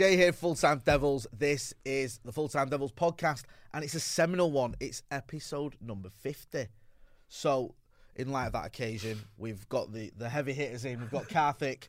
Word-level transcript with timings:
Jay 0.00 0.16
here, 0.16 0.32
Full 0.32 0.54
Time 0.54 0.80
Devils. 0.82 1.26
This 1.30 1.74
is 1.84 2.20
the 2.24 2.32
Full 2.32 2.48
Time 2.48 2.70
Devils 2.70 2.90
podcast, 2.90 3.42
and 3.74 3.84
it's 3.84 3.92
a 3.92 4.00
seminal 4.00 4.50
one. 4.50 4.74
It's 4.80 5.02
episode 5.10 5.74
number 5.78 6.08
50. 6.08 6.68
So, 7.28 7.74
in 8.16 8.32
light 8.32 8.46
of 8.46 8.52
that 8.54 8.64
occasion, 8.64 9.20
we've 9.36 9.68
got 9.68 9.92
the, 9.92 10.10
the 10.16 10.30
heavy 10.30 10.54
hitters 10.54 10.86
in. 10.86 11.00
We've 11.00 11.10
got 11.10 11.24
Karthik 11.28 11.88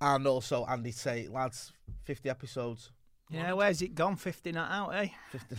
and 0.00 0.26
also 0.26 0.66
Andy 0.66 0.90
Tate. 0.90 1.30
Lads, 1.30 1.70
50 2.02 2.28
episodes. 2.28 2.90
Yeah, 3.30 3.52
where's 3.52 3.80
it 3.80 3.94
gone? 3.94 4.16
50 4.16 4.50
not 4.50 4.68
out, 4.68 4.96
eh? 4.96 5.10
50. 5.30 5.54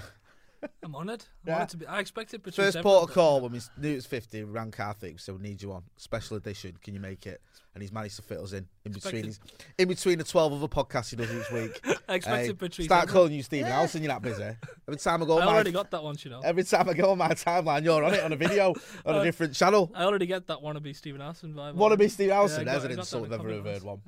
I'm 0.84 0.96
honoured. 0.96 1.24
I'm 1.44 1.50
Yeah. 1.50 1.56
honoured 1.56 1.70
to 1.70 1.78
be. 1.78 1.86
I 1.88 2.00
expected 2.00 2.44
Patrice 2.44 2.74
First 2.74 2.82
port 2.84 3.10
of 3.10 3.14
call 3.14 3.42
when 3.42 3.52
we 3.52 3.60
knew 3.78 3.92
it 3.92 3.96
was 3.96 4.06
50, 4.08 4.44
we 4.44 4.50
rang 4.52 4.72
Karthik, 4.72 5.20
so 5.20 5.34
we 5.34 5.40
need 5.42 5.62
you 5.62 5.72
on. 5.72 5.84
Special 5.98 6.38
edition, 6.38 6.76
can 6.84 6.94
you 6.94 7.00
make 7.00 7.28
it? 7.28 7.42
And 7.76 7.82
he's 7.84 7.92
managed 7.92 8.16
to 8.16 8.24
fit 8.24 8.40
us 8.40 8.54
in 8.54 8.68
in 8.86 8.92
between 8.92 9.26
his, 9.26 9.40
in 9.78 9.88
between 9.88 10.18
the 10.18 10.24
12 10.24 10.54
other 10.54 10.68
podcasts 10.68 11.12
he 11.12 11.16
does 11.16 11.32
each 11.32 11.52
week. 11.52 11.80
I 12.10 12.16
expected 12.16 12.48
Hey, 12.48 12.54
Patrice 12.54 12.86
Start 12.88 13.08
calling 13.08 13.34
you 13.34 13.44
Stephen 13.44 13.72
Howson, 13.72 14.02
you're 14.02 14.12
not 14.12 14.24
busy. 14.24 14.44
Every 14.88 14.98
time 14.98 15.22
I 15.22 15.26
go 15.28 15.36
on 15.38 15.44
I 15.44 15.46
my 15.46 15.54
already 15.54 15.72
got 15.72 15.92
that 15.92 16.04
once, 16.04 16.26
you 16.26 16.32
know. 16.32 16.40
Every 16.44 16.64
time 16.64 16.90
I 16.90 16.94
go 16.94 17.12
on 17.12 17.20
my 17.20 17.30
timeline, 17.30 17.84
you're 17.84 18.04
on 18.04 18.14
it 18.16 18.24
on 18.24 18.34
a 18.34 18.36
video 18.36 18.70
on 19.06 19.16
a 19.16 19.18
Uh, 19.20 19.24
different 19.24 19.54
channel. 19.54 19.92
I 19.94 20.06
already 20.06 20.26
get 20.26 20.48
that 20.48 20.58
wannabe 20.60 20.96
Stephen 20.96 21.22
Howson 21.22 21.54
vibe. 21.54 21.76
Wanna 21.76 21.98
be 21.98 22.08
Steve 22.08 22.30
Yeah, 22.30 22.36
I 22.36 22.38
Alson? 22.38 22.66
got- 22.66 22.72
There's 22.72 22.84
an 22.86 22.90
got 22.90 22.96
that 22.96 23.00
insult 23.02 23.30
comment 23.30 23.66
heard 23.68 23.84
one. 23.84 24.02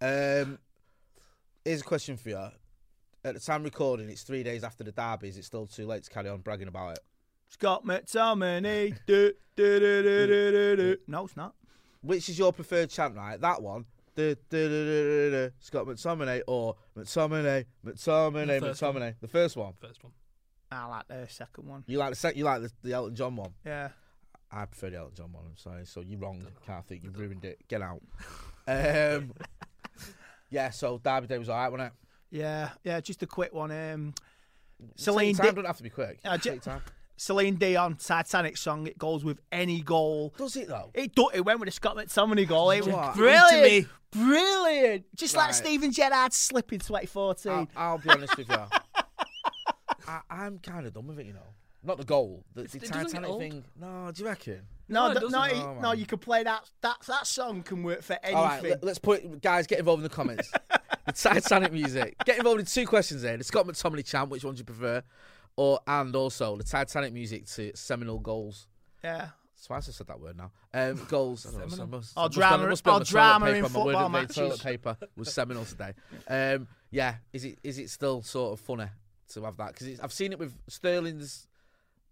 Yeah. 0.00 0.42
Um, 0.46 0.58
here's 1.64 1.80
a 1.80 1.84
question 1.84 2.16
for 2.16 2.28
you. 2.28 2.48
At 3.24 3.34
the 3.34 3.40
time 3.40 3.62
recording, 3.64 4.08
it's 4.08 4.22
three 4.22 4.42
days 4.42 4.64
after 4.64 4.82
the 4.82 4.92
derby. 4.92 5.28
Is 5.28 5.36
it 5.36 5.44
still 5.44 5.66
too 5.66 5.86
late 5.86 6.04
to 6.04 6.10
carry 6.10 6.28
on 6.30 6.40
bragging 6.40 6.68
about 6.68 6.92
it? 6.92 7.00
Scott 7.48 7.84
McTominay. 7.84 8.96
do, 9.06 9.32
do, 9.56 9.78
do, 9.80 10.02
do, 10.02 10.26
do, 10.26 10.50
do, 10.52 10.76
do. 10.76 10.96
No, 11.06 11.24
it's 11.26 11.36
not. 11.36 11.54
Which 12.00 12.28
is 12.30 12.38
your 12.38 12.52
preferred 12.52 12.88
chant, 12.88 13.14
right? 13.16 13.38
That 13.38 13.60
one. 13.62 13.84
Du- 14.16 14.34
du- 14.34 14.40
du- 14.50 14.68
du- 14.68 15.30
du- 15.30 15.30
du. 15.30 15.52
Scott 15.60 15.86
McTominay 15.86 16.40
or 16.46 16.76
McTominay, 16.96 17.66
McTominay, 17.84 18.60
The 18.60 18.66
first 18.68 18.82
one. 18.82 18.94
McTominay. 18.94 19.14
The 19.20 19.28
first 19.28 19.56
one. 19.56 19.72
First 19.80 20.02
one. 20.02 20.12
I 20.72 20.86
like 20.86 21.08
the 21.08 21.26
second 21.28 21.68
one. 21.68 21.84
You 21.86 21.98
like 21.98 22.10
the 22.10 22.16
sec- 22.16 22.36
You 22.36 22.44
like 22.44 22.62
the, 22.62 22.70
the 22.82 22.92
Elton 22.94 23.14
John 23.16 23.36
one. 23.36 23.52
Yeah. 23.66 23.88
I 24.50 24.64
prefer 24.64 24.90
the 24.90 24.96
Elton 24.98 25.14
John 25.16 25.32
one. 25.32 25.44
I'm 25.46 25.56
sorry. 25.56 25.84
So 25.84 26.00
you're 26.00 26.18
wrong, 26.18 26.46
Karthik. 26.66 27.02
You've 27.04 27.18
ruined 27.18 27.44
it. 27.44 27.58
Get 27.68 27.82
out. 27.82 28.00
Um, 28.68 29.32
yeah. 30.48 30.70
So 30.70 30.98
Derby 31.02 31.26
Day 31.26 31.38
was 31.38 31.48
alright, 31.48 31.72
wasn't 31.72 31.88
it? 31.88 31.92
Yeah, 32.30 32.70
yeah, 32.84 33.00
just 33.00 33.22
a 33.22 33.26
quick 33.26 33.52
one. 33.52 33.70
Um, 33.70 34.14
Take 34.80 34.88
Celine, 34.96 35.34
time. 35.34 35.46
Di- 35.46 35.52
Don't 35.52 35.64
have 35.66 35.76
to 35.78 35.82
be 35.82 35.90
quick. 35.90 36.20
Uh, 36.24 36.36
j- 36.38 36.50
Take 36.52 36.62
time. 36.62 36.80
Celine 37.16 37.56
Dion, 37.56 37.96
Titanic 37.96 38.56
song. 38.56 38.86
It 38.86 38.96
goes 38.96 39.24
with 39.24 39.40
any 39.52 39.82
goal. 39.82 40.32
Does 40.38 40.56
it 40.56 40.68
though? 40.68 40.90
It 40.94 41.14
do, 41.14 41.28
It 41.34 41.42
went 41.42 41.60
with 41.60 41.68
a 41.68 41.72
Scott 41.72 41.96
McTominay 41.96 42.48
goal. 42.48 42.70
It 42.70 42.86
was 42.86 42.94
What? 42.94 43.14
brilliant, 43.14 43.88
brilliant. 44.10 45.04
Just 45.16 45.36
like 45.36 45.46
Right. 45.48 45.54
Steven 45.54 45.92
Gerrard's 45.92 46.36
slip 46.36 46.72
in 46.72 46.78
2014. 46.78 47.52
I'll, 47.52 47.68
I'll 47.76 47.98
be 47.98 48.08
honest 48.08 48.36
with 48.38 48.48
you. 48.48 48.56
I, 50.08 50.20
I'm 50.30 50.58
kind 50.58 50.86
of 50.86 50.94
done 50.94 51.06
with 51.08 51.18
it, 51.18 51.26
you 51.26 51.34
know. 51.34 51.40
Not 51.82 51.98
the 51.98 52.04
goal, 52.04 52.44
the, 52.54 52.62
the 52.62 52.78
doesn't 52.78 52.92
get 52.92 53.02
Titanic 53.06 53.30
old. 53.30 53.40
thing. 53.40 53.64
No, 53.78 54.10
do 54.14 54.22
you 54.22 54.28
reckon? 54.28 54.62
No, 54.90 55.12
No, 55.12 55.20
th- 55.20 55.32
no, 55.32 55.38
Oh, 55.42 55.78
no, 55.80 55.92
you 55.92 56.04
can 56.06 56.18
play 56.18 56.42
that. 56.42 56.68
That 56.82 56.96
that 57.06 57.26
song 57.26 57.62
can 57.62 57.82
work 57.82 58.02
for 58.02 58.18
anything. 58.22 58.36
All 58.36 58.44
right, 58.44 58.62
let, 58.62 58.84
us 58.84 58.98
put 58.98 59.40
guys 59.40 59.66
get 59.66 59.78
involved 59.78 60.00
in 60.00 60.04
the 60.04 60.14
comments. 60.14 60.50
the 61.06 61.12
Titanic 61.12 61.72
music. 61.72 62.16
Get 62.24 62.38
involved 62.38 62.60
in 62.60 62.66
two 62.66 62.86
questions 62.86 63.22
there. 63.22 63.36
The 63.36 63.44
Scott 63.44 63.66
McTominay 63.66 64.04
chant, 64.04 64.30
which 64.30 64.44
one 64.44 64.54
do 64.54 64.58
you 64.60 64.64
prefer? 64.64 65.02
Or 65.56 65.80
and 65.86 66.14
also 66.14 66.56
the 66.56 66.64
Titanic 66.64 67.12
music 67.12 67.46
to 67.48 67.72
seminal 67.74 68.18
goals. 68.18 68.66
yeah. 69.02 69.28
Twice 69.66 69.90
I 69.90 69.92
said 69.92 70.06
that 70.06 70.18
word 70.18 70.38
now. 70.38 70.52
Um, 70.72 71.04
goals. 71.06 71.44
I 71.44 71.50
don't 71.50 71.60
know, 71.60 71.68
Seminal. 71.68 71.98
must- 71.98 72.16
Or 72.16 72.22
must 72.22 72.34
be 72.34 72.42
on- 72.42 72.48
drama- 72.48 72.68
must 72.70 72.82
be 72.84 72.90
on 72.90 73.00
or 73.02 73.04
drama 73.04 73.46
in 73.50 73.62
football 73.64 73.88
of 73.90 73.92
the 73.92 74.18
day, 74.18 74.22
matches. 74.22 74.36
Toilet 74.36 74.62
paper 74.62 74.96
was 75.16 75.34
seminal 75.34 75.64
today. 75.66 75.92
Um, 76.26 76.66
yeah, 76.90 77.16
is 77.34 77.44
it 77.44 77.58
is 77.62 77.78
it 77.78 77.90
still 77.90 78.22
sort 78.22 78.54
of 78.58 78.64
funny 78.64 78.86
to 79.34 79.42
have 79.44 79.58
that? 79.58 79.74
Because 79.74 80.00
I've 80.00 80.14
seen 80.14 80.32
it 80.32 80.38
with 80.38 80.56
Sterling's 80.66 81.46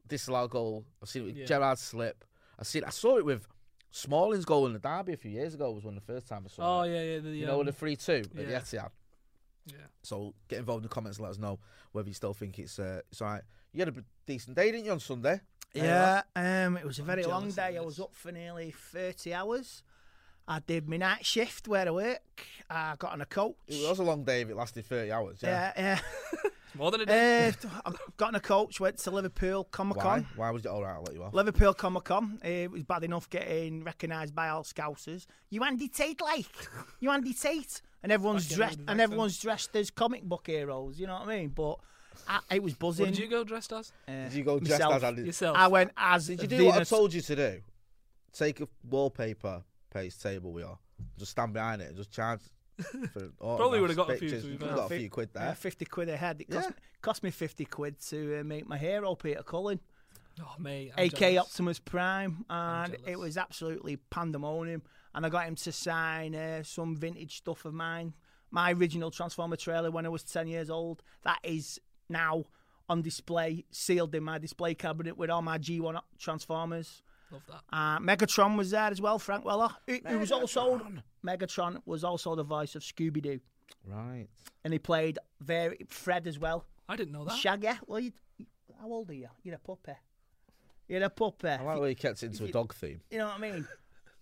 disallowed 0.07 0.51
goal. 0.51 0.85
I've 1.03 1.09
seen 1.09 1.23
it 1.23 1.25
with 1.25 1.37
Yeah. 1.37 1.47
Gerard's 1.47 1.81
slip. 1.81 2.23
I 2.59 2.65
seen 2.65 2.85
I 2.85 2.91
saw 2.91 3.17
it 3.19 3.25
with 3.25 3.47
Smalling's 3.91 4.45
goal 4.45 4.67
in 4.67 4.73
the 4.73 4.79
derby 4.79 5.13
a 5.15 5.17
few 5.17 5.31
years 5.31 5.55
ago. 5.55 5.71
Was 5.71 5.85
one 5.85 5.97
of 5.97 6.05
the 6.07 6.13
first 6.13 6.29
time 6.29 6.43
I 6.45 6.49
saw 6.49 6.63
it. 6.63 6.67
Oh 6.67 6.83
it. 6.83 6.95
yeah, 6.95 7.15
yeah. 7.15 7.19
The, 7.21 7.31
You 7.31 7.47
know, 7.47 7.53
um, 7.53 7.59
with 7.59 7.67
the 7.69 7.73
three 7.73 7.97
two 7.97 8.23
at 8.25 8.35
the 8.35 8.43
yeah. 8.43 8.61
Etihad. 8.61 8.91
yeah. 9.67 9.75
So 10.03 10.35
get 10.49 10.59
involved 10.59 10.83
in 10.85 10.89
the 10.89 10.95
comments 10.95 11.19
and 11.19 11.25
let 11.25 11.31
us 11.31 11.39
know 11.39 11.59
whether 11.93 12.09
you 12.09 12.15
still 12.15 12.35
think 12.35 12.59
it's 12.59 12.79
uh, 12.79 13.01
it's 13.11 13.23
all 13.23 13.29
right. 13.29 13.43
You 13.73 13.81
had 13.81 13.89
a 13.89 14.05
decent 14.27 14.57
day, 14.57 14.71
didn't 14.73 14.87
you, 14.87 14.93
on 14.93 15.01
Sunday? 15.01 15.41
Yeah, 15.75 16.23
um, 16.35 16.77
it 16.79 16.85
was 16.85 16.99
a 16.99 17.03
very 17.03 17.25
long 17.25 17.51
day. 17.51 17.77
I 17.77 17.81
was 17.81 18.01
up 18.01 18.15
for 18.15 18.33
nearly 18.33 18.71
30 18.71 19.35
hours. 19.35 19.83
I 20.47 20.61
did 20.61 20.89
my 20.89 20.97
night 20.97 21.27
shift 21.27 21.69
where 21.69 21.87
I 21.87 21.91
work. 21.91 22.47
I 22.71 22.95
got 22.99 23.13
on 23.13 23.21
a 23.21 23.27
coach. 23.27 23.57
It 23.67 23.87
was 23.87 23.99
a 23.99 24.03
long 24.03 24.25
day 24.25 24.41
if 24.41 24.49
it 24.49 24.57
lasted 24.57 24.87
30 24.87 25.13
hours. 25.13 25.41
Yeah. 25.43 25.73
yeah, 25.77 25.99
More 26.79 26.93
than 26.93 27.01
a 27.01 27.07
day. 27.07 27.49
uh, 27.49 27.69
I 27.87 27.93
got 28.17 28.29
on 28.29 28.35
a 28.37 28.41
coach, 28.41 28.79
went 28.79 28.99
to 28.99 29.11
Liverpool 29.11 29.65
Comic 29.65 29.97
Why? 29.97 30.03
Con. 30.03 30.27
Why 30.37 30.51
was 30.53 30.65
it 30.65 30.69
all 30.69 30.83
right? 30.83 30.95
I'll 30.95 31.03
let 31.03 31.15
you 31.15 31.25
off. 31.25 31.35
Liverpool 31.35 31.75
Comic 31.75 32.05
Con. 32.05 32.39
It 32.45 32.71
was 32.71 32.85
bad 32.85 33.03
enough 33.03 33.29
getting 33.29 33.83
recognised 33.83 34.35
by 34.35 34.49
all 34.49 34.63
Scousers. 34.63 35.27
You 35.51 35.65
Andy 35.65 35.89
Tate, 35.89 36.21
like 36.21 36.47
you 37.01 37.11
Andy 37.11 37.35
Tate, 37.35 37.83
and 38.03 38.13
everyone's 38.13 38.45
Fucking 38.45 38.57
dressed 38.57 38.79
and 38.87 39.01
everyone's 39.01 39.39
dressed 39.39 39.75
as 39.75 39.91
comic 39.91 40.23
book 40.23 40.47
heroes. 40.47 41.01
You 41.01 41.09
know 41.09 41.15
what 41.15 41.29
I 41.29 41.37
mean? 41.39 41.49
But 41.49 41.79
I, 42.29 42.41
it 42.55 42.63
was 42.63 42.73
what 42.75 42.79
buzzing. 42.81 43.07
did 43.07 43.19
you 43.19 43.29
go 43.29 43.43
dressed 43.45 43.73
as? 43.73 43.93
Uh, 44.07 44.25
Did 44.25 44.35
you 44.35 44.45
go 44.45 44.59
dressed 44.59 44.81
myself. 44.81 44.95
as 44.95 45.05
Andy? 45.05 45.23
Yourself. 45.23 45.57
I 45.57 45.67
went 45.69 45.91
as. 45.97 46.27
Did 46.29 46.43
you 46.43 46.49
do 46.49 46.65
what 46.67 46.81
I 46.81 46.85
told 46.85 47.13
you 47.13 47.21
to 47.23 47.37
do? 47.37 47.61
Take 48.33 48.61
a 48.61 48.69
wallpaper 48.89 49.63
paste 49.93 50.23
table 50.23 50.53
we 50.53 50.63
are. 50.63 50.79
Just 51.19 51.33
stand 51.33 51.53
behind 51.53 51.83
it 51.83 51.89
and 51.89 51.97
just 51.97 52.11
charge 52.13 52.41
for 53.13 53.57
Probably 53.57 53.81
would've 53.81 53.97
got 53.97 54.11
a 54.11 54.17
few, 54.17 54.29
pictures. 54.29 54.43
to 54.43 54.47
be 54.47 54.53
You've 54.53 54.61
fair. 54.63 54.75
got 54.77 54.91
a 54.93 54.99
few 54.99 55.11
quid 55.11 55.31
Yeah, 55.35 55.45
there. 55.47 55.55
50 55.55 55.85
quid 55.87 56.09
a 56.09 56.17
head. 56.17 56.41
It 56.41 56.51
cost, 56.51 56.69
Yeah. 56.71 56.77
cost 57.03 57.23
me 57.23 57.31
50 57.31 57.65
quid 57.65 58.01
to 58.09 58.41
uh, 58.41 58.45
make 58.45 58.69
my 58.69 58.79
hero 58.79 59.15
Peter 59.15 59.43
Cullen, 59.43 59.81
Oh 60.41 60.55
mate. 60.59 60.93
I'm 60.97 61.07
AK 61.07 61.15
jealous. 61.17 61.39
Optimus 61.39 61.79
Prime, 61.81 62.45
and 62.49 62.97
it 63.07 63.19
was 63.19 63.37
absolutely 63.37 63.97
pandemonium. 63.97 64.83
And 65.15 65.27
I 65.27 65.31
got 65.31 65.47
him 65.47 65.57
to 65.57 65.73
sign 65.73 66.35
uh, 66.37 66.63
some 66.63 66.95
vintage 66.95 67.39
stuff 67.39 67.65
of 67.65 67.75
mine. 67.75 68.15
My 68.51 68.73
original 68.73 69.11
Transformer 69.11 69.57
trailer 69.57 69.91
when 69.91 70.07
I 70.07 70.11
was 70.11 70.23
10 70.23 70.47
years 70.47 70.71
old. 70.71 71.03
That 71.25 71.41
is 71.43 71.81
now 72.09 72.45
on 72.89 73.03
display, 73.03 73.65
sealed 73.71 74.15
in 74.15 74.23
my 74.23 74.39
display 74.39 74.75
cabinet 74.75 75.17
with 75.19 75.29
all 75.29 75.43
my 75.43 75.59
G1 75.59 76.01
Transformers. 76.19 77.03
Love 77.31 77.43
that. 77.49 77.61
Uh, 77.73 77.99
Megatron 77.99 78.57
was 78.57 78.71
there 78.71 78.85
as 78.91 79.01
well, 79.01 79.19
Frank 79.19 79.45
Welker. 79.45 79.75
Who, 79.87 79.99
who 80.07 80.19
was 80.19 80.33
also 80.33 80.81
Megatron 81.27 81.79
was 81.85 82.05
also 82.05 82.35
the 82.35 82.43
voice 82.45 82.75
of 82.75 82.83
Scooby 82.83 83.21
Doo, 83.23 83.41
Right. 83.87 84.27
and 84.65 84.73
he 84.73 84.79
played 84.79 85.19
very 85.41 85.79
Fred 85.89 86.27
as 86.27 86.39
well. 86.39 86.65
I 86.89 86.97
didn't 86.97 87.13
know 87.13 87.25
that. 87.25 87.37
Shaggy. 87.37 87.69
Well, 87.87 88.01
you, 88.01 88.13
how 88.81 88.89
old 88.91 89.11
are 89.11 89.15
you? 89.15 89.29
You're 89.43 89.57
a 89.57 89.59
puppy. 89.59 89.93
You're 90.89 91.03
a 91.03 91.11
puppy. 91.11 91.49
I 91.49 91.63
like 91.63 91.79
where 91.81 91.89
you 91.91 91.97
kept 91.97 92.23
it 92.23 92.27
into 92.27 92.45
a 92.47 92.51
dog 92.51 92.75
theme. 92.75 93.01
You 93.11 93.19
know 93.19 93.27
what 93.27 93.37
I 93.37 93.41
mean? 93.41 93.67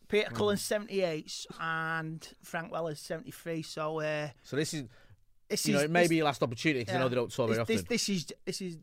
Peter 0.08 0.30
Cullen's 0.34 0.62
78 0.62 1.46
and 1.60 2.28
Frank 2.42 2.72
Welker's 2.72 2.98
73. 3.00 3.62
So 3.62 4.00
uh, 4.00 4.28
So 4.42 4.56
this 4.56 4.74
is, 4.74 4.84
this 5.48 5.64
you 5.66 5.74
know, 5.74 5.78
is 5.78 5.84
it 5.84 5.90
may 5.92 6.00
this- 6.02 6.08
be 6.08 6.16
your 6.16 6.24
last 6.24 6.42
opportunity 6.42 6.80
because 6.80 6.96
I 6.96 6.98
know 6.98 7.08
they 7.08 7.14
don't 7.14 7.30
tour 7.30 7.46
very 7.46 7.58
this, 7.58 7.62
often. 7.62 7.76
this, 7.76 7.84
this 7.84 8.08
is 8.08 8.26
this 8.44 8.60
is 8.62 8.78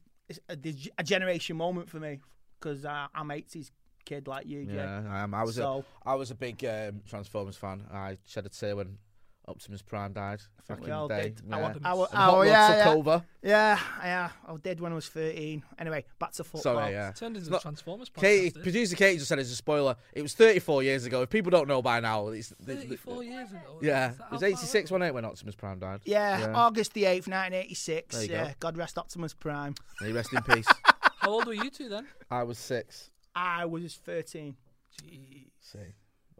a, 0.49 0.57
a 0.97 1.03
generation 1.03 1.57
moment 1.57 1.89
for 1.89 1.99
me 1.99 2.19
because 2.59 2.85
uh, 2.85 3.07
I'm 3.13 3.27
80s 3.27 3.71
kid 4.05 4.27
like 4.27 4.45
you, 4.47 4.65
Jay. 4.65 4.75
Yeah, 4.75 5.03
I 5.09 5.19
am. 5.19 5.33
I 5.33 5.43
was 5.43 5.55
So- 5.55 5.85
a 6.05 6.09
I 6.09 6.15
was 6.15 6.31
a 6.31 6.35
big 6.35 6.63
um, 6.65 7.01
Transformers 7.07 7.55
fan. 7.57 7.83
I 7.91 8.17
shed 8.25 8.45
a 8.45 8.49
tear 8.49 8.75
when 8.75 8.97
Optimus 9.45 9.81
Prime 9.81 10.13
died 10.13 10.39
back 10.69 10.77
in 10.79 10.85
the 10.89 11.07
day. 11.09 11.21
did. 11.23 11.41
Yeah. 11.45 11.57
I 11.57 11.61
wa- 11.61 11.67
And 11.67 11.85
I 11.85 11.93
wa- 11.95 12.07
Hot 12.13 12.33
oh, 12.33 12.41
yeah, 12.43 12.67
took 12.69 12.85
yeah. 12.85 12.91
over. 12.93 13.23
Yeah, 13.41 13.79
yeah. 14.01 14.29
I 14.47 14.55
did 14.55 14.79
when 14.79 14.93
I 14.93 14.95
was 14.95 15.09
13. 15.09 15.61
Anyway, 15.79 16.05
back 16.17 16.31
to 16.31 16.45
football. 16.45 16.61
Sorry, 16.61 16.93
yeah. 16.93 17.11
Turned 17.11 17.35
into 17.35 17.49
Not- 17.49 17.57
the 17.57 17.61
Transformers 17.63 18.09
podcast. 18.09 18.21
Katie, 18.21 18.49
did. 18.51 18.63
producer 18.63 18.95
Katie 18.95 19.17
just 19.17 19.27
said 19.27 19.39
it's 19.39 19.51
a 19.51 19.55
spoiler. 19.57 19.97
It 20.13 20.21
was 20.21 20.33
34 20.33 20.83
years 20.83 21.05
ago. 21.05 21.23
If 21.23 21.29
people 21.29 21.49
don't 21.51 21.67
know 21.67 21.81
by 21.81 21.99
now, 21.99 22.29
it's 22.29 22.49
the, 22.49 22.55
the- 22.73 22.75
34 22.75 23.23
years 23.25 23.51
ago. 23.51 23.79
yeah, 23.81 24.11
it 24.11 24.31
was 24.31 24.39
how 24.41 24.47
86 24.47 24.89
wasn't 24.91 25.09
it 25.09 25.13
when 25.13 25.25
Optimus 25.25 25.55
Prime 25.55 25.77
died? 25.79 25.99
Yeah, 26.05 26.39
Yeah. 26.39 26.53
August 26.53 26.93
the 26.93 27.03
8th, 27.03 27.27
1986. 27.27 28.27
Yeah, 28.29 28.45
go. 28.45 28.51
God 28.61 28.77
rest 28.77 28.97
Optimus 28.97 29.33
Prime. 29.33 29.75
May 29.99 30.07
he 30.07 30.13
rest 30.13 30.31
in 30.31 30.41
peace. 30.43 30.67
How 31.17 31.29
old 31.31 31.45
were 31.47 31.53
you 31.53 31.69
two 31.69 31.87
then? 31.89 32.05
I 32.29 32.43
was 32.43 32.57
six. 32.57 33.09
I 33.35 33.65
was 33.65 33.95
13. 33.95 34.55
Jeez. 35.01 35.47
See, 35.59 35.79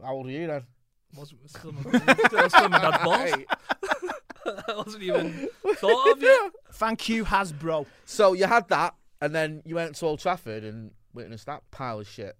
how 0.02 0.14
old 0.14 0.26
are 0.26 0.30
you 0.30 0.46
then? 0.46 0.62
Wasn't 1.16 1.50
still 1.50 1.72
my, 1.72 1.80
still, 1.82 2.48
still 2.48 2.68
my 2.68 2.80
dad 2.80 3.04
balls. 3.04 3.44
I 4.68 4.74
wasn't 4.76 5.02
even 5.02 5.48
thought 5.76 6.12
of 6.12 6.22
yet. 6.22 6.52
Thank 6.72 7.08
you, 7.08 7.24
Hasbro. 7.24 7.86
So 8.04 8.32
you 8.32 8.46
had 8.46 8.68
that, 8.68 8.94
and 9.20 9.34
then 9.34 9.62
you 9.64 9.76
went 9.76 9.94
to 9.96 10.06
Old 10.06 10.20
Trafford 10.20 10.64
and 10.64 10.90
witnessed 11.12 11.46
that 11.46 11.62
pile 11.70 12.00
of 12.00 12.08
shit. 12.08 12.36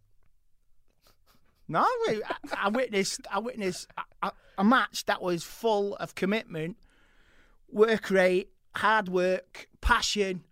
No, 1.66 1.80
I, 1.82 2.20
I 2.58 2.68
witnessed. 2.68 3.20
I 3.30 3.38
witnessed 3.38 3.88
a, 3.96 4.26
a, 4.26 4.32
a 4.58 4.64
match 4.64 5.06
that 5.06 5.22
was 5.22 5.44
full 5.44 5.94
of 5.96 6.14
commitment, 6.14 6.76
work 7.70 8.10
rate, 8.10 8.50
hard 8.76 9.08
work, 9.08 9.68
passion. 9.80 10.42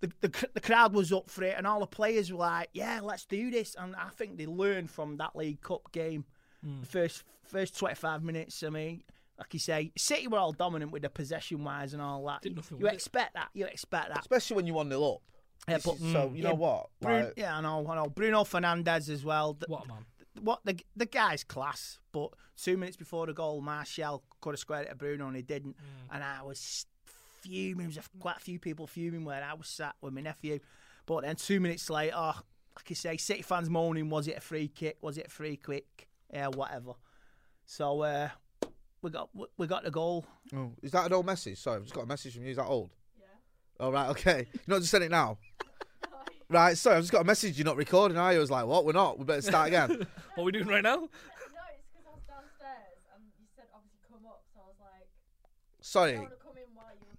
The, 0.00 0.12
the 0.20 0.48
the 0.54 0.60
crowd 0.60 0.92
was 0.94 1.12
up 1.12 1.28
for 1.28 1.42
it, 1.42 1.54
and 1.58 1.66
all 1.66 1.80
the 1.80 1.86
players 1.86 2.30
were 2.32 2.38
like, 2.38 2.68
"Yeah, 2.72 3.00
let's 3.02 3.24
do 3.26 3.50
this." 3.50 3.74
And 3.78 3.96
I 3.96 4.10
think 4.10 4.38
they 4.38 4.46
learned 4.46 4.90
from 4.90 5.16
that 5.16 5.34
League 5.34 5.60
Cup 5.60 5.90
game. 5.92 6.24
Hmm. 6.64 6.80
The 6.80 6.86
first 6.86 7.24
first 7.44 7.76
twenty 7.78 7.96
five 7.96 8.22
minutes. 8.22 8.62
I 8.62 8.70
mean, 8.70 9.02
like 9.38 9.52
you 9.54 9.58
say, 9.60 9.90
City 9.96 10.28
were 10.28 10.38
all 10.38 10.52
dominant 10.52 10.92
with 10.92 11.02
the 11.02 11.10
possession 11.10 11.64
wise 11.64 11.94
and 11.94 12.02
all 12.02 12.24
that. 12.26 12.42
Did 12.42 12.54
nothing 12.56 12.78
you 12.78 12.84
with 12.84 12.92
it. 12.92 12.96
expect 12.96 13.34
that. 13.34 13.48
You 13.54 13.66
expect 13.66 14.08
that. 14.10 14.20
Especially 14.20 14.56
when 14.56 14.66
you 14.66 14.74
one 14.74 14.88
nil 14.88 15.14
up. 15.14 15.22
Yeah, 15.68 15.78
but- 15.84 15.96
is- 15.96 16.12
so 16.12 16.30
you 16.32 16.42
yeah, 16.42 16.48
know 16.50 16.54
what? 16.54 16.86
Brun- 17.00 17.24
Like, 17.24 17.34
yeah, 17.36 17.56
I 17.56 17.60
know, 17.60 17.84
I 17.88 17.96
know. 17.96 18.06
Bruno 18.08 18.44
Fernandes 18.44 19.08
as 19.10 19.24
well. 19.24 19.54
The- 19.54 19.66
What 19.68 19.84
a 19.84 19.88
man. 19.88 20.06
what 20.42 20.60
the 20.64 20.78
the 20.96 21.06
guy's 21.06 21.42
class, 21.42 21.98
but 22.12 22.30
two 22.56 22.76
minutes 22.76 22.96
before 22.96 23.26
the 23.26 23.32
goal, 23.34 23.60
Martial 23.60 24.22
could 24.40 24.50
have 24.52 24.60
squared 24.60 24.86
it 24.86 24.90
to 24.90 24.94
Bruno 24.94 25.26
and 25.26 25.34
he 25.36 25.42
didn't. 25.42 25.76
And 26.12 26.22
I 26.22 26.42
was 26.44 26.86
fuming. 27.42 27.78
There 27.78 27.86
was 27.88 27.96
a- 27.98 28.18
quite 28.18 28.36
a 28.36 28.40
few 28.40 28.58
people 28.58 28.86
fuming 28.86 29.24
where 29.24 29.42
I 29.42 29.54
was 29.54 29.68
sat 29.68 29.94
with 30.00 30.12
my 30.12 30.20
nephew. 30.20 30.58
But 31.06 31.22
then 31.22 31.36
two 31.36 31.60
minutes 31.60 31.88
later, 31.90 32.16
like 32.16 32.88
you 32.90 32.96
say, 32.96 33.16
City 33.16 33.42
fans 33.42 33.68
moaning, 33.70 34.08
was 34.10 34.28
it 34.28 34.36
a 34.36 34.40
free 34.40 34.68
kick? 34.68 34.98
Was 35.00 35.18
it 35.18 35.26
a 35.26 35.30
free 35.30 35.56
kick? 35.56 36.08
Yeah, 36.32 36.48
whatever. 36.48 36.92
So 37.66 38.02
uh, 38.02 38.28
we 39.02 39.10
got 39.10 39.30
we- 39.34 39.46
we 39.56 39.66
got 39.66 39.84
the 39.84 39.90
goal. 39.90 40.26
Oh, 40.54 40.72
is 40.82 40.92
that 40.92 41.06
an 41.06 41.12
old 41.12 41.26
message? 41.26 41.58
Sorry, 41.58 41.76
I've 41.76 41.82
just 41.84 41.94
got 41.94 42.02
a 42.04 42.06
message 42.06 42.34
from 42.34 42.44
you. 42.44 42.50
Is 42.50 42.56
that 42.56 42.66
old? 42.66 42.90
Yeah. 43.18 43.24
Oh, 43.80 43.90
right, 43.90 44.08
okay. 44.10 44.46
You're 44.52 44.62
not 44.76 44.78
just 44.80 44.90
sending 44.90 45.08
it 45.08 45.12
now? 45.12 45.38
right, 46.50 46.76
sorry, 46.76 46.96
I've 46.96 47.02
just 47.02 47.12
got 47.12 47.22
a 47.22 47.24
message. 47.24 47.56
You're 47.58 47.64
not 47.66 47.76
recording, 47.76 48.16
are 48.18 48.32
you? 48.32 48.38
I 48.38 48.40
was 48.40 48.50
like, 48.50 48.66
what? 48.66 48.84
We're 48.84 48.92
not. 48.92 49.18
We 49.18 49.24
better 49.24 49.42
start 49.42 49.68
again. 49.68 50.06
What 50.34 50.42
are 50.42 50.46
we 50.46 50.52
doing 50.52 50.66
right 50.68 50.82
now? 50.84 50.96
No, 50.96 51.04
it's 51.04 51.10
because 51.90 52.06
I 52.06 52.14
was 52.14 52.22
downstairs 52.28 53.00
and 53.14 53.24
you 53.40 53.46
said 53.56 53.64
obviously 53.74 53.98
come 54.08 54.24
up, 54.26 54.44
so 54.54 54.60
I 54.60 54.66
was 54.68 54.76
like, 54.78 55.08
sorry. 55.80 56.28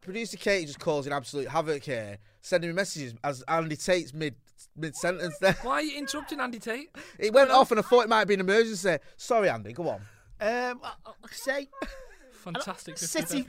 Producer 0.01 0.37
Katie 0.37 0.65
just 0.65 0.79
causing 0.79 1.11
absolute 1.13 1.47
havoc 1.49 1.83
here, 1.83 2.17
sending 2.41 2.69
me 2.69 2.73
messages 2.75 3.13
as 3.23 3.41
Andy 3.47 3.75
Tate's 3.75 4.13
mid 4.13 4.35
mid 4.75 4.95
sentence 4.95 5.37
there. 5.39 5.57
Why 5.61 5.73
are 5.75 5.81
you 5.81 5.97
interrupting 5.97 6.39
Andy 6.39 6.59
Tate? 6.59 6.89
It 7.19 7.33
went 7.33 7.51
off 7.51 7.71
and 7.71 7.79
I 7.79 7.83
thought 7.83 8.01
it 8.05 8.09
might 8.09 8.25
be 8.25 8.33
an 8.35 8.39
emergency. 8.39 8.97
Sorry, 9.17 9.49
Andy, 9.49 9.73
go 9.73 9.89
on. 9.89 10.01
Um, 10.41 10.79
like 10.81 10.95
I 11.25 11.33
say, 11.33 11.67
Fantastic 12.31 12.97
City- 12.97 13.45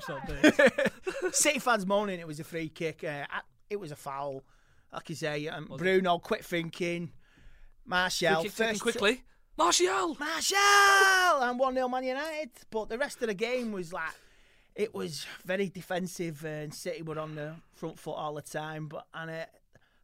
City 1.32 1.58
fans 1.60 1.86
moaning 1.86 2.18
it 2.18 2.26
was 2.26 2.40
a 2.40 2.44
free 2.44 2.68
kick. 2.68 3.04
Uh, 3.04 3.24
it 3.68 3.78
was 3.78 3.92
a 3.92 3.96
foul. 3.96 4.42
Like 4.92 5.08
you 5.08 5.14
say, 5.14 5.46
um, 5.46 5.68
Bruno, 5.76 6.18
quit 6.18 6.44
thinking. 6.44 7.12
Martial, 7.86 8.40
Free 8.40 8.48
kick 8.48 8.56
taken 8.56 8.72
first 8.74 8.82
quickly. 8.82 9.22
Martial! 9.56 10.16
Martial 10.18 11.42
and 11.42 11.58
1 11.58 11.74
0 11.74 11.88
Man 11.88 12.04
United. 12.04 12.50
But 12.70 12.88
the 12.88 12.98
rest 12.98 13.20
of 13.22 13.28
the 13.28 13.34
game 13.34 13.70
was 13.72 13.92
like, 13.92 14.10
it 14.80 14.94
was 14.94 15.26
very 15.44 15.68
defensive 15.68 16.42
and 16.44 16.72
City 16.72 17.02
were 17.02 17.18
on 17.18 17.34
the 17.34 17.54
front 17.74 17.98
foot 17.98 18.12
all 18.12 18.34
the 18.34 18.42
time. 18.42 18.88
But 18.88 19.06
and 19.12 19.30
uh, 19.30 19.44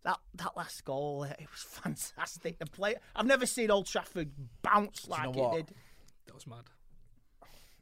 that 0.04 0.18
that 0.34 0.56
last 0.56 0.84
goal, 0.84 1.26
uh, 1.28 1.32
it 1.38 1.48
was 1.50 1.62
fantastic. 1.82 2.58
The 2.58 2.66
play, 2.66 2.96
I've 3.14 3.26
never 3.26 3.46
seen 3.46 3.70
Old 3.70 3.86
Trafford 3.86 4.30
bounce 4.62 5.04
you 5.04 5.10
know 5.10 5.30
like 5.30 5.36
what? 5.36 5.54
it 5.54 5.66
did. 5.66 5.76
That 6.26 6.34
was 6.34 6.46
mad. 6.46 6.64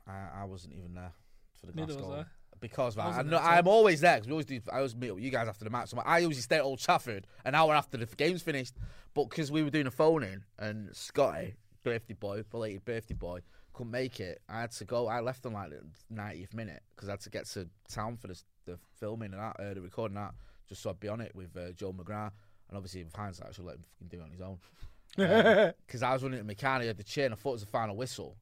I, 0.07 0.43
I 0.43 0.45
wasn't 0.45 0.75
even 0.75 0.95
there 0.95 1.13
for 1.59 1.67
the 1.67 1.73
glass 1.73 1.89
Neither 1.89 2.01
was 2.01 2.07
goal. 2.07 2.21
I. 2.21 2.25
Because 2.61 2.95
of 2.95 2.99
that, 2.99 3.03
I 3.03 3.07
wasn't 3.09 3.27
know, 3.27 3.31
there 3.33 3.41
at 3.41 3.51
all. 3.51 3.59
I'm 3.59 3.69
always 3.69 4.01
there 4.01 4.15
because 4.15 4.29
we 4.29 4.33
always 4.33 4.47
do. 4.47 4.61
I 4.73 4.77
always 4.77 4.95
meet 4.95 5.11
up 5.11 5.17
with 5.17 5.25
you 5.25 5.31
guys 5.31 5.49
after 5.49 5.65
the 5.65 5.71
match. 5.71 5.89
So 5.91 5.99
I 5.99 6.19
usually 6.19 6.37
stay 6.37 6.57
at 6.57 6.63
Old 6.63 6.79
Trafford 6.79 7.27
an 7.45 7.55
hour 7.55 7.75
after 7.75 7.99
the 7.99 8.07
game's 8.07 8.43
finished. 8.43 8.75
But 9.13 9.29
because 9.29 9.51
we 9.51 9.63
were 9.63 9.71
doing 9.71 9.87
a 9.87 9.91
phone 9.91 10.23
in 10.23 10.45
and 10.59 10.95
Scotty, 10.95 11.57
birthday 11.83 12.15
boy, 12.15 12.45
belated 12.51 12.85
birthday 12.85 13.15
boy, 13.15 13.41
couldn't 13.75 13.93
make 13.93 14.21
it, 14.21 14.41
I 14.49 14.63
had 14.63 14.71
to 14.73 14.85
go. 14.85 15.09
I 15.09 15.21
left 15.21 15.45
on 15.45 15.53
like 15.53 15.71
the 15.71 15.83
90th 16.15 16.55
minute 16.55 16.83
because 16.95 17.09
I 17.09 17.13
had 17.13 17.21
to 17.21 17.31
get 17.31 17.47
to 17.49 17.69
town 17.89 18.17
for 18.17 18.29
the, 18.29 18.41
the 18.65 18.79
filming 18.99 19.33
and 19.33 19.41
that, 19.41 19.57
uh, 19.61 19.75
the 19.75 19.83
recording 19.83 20.15
that, 20.15 20.33
just 20.69 20.83
so 20.83 20.91
I'd 20.91 21.01
be 21.01 21.09
on 21.09 21.21
it 21.21 21.35
with 21.35 21.57
uh, 21.57 21.73
Joe 21.73 21.93
McGrath. 21.93 22.33
And 22.69 22.77
obviously, 22.77 23.05
with 23.05 23.15
hindsight, 23.15 23.49
I 23.49 23.53
should 23.53 23.67
let 23.67 23.77
him 23.77 23.85
fucking 23.93 24.09
do 24.09 24.21
it 24.21 24.25
on 24.25 24.31
his 24.31 24.41
own. 24.41 24.59
Because 25.87 26.03
I 26.03 26.13
was 26.13 26.23
running 26.23 26.45
to 26.45 26.55
McCann, 26.55 26.85
had 26.85 26.97
the 26.97 27.05
chair, 27.05 27.27
and 27.27 27.35
I 27.35 27.37
thought 27.37 27.51
it 27.51 27.53
was 27.53 27.65
the 27.65 27.71
final 27.71 27.95
whistle. 27.95 28.37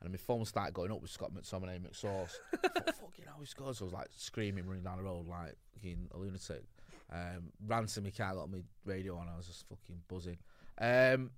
And 0.00 0.10
my 0.10 0.16
phone 0.16 0.44
started 0.44 0.74
going 0.74 0.90
up 0.90 1.00
with 1.00 1.10
Scott 1.10 1.32
McTominay 1.32 1.80
McSauce. 1.80 2.32
I 2.64 2.68
thought, 2.68 2.86
fucking 2.86 3.24
hell, 3.26 3.36
he 3.38 3.46
scores. 3.46 3.78
So 3.78 3.84
I 3.84 3.86
was 3.86 3.92
like 3.92 4.08
screaming, 4.16 4.66
running 4.66 4.82
down 4.82 4.96
the 4.98 5.04
road 5.04 5.26
like 5.28 5.54
fucking 5.74 6.08
a 6.14 6.18
lunatic. 6.18 6.64
Um, 7.12 7.52
ran 7.64 7.86
to 7.86 8.00
my 8.00 8.10
car, 8.10 8.34
got 8.34 8.50
my 8.50 8.62
radio 8.84 9.16
on, 9.16 9.28
I 9.32 9.36
was 9.36 9.46
just 9.46 9.66
fucking 9.68 10.02
buzzing. 10.08 10.38
Um, 10.78 11.30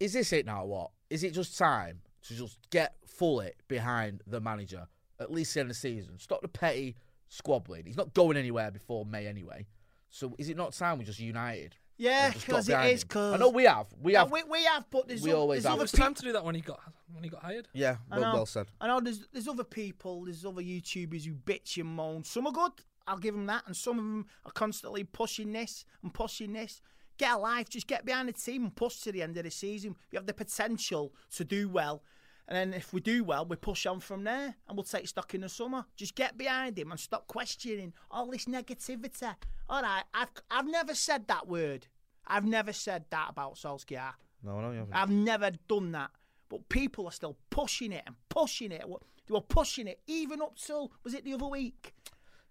is 0.00 0.14
this 0.14 0.32
it 0.32 0.46
now, 0.46 0.62
or 0.64 0.68
what? 0.68 0.90
Is 1.10 1.22
it 1.22 1.32
just 1.32 1.56
time 1.56 2.00
to 2.28 2.34
just 2.34 2.58
get 2.70 2.94
fully 3.06 3.52
behind 3.68 4.22
the 4.26 4.40
manager, 4.40 4.88
at 5.20 5.30
least 5.30 5.56
in 5.56 5.68
the 5.68 5.74
season? 5.74 6.18
Stop 6.18 6.42
the 6.42 6.48
petty 6.48 6.96
squabbling. 7.28 7.86
He's 7.86 7.96
not 7.96 8.14
going 8.14 8.36
anywhere 8.36 8.70
before 8.70 9.04
May 9.04 9.26
anyway. 9.26 9.66
So 10.08 10.34
is 10.38 10.48
it 10.48 10.56
not 10.56 10.72
time 10.72 10.98
we 10.98 11.04
just 11.04 11.20
united? 11.20 11.76
Yeah, 11.96 12.26
and 12.26 12.34
just 12.34 12.46
got 12.46 12.52
because 12.52 12.68
it 12.68 12.72
behind 12.72 12.92
is. 12.92 13.02
him? 13.02 13.08
Because 13.08 13.34
I 13.34 13.36
know 13.36 13.48
we 13.50 13.64
have. 13.64 13.86
We 14.00 14.14
have. 14.14 14.32
we, 14.32 14.42
we 14.44 14.64
have, 14.64 14.86
but 14.90 15.06
there's 15.06 15.22
we 15.22 15.32
oth- 15.32 15.36
always 15.38 15.62
there's 15.62 15.70
have. 15.70 15.78
It 15.78 15.82
was 15.82 15.92
people. 15.92 16.06
time 16.06 16.14
to 16.14 16.22
do 16.22 16.32
that 16.32 16.44
when 16.44 16.54
he 16.54 16.62
got 16.62 16.80
when 17.12 17.22
he 17.22 17.28
got 17.28 17.42
hired. 17.42 17.68
yeah, 17.74 17.96
well, 18.10 18.20
know. 18.20 18.32
well 18.32 18.46
said. 18.46 18.68
I 18.80 18.86
know 18.86 19.00
there's 19.00 19.26
there's 19.32 19.46
other 19.48 19.64
people, 19.64 20.24
there's 20.24 20.44
other 20.46 20.62
YouTubers 20.62 21.26
who 21.26 21.34
bitch 21.34 21.76
and 21.76 21.88
moan. 21.90 22.24
Some 22.24 22.46
are 22.46 22.52
good, 22.52 22.72
I'll 23.06 23.18
give 23.18 23.34
them 23.34 23.46
that, 23.46 23.64
and 23.66 23.76
some 23.76 23.98
of 23.98 24.04
them 24.04 24.26
are 24.46 24.52
constantly 24.52 25.04
pushing 25.04 25.52
this 25.52 25.84
and 26.02 26.14
pushing 26.14 26.54
this. 26.54 26.80
Get 27.20 27.32
a 27.34 27.36
life, 27.38 27.68
just 27.68 27.86
get 27.86 28.06
behind 28.06 28.30
the 28.30 28.32
team 28.32 28.64
and 28.64 28.74
push 28.74 29.00
to 29.00 29.12
the 29.12 29.20
end 29.20 29.36
of 29.36 29.44
the 29.44 29.50
season. 29.50 29.94
We 30.10 30.16
have 30.16 30.24
the 30.24 30.32
potential 30.32 31.12
to 31.36 31.44
do 31.44 31.68
well, 31.68 32.02
and 32.48 32.56
then 32.56 32.72
if 32.72 32.94
we 32.94 33.00
do 33.02 33.24
well, 33.24 33.44
we 33.44 33.56
push 33.56 33.84
on 33.84 34.00
from 34.00 34.24
there, 34.24 34.54
and 34.66 34.74
we'll 34.74 34.84
take 34.84 35.06
stock 35.06 35.34
in 35.34 35.42
the 35.42 35.48
summer. 35.50 35.84
Just 35.96 36.14
get 36.14 36.38
behind 36.38 36.78
him 36.78 36.90
and 36.90 36.98
stop 36.98 37.26
questioning 37.26 37.92
all 38.10 38.30
this 38.30 38.46
negativity. 38.46 39.34
All 39.68 39.82
right, 39.82 40.04
I've 40.14 40.28
I've 40.50 40.66
never 40.66 40.94
said 40.94 41.28
that 41.28 41.46
word. 41.46 41.88
I've 42.26 42.46
never 42.46 42.72
said 42.72 43.04
that 43.10 43.26
about 43.28 43.56
Solskjaer. 43.56 44.14
No, 44.42 44.58
no, 44.62 44.70
you 44.70 44.78
haven't. 44.78 44.94
I've 44.94 45.10
never 45.10 45.50
done 45.68 45.92
that. 45.92 46.12
But 46.48 46.70
people 46.70 47.04
are 47.06 47.12
still 47.12 47.36
pushing 47.50 47.92
it 47.92 48.02
and 48.06 48.16
pushing 48.30 48.72
it. 48.72 48.82
They 49.26 49.34
were 49.34 49.42
pushing 49.42 49.86
it 49.88 50.00
even 50.06 50.40
up 50.40 50.56
till 50.56 50.90
was 51.04 51.12
it 51.12 51.24
the 51.26 51.34
other 51.34 51.48
week? 51.48 51.92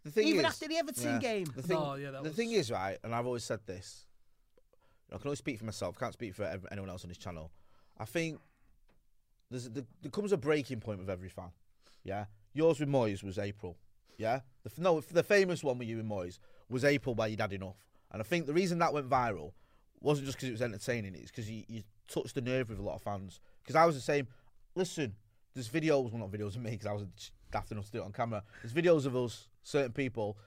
The 0.03 0.11
thing 0.11 0.27
Even 0.27 0.41
is- 0.45 0.51
after 0.53 0.67
the 0.67 0.77
Everton 0.77 1.17
game. 1.19 1.45
The 1.55 1.63
thing, 1.63 1.75
Oh, 1.77 1.95
yeah, 1.95 2.11
that 2.11 2.23
the 2.23 2.29
was- 2.29 2.38
thing 2.38 2.51
is, 2.51 2.69
right, 2.71 2.99
and 3.03 3.15
I've 3.15 3.25
always 3.25 3.43
said 3.43 3.65
this. 3.65 4.05
I 5.13 5.17
can 5.17 5.27
only 5.27 5.35
speak 5.35 5.59
for 5.59 5.65
myself. 5.65 5.97
Can't 5.97 6.13
speak 6.13 6.35
for 6.35 6.59
anyone 6.71 6.89
else 6.89 7.03
on 7.03 7.09
this 7.09 7.17
channel. 7.17 7.51
I 7.97 8.05
think 8.05 8.39
there's 9.49 9.69
there, 9.69 9.83
there 10.01 10.11
comes 10.11 10.31
a 10.31 10.37
breaking 10.37 10.79
point 10.79 10.99
with 10.99 11.09
every 11.09 11.29
fan. 11.29 11.51
Yeah, 12.03 12.25
yours 12.53 12.79
with 12.79 12.89
Moyes 12.89 13.23
was 13.23 13.37
April. 13.37 13.77
Yeah, 14.17 14.41
the, 14.63 14.81
no, 14.81 14.99
the 15.01 15.23
famous 15.23 15.63
one 15.63 15.77
with 15.77 15.87
you 15.87 15.99
and 15.99 16.09
Moyes 16.09 16.39
was 16.69 16.83
April 16.83 17.15
where 17.15 17.27
you'd 17.27 17.39
had 17.39 17.53
enough. 17.53 17.85
And 18.11 18.21
I 18.21 18.25
think 18.25 18.47
the 18.47 18.53
reason 18.53 18.79
that 18.79 18.93
went 18.93 19.09
viral 19.09 19.53
wasn't 20.01 20.27
just 20.27 20.37
because 20.37 20.49
it 20.49 20.53
was 20.53 20.61
entertaining, 20.61 21.15
it's 21.15 21.31
because 21.31 21.49
you, 21.49 21.63
you 21.67 21.83
touched 22.07 22.35
the 22.35 22.41
nerve 22.41 22.69
with 22.69 22.79
a 22.79 22.81
lot 22.81 22.95
of 22.95 23.01
fans. 23.01 23.39
Because 23.63 23.75
I 23.75 23.85
was 23.85 23.95
the 23.95 24.01
same. 24.01 24.27
Listen, 24.75 25.15
there's 25.53 25.69
videos, 25.69 26.11
well, 26.11 26.19
not 26.19 26.31
videos 26.31 26.55
of 26.55 26.61
me, 26.61 26.71
because 26.71 26.87
I 26.87 26.93
was 26.93 27.05
daft 27.51 27.71
enough 27.71 27.85
to 27.87 27.91
do 27.91 27.97
it 27.99 28.05
on 28.05 28.11
camera. 28.11 28.43
There's 28.61 28.73
videos 28.73 29.05
of 29.05 29.15
us, 29.15 29.47
certain 29.63 29.91
people, 29.91 30.37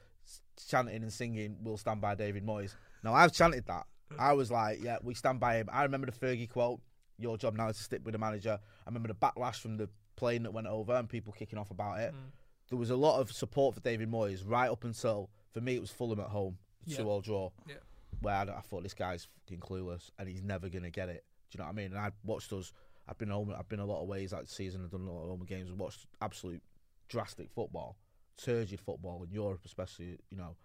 chanting 0.69 1.03
and 1.03 1.13
singing, 1.13 1.57
We'll 1.63 1.77
stand 1.77 2.01
by 2.01 2.15
David 2.15 2.47
Moyes. 2.47 2.75
Now, 3.03 3.15
I've 3.15 3.33
chanted 3.33 3.67
that. 3.67 3.87
I 4.19 4.33
was 4.33 4.51
like, 4.51 4.83
yeah, 4.83 4.99
we 5.03 5.15
stand 5.15 5.41
by 5.41 5.57
him. 5.57 5.69
I 5.73 5.83
remember 5.83 6.07
the 6.07 6.13
Fergie 6.13 6.49
quote, 6.49 6.81
your 7.19 7.37
job 7.39 7.57
now 7.57 7.69
is 7.69 7.77
to 7.77 7.83
stick 7.83 8.01
with 8.05 8.13
the 8.13 8.19
manager. 8.19 8.59
I 8.87 8.89
remember 8.89 9.09
the 9.09 9.15
backlash 9.15 9.57
from 9.57 9.77
the 9.77 9.89
plane 10.17 10.43
that 10.45 10.53
went 10.53 10.67
over 10.67 10.95
and 10.95 11.09
people 11.09 11.33
kicking 11.33 11.59
off 11.59 11.71
about 11.71 12.01
it. 12.01 12.13
Mm. 12.13 12.31
There 12.71 12.79
was 12.79 12.91
a 12.91 12.97
lot 12.97 13.21
of 13.21 13.31
support 13.33 13.75
for 13.75 13.81
David 13.81 14.11
Moyes 14.11 14.43
right 14.47 14.71
up 14.71 14.85
until, 14.85 15.31
for 15.53 15.61
me, 15.61 15.75
it 15.77 15.81
was 15.81 15.91
Fulham 15.91 16.21
at 16.21 16.29
home, 16.29 16.59
Yeah. 16.87 16.97
two 16.99 17.09
all 17.09 17.21
draw, 17.21 17.51
Yeah. 17.69 17.77
where 18.21 18.35
I, 18.35 18.43
I 18.43 18.61
thought 18.61 18.83
this 18.83 18.95
guy's 18.95 19.27
fucking 19.45 19.61
clueless 19.61 20.11
and 20.19 20.29
he's 20.29 20.43
never 20.43 20.69
going 20.69 20.85
to 20.85 20.91
get 20.91 21.09
it. 21.09 21.25
Do 21.51 21.57
you 21.57 21.59
know 21.59 21.67
what 21.67 21.73
I 21.73 21.77
mean? 21.77 21.93
And 21.93 21.99
I 21.99 22.11
watched 22.25 22.53
us, 22.53 22.73
I've 23.07 23.19
been 23.19 23.29
home, 23.29 23.53
I've 23.57 23.69
been 23.69 23.81
a 23.81 23.85
lot 23.87 24.01
of 24.03 24.09
ways 24.09 24.31
that 24.31 24.49
season, 24.49 24.83
I've 24.85 24.91
done 24.91 25.07
a 25.07 25.13
lot 25.13 25.23
of 25.25 25.29
home 25.29 25.45
games 25.47 25.69
and 25.71 25.79
watched 25.79 26.07
absolute 26.23 26.63
drastic 27.09 27.51
football, 27.51 27.97
turgid 28.39 28.81
football 28.81 29.23
in 29.23 29.31
Europe, 29.31 29.61
especially, 29.67 30.19
you 30.31 30.37
know, 30.37 30.57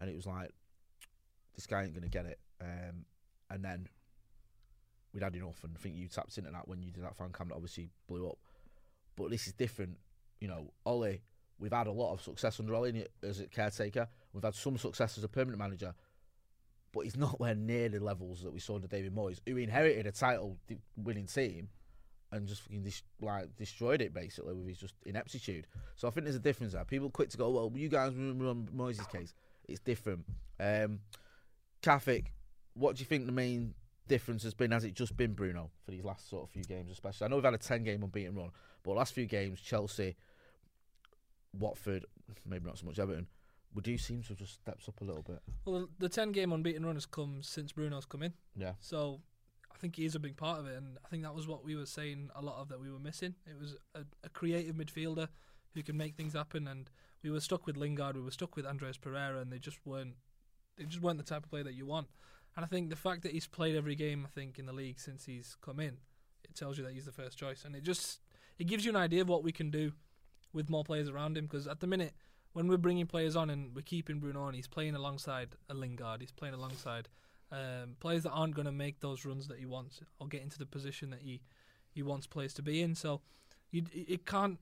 and 0.00 0.10
it 0.10 0.16
was 0.16 0.26
like, 0.26 0.50
this 1.54 1.66
guy 1.66 1.84
ain't 1.84 1.92
going 1.92 2.02
to 2.02 2.08
get 2.08 2.26
it. 2.26 2.38
Um, 2.62 3.04
and 3.50 3.64
then 3.64 3.88
we'd 5.12 5.22
had 5.22 5.34
enough, 5.34 5.62
and 5.64 5.74
I 5.76 5.82
think 5.82 5.96
you 5.96 6.08
tapped 6.08 6.38
into 6.38 6.50
that 6.50 6.68
when 6.68 6.82
you 6.82 6.92
did 6.92 7.04
that 7.04 7.16
fan 7.16 7.32
cam 7.36 7.48
that 7.48 7.56
obviously 7.56 7.90
blew 8.06 8.28
up. 8.28 8.38
But 9.16 9.30
this 9.30 9.46
is 9.46 9.52
different, 9.52 9.98
you 10.40 10.48
know. 10.48 10.72
Ollie, 10.86 11.22
we've 11.58 11.72
had 11.72 11.86
a 11.86 11.92
lot 11.92 12.12
of 12.12 12.22
success 12.22 12.60
under 12.60 12.74
Ollie 12.74 13.06
as 13.22 13.40
a 13.40 13.46
caretaker. 13.46 14.08
We've 14.32 14.44
had 14.44 14.54
some 14.54 14.78
success 14.78 15.18
as 15.18 15.24
a 15.24 15.28
permanent 15.28 15.58
manager, 15.58 15.94
but 16.92 17.00
he's 17.00 17.16
nowhere 17.16 17.54
near 17.54 17.88
the 17.88 18.00
levels 18.00 18.42
that 18.42 18.52
we 18.52 18.60
saw 18.60 18.76
under 18.76 18.88
David 18.88 19.14
Moyes, 19.14 19.40
who 19.46 19.56
inherited 19.56 20.06
a 20.06 20.12
title-winning 20.12 21.26
team 21.26 21.68
and 22.30 22.48
just 22.48 22.62
like 23.20 23.54
destroyed 23.56 24.00
it 24.00 24.14
basically 24.14 24.54
with 24.54 24.66
his 24.66 24.78
just 24.78 24.94
ineptitude. 25.04 25.66
So 25.96 26.08
I 26.08 26.10
think 26.10 26.24
there's 26.24 26.36
a 26.36 26.40
difference 26.40 26.72
there. 26.72 26.84
People 26.84 27.10
quick 27.10 27.28
to 27.30 27.36
go, 27.36 27.50
well, 27.50 27.70
you 27.74 27.90
guys 27.90 28.14
remember 28.14 28.46
on 28.48 28.68
Moyes' 28.74 29.06
case, 29.10 29.34
it's 29.68 29.80
different. 29.80 30.24
Um, 30.58 31.00
Karthik, 31.82 32.28
what 32.74 32.96
do 32.96 33.00
you 33.00 33.06
think 33.06 33.26
the 33.26 33.32
main 33.32 33.74
difference 34.08 34.42
has 34.42 34.54
been? 34.54 34.70
Has 34.70 34.84
it 34.84 34.94
just 34.94 35.16
been 35.16 35.32
Bruno 35.32 35.70
for 35.84 35.90
these 35.90 36.04
last 36.04 36.28
sort 36.28 36.44
of 36.44 36.50
few 36.50 36.64
games, 36.64 36.90
especially? 36.90 37.24
I 37.24 37.28
know 37.28 37.36
we've 37.36 37.44
had 37.44 37.54
a 37.54 37.58
ten 37.58 37.84
game 37.84 38.02
unbeaten 38.02 38.34
run, 38.34 38.50
but 38.82 38.92
last 38.92 39.12
few 39.14 39.26
games, 39.26 39.60
Chelsea, 39.60 40.16
Watford, 41.58 42.06
maybe 42.46 42.66
not 42.66 42.78
so 42.78 42.86
much 42.86 42.98
Everton, 42.98 43.26
we 43.74 43.82
do 43.82 43.96
seem 43.98 44.22
to 44.22 44.28
have 44.28 44.38
just 44.38 44.54
stepped 44.54 44.88
up 44.88 45.00
a 45.00 45.04
little 45.04 45.22
bit. 45.22 45.40
Well, 45.64 45.88
the 45.98 46.08
10 46.08 46.32
game 46.32 46.52
unbeaten 46.52 46.84
run 46.84 46.96
has 46.96 47.06
come 47.06 47.42
since 47.42 47.72
Bruno's 47.72 48.04
come 48.04 48.22
in. 48.22 48.32
Yeah. 48.56 48.72
So 48.80 49.20
I 49.72 49.78
think 49.78 49.96
he 49.96 50.04
is 50.04 50.14
a 50.14 50.18
big 50.20 50.36
part 50.36 50.58
of 50.58 50.66
it. 50.66 50.76
And 50.76 50.98
I 51.04 51.08
think 51.08 51.22
that 51.22 51.34
was 51.34 51.46
what 51.46 51.64
we 51.64 51.74
were 51.74 51.86
saying 51.86 52.30
a 52.34 52.42
lot 52.42 52.60
of 52.60 52.68
that 52.68 52.80
we 52.80 52.90
were 52.90 52.98
missing. 52.98 53.34
It 53.46 53.58
was 53.58 53.76
a, 53.94 54.00
a 54.24 54.28
creative 54.28 54.76
midfielder 54.76 55.28
who 55.74 55.82
can 55.82 55.96
make 55.96 56.16
things 56.16 56.34
happen. 56.34 56.68
And 56.68 56.90
we 57.22 57.30
were 57.30 57.40
stuck 57.40 57.66
with 57.66 57.76
Lingard, 57.76 58.16
we 58.16 58.22
were 58.22 58.30
stuck 58.30 58.56
with 58.56 58.66
Andreas 58.66 58.98
Pereira, 58.98 59.40
and 59.40 59.50
they 59.50 59.58
just 59.58 59.78
weren't. 59.84 60.14
They 60.76 60.84
just 60.84 61.02
weren't 61.02 61.18
the 61.18 61.24
type 61.24 61.44
of 61.44 61.50
player 61.50 61.64
that 61.64 61.74
you 61.74 61.84
want. 61.84 62.08
And 62.56 62.64
I 62.64 62.68
think 62.68 62.90
the 62.90 62.96
fact 62.96 63.22
that 63.22 63.32
he's 63.32 63.46
played 63.46 63.76
every 63.76 63.94
game, 63.94 64.24
I 64.26 64.30
think, 64.30 64.58
in 64.58 64.66
the 64.66 64.72
league 64.72 65.00
since 65.00 65.24
he's 65.24 65.56
come 65.62 65.80
in, 65.80 65.96
it 66.44 66.54
tells 66.54 66.76
you 66.76 66.84
that 66.84 66.92
he's 66.92 67.06
the 67.06 67.12
first 67.12 67.38
choice. 67.38 67.64
And 67.64 67.74
it 67.74 67.82
just 67.82 68.20
it 68.58 68.64
gives 68.64 68.84
you 68.84 68.90
an 68.90 68.96
idea 68.96 69.22
of 69.22 69.28
what 69.28 69.42
we 69.42 69.52
can 69.52 69.70
do 69.70 69.92
with 70.52 70.68
more 70.68 70.84
players 70.84 71.08
around 71.08 71.36
him. 71.36 71.46
Because 71.46 71.66
at 71.66 71.80
the 71.80 71.86
minute, 71.86 72.12
when 72.52 72.68
we're 72.68 72.76
bringing 72.76 73.06
players 73.06 73.36
on 73.36 73.50
and 73.50 73.74
we're 73.74 73.82
keeping 73.82 74.20
Bruno 74.20 74.42
on, 74.42 74.54
he's 74.54 74.68
playing 74.68 74.94
alongside 74.94 75.56
a 75.70 75.74
Lingard. 75.74 76.20
He's 76.20 76.32
playing 76.32 76.54
alongside 76.54 77.08
um, 77.50 77.96
players 78.00 78.22
that 78.24 78.30
aren't 78.30 78.54
going 78.54 78.66
to 78.66 78.72
make 78.72 79.00
those 79.00 79.24
runs 79.24 79.48
that 79.48 79.58
he 79.58 79.66
wants 79.66 80.00
or 80.18 80.26
get 80.26 80.42
into 80.42 80.58
the 80.58 80.66
position 80.66 81.10
that 81.10 81.20
he 81.20 81.40
he 81.90 82.02
wants 82.02 82.26
players 82.26 82.54
to 82.54 82.62
be 82.62 82.80
in. 82.80 82.94
So 82.94 83.20
you, 83.70 83.84
it 83.92 84.24
can't 84.26 84.58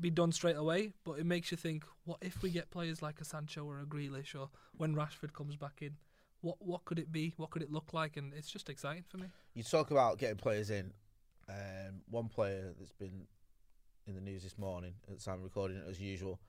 be 0.00 0.10
done 0.10 0.32
straight 0.32 0.56
away, 0.56 0.92
but 1.04 1.12
it 1.18 1.26
makes 1.26 1.50
you 1.50 1.56
think: 1.56 1.84
what 2.04 2.18
if 2.20 2.42
we 2.42 2.50
get 2.50 2.70
players 2.70 3.02
like 3.02 3.20
a 3.20 3.24
Sancho 3.24 3.64
or 3.64 3.80
a 3.80 3.84
Grealish, 3.84 4.34
or 4.34 4.50
when 4.76 4.94
Rashford 4.94 5.32
comes 5.32 5.56
back 5.56 5.78
in? 5.80 5.96
What 6.40 6.56
what 6.60 6.84
could 6.84 6.98
it 6.98 7.10
be? 7.10 7.34
What 7.36 7.50
could 7.50 7.62
it 7.62 7.72
look 7.72 7.92
like? 7.92 8.16
And 8.16 8.32
it's 8.34 8.50
just 8.50 8.68
exciting 8.68 9.04
for 9.08 9.18
me. 9.18 9.26
You 9.54 9.62
talk 9.62 9.90
about 9.90 10.18
getting 10.18 10.36
players 10.36 10.70
in. 10.70 10.92
Um, 11.48 12.02
one 12.10 12.28
player 12.28 12.74
that's 12.78 12.92
been 12.92 13.26
in 14.06 14.14
the 14.14 14.20
news 14.20 14.42
this 14.42 14.58
morning, 14.58 14.94
at 15.08 15.18
the 15.18 15.24
time 15.24 15.38
of 15.38 15.44
recording 15.44 15.76
it 15.76 15.84
as 15.88 16.00
usual, 16.00 16.40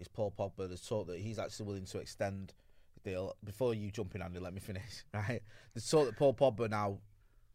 is 0.00 0.08
Paul 0.08 0.32
Pogba. 0.36 0.68
There's 0.68 0.86
talk 0.86 1.06
that 1.06 1.18
he's 1.18 1.38
actually 1.38 1.66
willing 1.66 1.84
to 1.86 1.98
extend 1.98 2.52
the 2.94 3.10
deal. 3.10 3.36
Before 3.44 3.74
you 3.74 3.90
jump 3.90 4.14
in, 4.14 4.22
Andy, 4.22 4.40
let 4.40 4.54
me 4.54 4.60
finish. 4.60 5.04
Right? 5.14 5.40
There's 5.74 5.88
talk 5.88 6.06
that 6.06 6.16
Paul 6.16 6.34
Pogba 6.34 6.68
now 6.68 6.98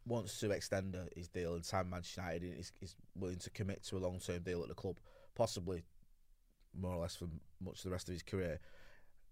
wants 0.06 0.38
to 0.40 0.50
extend 0.50 0.96
his 1.16 1.28
deal 1.28 1.54
and 1.54 1.64
sign 1.64 1.90
Manchester 1.90 2.22
United. 2.22 2.58
is 2.80 2.96
willing 3.14 3.38
to 3.38 3.50
commit 3.50 3.82
to 3.84 3.96
a 3.96 3.98
long 3.98 4.18
term 4.20 4.42
deal 4.42 4.62
at 4.62 4.68
the 4.68 4.74
club, 4.74 4.98
possibly 5.34 5.82
more 6.78 6.92
or 6.92 7.02
less 7.02 7.16
for 7.16 7.26
much 7.60 7.78
of 7.78 7.84
the 7.84 7.90
rest 7.90 8.08
of 8.08 8.12
his 8.12 8.22
career. 8.22 8.60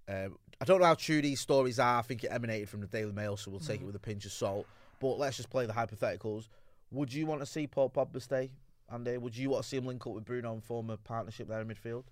Um, 0.09 0.39
I 0.61 0.65
don't 0.65 0.81
know 0.81 0.87
how 0.87 0.95
true 0.95 1.23
these 1.23 1.41
stories 1.41 1.79
are. 1.79 1.99
I 1.99 2.03
think 2.03 2.25
it 2.25 2.29
emanated 2.29 2.69
from 2.69 2.81
the 2.81 2.87
Daily 2.87 3.13
Mail, 3.13 3.37
so 3.37 3.51
we'll 3.51 3.61
take 3.61 3.81
it 3.81 3.85
with 3.85 3.97
a 3.97 4.01
pinch 4.01 4.25
of 4.25 4.33
salt. 4.33 4.67
But 5.01 5.19
let's 5.19 5.37
just 5.37 5.51
play 5.51 5.67
the 5.67 5.73
hypotheticals. 5.73 6.49
Would 6.91 7.13
you 7.13 7.27
want 7.27 7.41
to 7.41 7.47
see 7.47 7.67
Paul 7.67 7.91
Pogba 7.91 8.23
stay, 8.23 8.51
Andy? 8.93 9.19
Would 9.19 9.37
you 9.37 9.51
want 9.51 9.65
to 9.65 9.69
see 9.69 9.77
him 9.77 9.87
link 9.87 10.07
up 10.07 10.15
with 10.15 10.25
Bruno 10.25 10.53
and 10.53 10.63
form 10.63 10.91
a 10.91 10.97
partnership 10.97 11.49
there 11.49 11.61
in 11.61 11.69
midfield? 11.69 12.05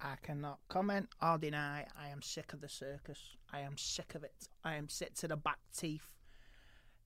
I 0.00 0.16
cannot 0.22 0.58
comment 0.68 1.08
or 1.22 1.38
deny. 1.38 1.86
I 2.00 2.08
am 2.08 2.22
sick 2.22 2.52
of 2.52 2.60
the 2.60 2.68
circus. 2.68 3.36
I 3.52 3.60
am 3.60 3.76
sick 3.76 4.14
of 4.14 4.24
it. 4.24 4.48
I 4.64 4.74
am 4.74 4.88
sick 4.88 5.14
to 5.16 5.28
the 5.28 5.36
back 5.36 5.58
teeth. 5.76 6.08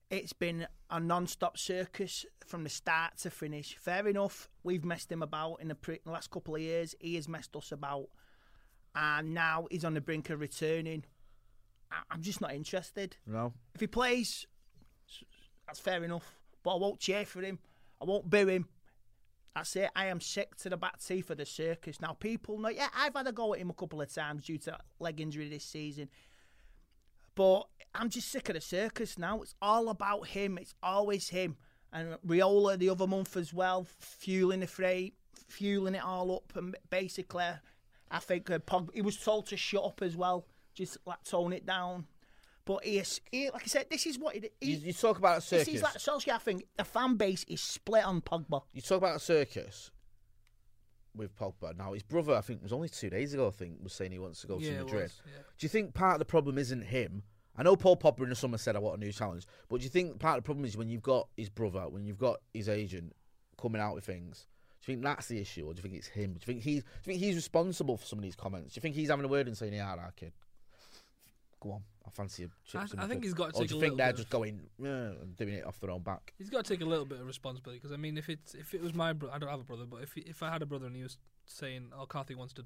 It's 0.09 0.33
been 0.33 0.67
a 0.89 0.99
non-stop 0.99 1.57
circus 1.57 2.25
from 2.45 2.63
the 2.63 2.69
start 2.69 3.17
to 3.19 3.29
finish. 3.29 3.77
Fair 3.79 4.07
enough, 4.07 4.49
we've 4.63 4.85
messed 4.85 5.11
him 5.11 5.21
about 5.21 5.57
in 5.61 5.67
the 5.67 5.75
pre- 5.75 5.99
last 6.05 6.31
couple 6.31 6.55
of 6.55 6.61
years. 6.61 6.95
He 6.99 7.15
has 7.15 7.27
messed 7.27 7.55
us 7.55 7.71
about, 7.71 8.07
and 8.97 9.33
now 9.33 9.67
he's 9.69 9.85
on 9.85 9.93
the 9.93 10.01
brink 10.01 10.29
of 10.31 10.39
returning. 10.41 11.05
I- 11.91 12.01
I'm 12.09 12.21
just 12.21 12.41
not 12.41 12.53
interested. 12.53 13.15
No. 13.27 13.53
If 13.75 13.81
he 13.81 13.87
plays, 13.87 14.47
that's 15.67 15.79
fair 15.79 16.03
enough. 16.03 16.35
But 16.63 16.75
I 16.75 16.79
won't 16.79 16.99
cheer 16.99 17.25
for 17.25 17.41
him. 17.41 17.59
I 18.01 18.05
won't 18.05 18.29
boo 18.29 18.47
him. 18.47 18.67
That's 19.55 19.75
it. 19.75 19.89
I 19.95 20.07
am 20.07 20.19
sick 20.19 20.55
to 20.57 20.69
the 20.69 20.77
back 20.77 20.99
teeth 20.99 21.29
of 21.29 21.37
the 21.37 21.45
circus. 21.45 22.01
Now, 22.01 22.13
people 22.13 22.57
know, 22.59 22.69
yeah, 22.69 22.89
I've 22.95 23.13
had 23.15 23.27
a 23.27 23.31
go 23.31 23.53
at 23.53 23.59
him 23.59 23.69
a 23.69 23.73
couple 23.73 24.01
of 24.01 24.13
times 24.13 24.45
due 24.45 24.57
to 24.59 24.77
leg 24.99 25.21
injury 25.21 25.47
this 25.49 25.63
season. 25.63 26.09
But 27.35 27.67
I'm 27.93 28.09
just 28.09 28.29
sick 28.29 28.49
of 28.49 28.55
the 28.55 28.61
circus 28.61 29.17
now. 29.17 29.41
It's 29.41 29.55
all 29.61 29.89
about 29.89 30.27
him. 30.27 30.57
It's 30.57 30.73
always 30.81 31.29
him. 31.29 31.57
And 31.93 32.17
Raiola 32.25 32.77
the 32.77 32.89
other 32.89 33.07
month 33.07 33.37
as 33.37 33.53
well, 33.53 33.87
fueling 33.99 34.59
the 34.59 34.67
freight, 34.67 35.15
fueling 35.47 35.95
it 35.95 36.03
all 36.03 36.35
up. 36.35 36.55
And 36.55 36.75
basically, 36.89 37.45
I 38.09 38.19
think 38.19 38.49
uh, 38.49 38.59
Pog, 38.59 38.89
he 38.93 39.01
was 39.01 39.17
told 39.17 39.47
to 39.47 39.57
shut 39.57 39.83
up 39.83 40.01
as 40.01 40.15
well, 40.15 40.45
just 40.73 40.97
like 41.05 41.23
tone 41.23 41.53
it 41.53 41.65
down. 41.65 42.05
But 42.65 42.83
he 42.83 42.97
is, 42.99 43.21
he, 43.31 43.49
like 43.49 43.63
I 43.63 43.67
said, 43.67 43.85
this 43.89 44.05
is 44.05 44.19
what 44.19 44.35
he, 44.35 44.49
he 44.59 44.71
You, 44.73 44.77
you 44.87 44.93
talk 44.93 45.17
about 45.17 45.37
a 45.37 45.39
this 45.39 45.45
circus. 45.65 45.67
is 45.75 45.81
like 45.81 45.93
Solskjaer. 45.93 46.33
I 46.33 46.37
think 46.37 46.65
the 46.77 46.83
fan 46.83 47.15
base 47.15 47.45
is 47.47 47.61
split 47.61 48.03
on 48.03 48.21
Pogba. 48.21 48.61
you 48.73 48.81
talk 48.81 48.97
about 48.97 49.15
a 49.15 49.19
circus 49.19 49.89
with 51.15 51.33
Pogba. 51.35 51.77
Now, 51.77 51.93
his 51.93 52.03
brother, 52.03 52.35
I 52.35 52.41
think, 52.41 52.61
was 52.61 52.73
only 52.73 52.89
two 52.89 53.09
days 53.09 53.33
ago, 53.33 53.47
I 53.47 53.51
think, 53.51 53.77
was 53.81 53.93
saying 53.93 54.11
he 54.11 54.19
wants 54.19 54.41
to 54.41 54.47
go 54.47 54.59
Yeah, 54.59 54.79
to 54.79 54.83
Madrid. 54.83 55.03
was, 55.03 55.21
yeah. 55.25 55.41
Do 55.57 55.65
you 55.65 55.69
think 55.69 55.93
part 55.93 56.13
of 56.15 56.19
the 56.19 56.25
problem 56.25 56.57
isn't 56.57 56.81
him? 56.83 57.23
I 57.55 57.63
know 57.63 57.75
Paul 57.75 57.97
Pogba 57.97 58.21
in 58.23 58.29
the 58.29 58.35
summer 58.35 58.57
said, 58.59 58.75
I 58.75 58.79
want 58.79 58.97
a 59.01 59.03
new 59.03 59.11
challenge. 59.11 59.45
But 59.67 59.77
do 59.79 59.83
you 59.85 59.89
think 59.89 60.19
part 60.19 60.37
of 60.37 60.43
the 60.43 60.45
problem 60.45 60.63
is 60.65 60.77
when 60.77 60.89
you've 60.89 61.01
got 61.01 61.27
his 61.37 61.49
brother, 61.49 61.87
when 61.89 62.05
you've 62.05 62.19
got 62.19 62.37
his 62.53 62.69
agent 62.69 63.13
coming 63.59 63.81
out 63.81 63.95
with 63.95 64.05
things? 64.05 64.45
Do 64.87 64.93
you 64.93 64.95
think 64.99 65.03
that's 65.03 65.27
the 65.27 65.37
issue, 65.37 65.65
or 65.67 65.73
do 65.73 65.79
you 65.79 65.83
think 65.83 65.95
it's 65.95 66.07
him? 66.07 66.31
Do 66.31 66.39
you 66.39 66.45
think 66.45 66.61
he's, 66.63 66.81
do 66.83 66.87
you 66.89 67.03
think 67.03 67.19
he's 67.19 67.35
responsible 67.35 67.97
for 67.97 68.05
some 68.05 68.19
of 68.19 68.23
these 68.23 68.37
comments? 68.37 68.73
Do 68.73 68.77
you 68.77 68.81
think 68.81 68.95
he's 68.95 69.09
having 69.09 69.25
a 69.25 69.27
word 69.27 69.47
and 69.47 69.57
saying, 69.57 69.73
yeah, 69.73 69.89
all 69.91 69.97
right, 69.97 70.15
kid, 70.15 70.31
go 71.59 71.73
on, 71.73 71.81
I 72.05 72.09
fancy 72.09 72.43
a 72.43 72.47
chips 72.65 72.93
I- 72.97 73.03
I 73.03 73.07
think 73.07 73.19
food." 73.19 73.23
he's 73.25 73.33
got 73.33 73.49
to 73.49 73.57
Or 73.57 73.59
take 73.63 73.67
do 73.69 73.75
you 73.75 73.81
a 73.81 73.83
think 73.83 73.97
they're 73.97 74.13
just 74.13 74.29
going 74.29 74.61
yeah, 74.79 74.87
and 75.21 75.35
doing 75.35 75.55
it 75.55 75.65
off 75.65 75.77
their 75.81 75.91
own 75.91 76.03
back? 76.03 76.33
He's 76.37 76.49
got 76.49 76.63
to 76.63 76.73
take 76.73 76.79
a 76.81 76.85
little 76.85 77.03
bit 77.03 77.19
of 77.19 77.27
responsibility 77.27 77.79
because 77.79 77.91
I 77.91 77.97
mean, 77.97 78.17
if 78.17 78.29
it's 78.29 78.53
if 78.55 78.73
it 78.73 78.81
was 78.81 78.93
my 78.93 79.11
brother, 79.11 79.35
I 79.35 79.39
don't 79.39 79.49
have 79.49 79.59
a 79.59 79.63
brother, 79.65 79.83
but 79.85 80.03
if 80.03 80.15
if 80.15 80.41
I 80.41 80.49
had 80.53 80.61
a 80.61 80.65
brother 80.65 80.85
and 80.85 80.95
he 80.95 81.03
was 81.03 81.17
saying, 81.45 81.91
"Oh, 81.93 82.05
Karthik 82.05 82.37
wants 82.37 82.53
to 82.53 82.65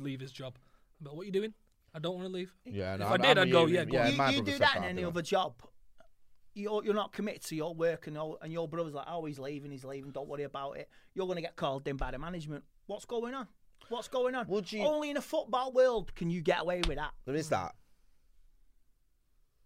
leave 0.00 0.18
his 0.18 0.32
job," 0.32 0.56
but 1.00 1.14
what 1.14 1.22
are 1.22 1.26
you 1.26 1.30
doing? 1.32 1.54
I 1.94 2.00
don't 2.00 2.14
want 2.16 2.26
to 2.26 2.32
leave. 2.32 2.52
Yeah, 2.64 2.94
If 2.94 3.00
no, 3.00 3.06
I 3.06 3.10
I'm- 3.12 3.20
did, 3.20 3.38
I'm 3.38 3.46
I'd 3.46 3.52
go, 3.52 3.66
yeah, 3.66 3.84
go 3.84 3.98
on. 3.98 4.32
you 4.32 4.36
you 4.38 4.42
do 4.42 4.58
that 4.58 4.78
in 4.78 4.82
any 4.84 5.04
other 5.04 5.22
job. 5.22 5.54
You're, 6.54 6.84
you're 6.84 6.94
not 6.94 7.12
committed 7.12 7.42
to 7.44 7.56
your 7.56 7.74
work, 7.74 8.06
and 8.06 8.16
your, 8.16 8.38
and 8.42 8.52
your 8.52 8.68
brother's 8.68 8.94
like, 8.94 9.06
oh, 9.08 9.24
he's 9.24 9.38
leaving, 9.38 9.70
he's 9.70 9.84
leaving, 9.84 10.10
don't 10.10 10.28
worry 10.28 10.42
about 10.42 10.72
it. 10.76 10.88
You're 11.14 11.26
going 11.26 11.36
to 11.36 11.42
get 11.42 11.56
called 11.56 11.88
in 11.88 11.96
by 11.96 12.10
the 12.10 12.18
management. 12.18 12.64
What's 12.86 13.04
going 13.04 13.34
on? 13.34 13.48
What's 13.88 14.08
going 14.08 14.34
on? 14.34 14.46
Would 14.48 14.70
you- 14.70 14.82
Only 14.82 15.10
in 15.10 15.16
a 15.16 15.22
football 15.22 15.72
world 15.72 16.14
can 16.14 16.30
you 16.30 16.40
get 16.40 16.60
away 16.60 16.82
with 16.86 16.98
that. 16.98 17.12
There 17.24 17.34
is 17.34 17.48
hmm. 17.48 17.54
that. 17.54 17.74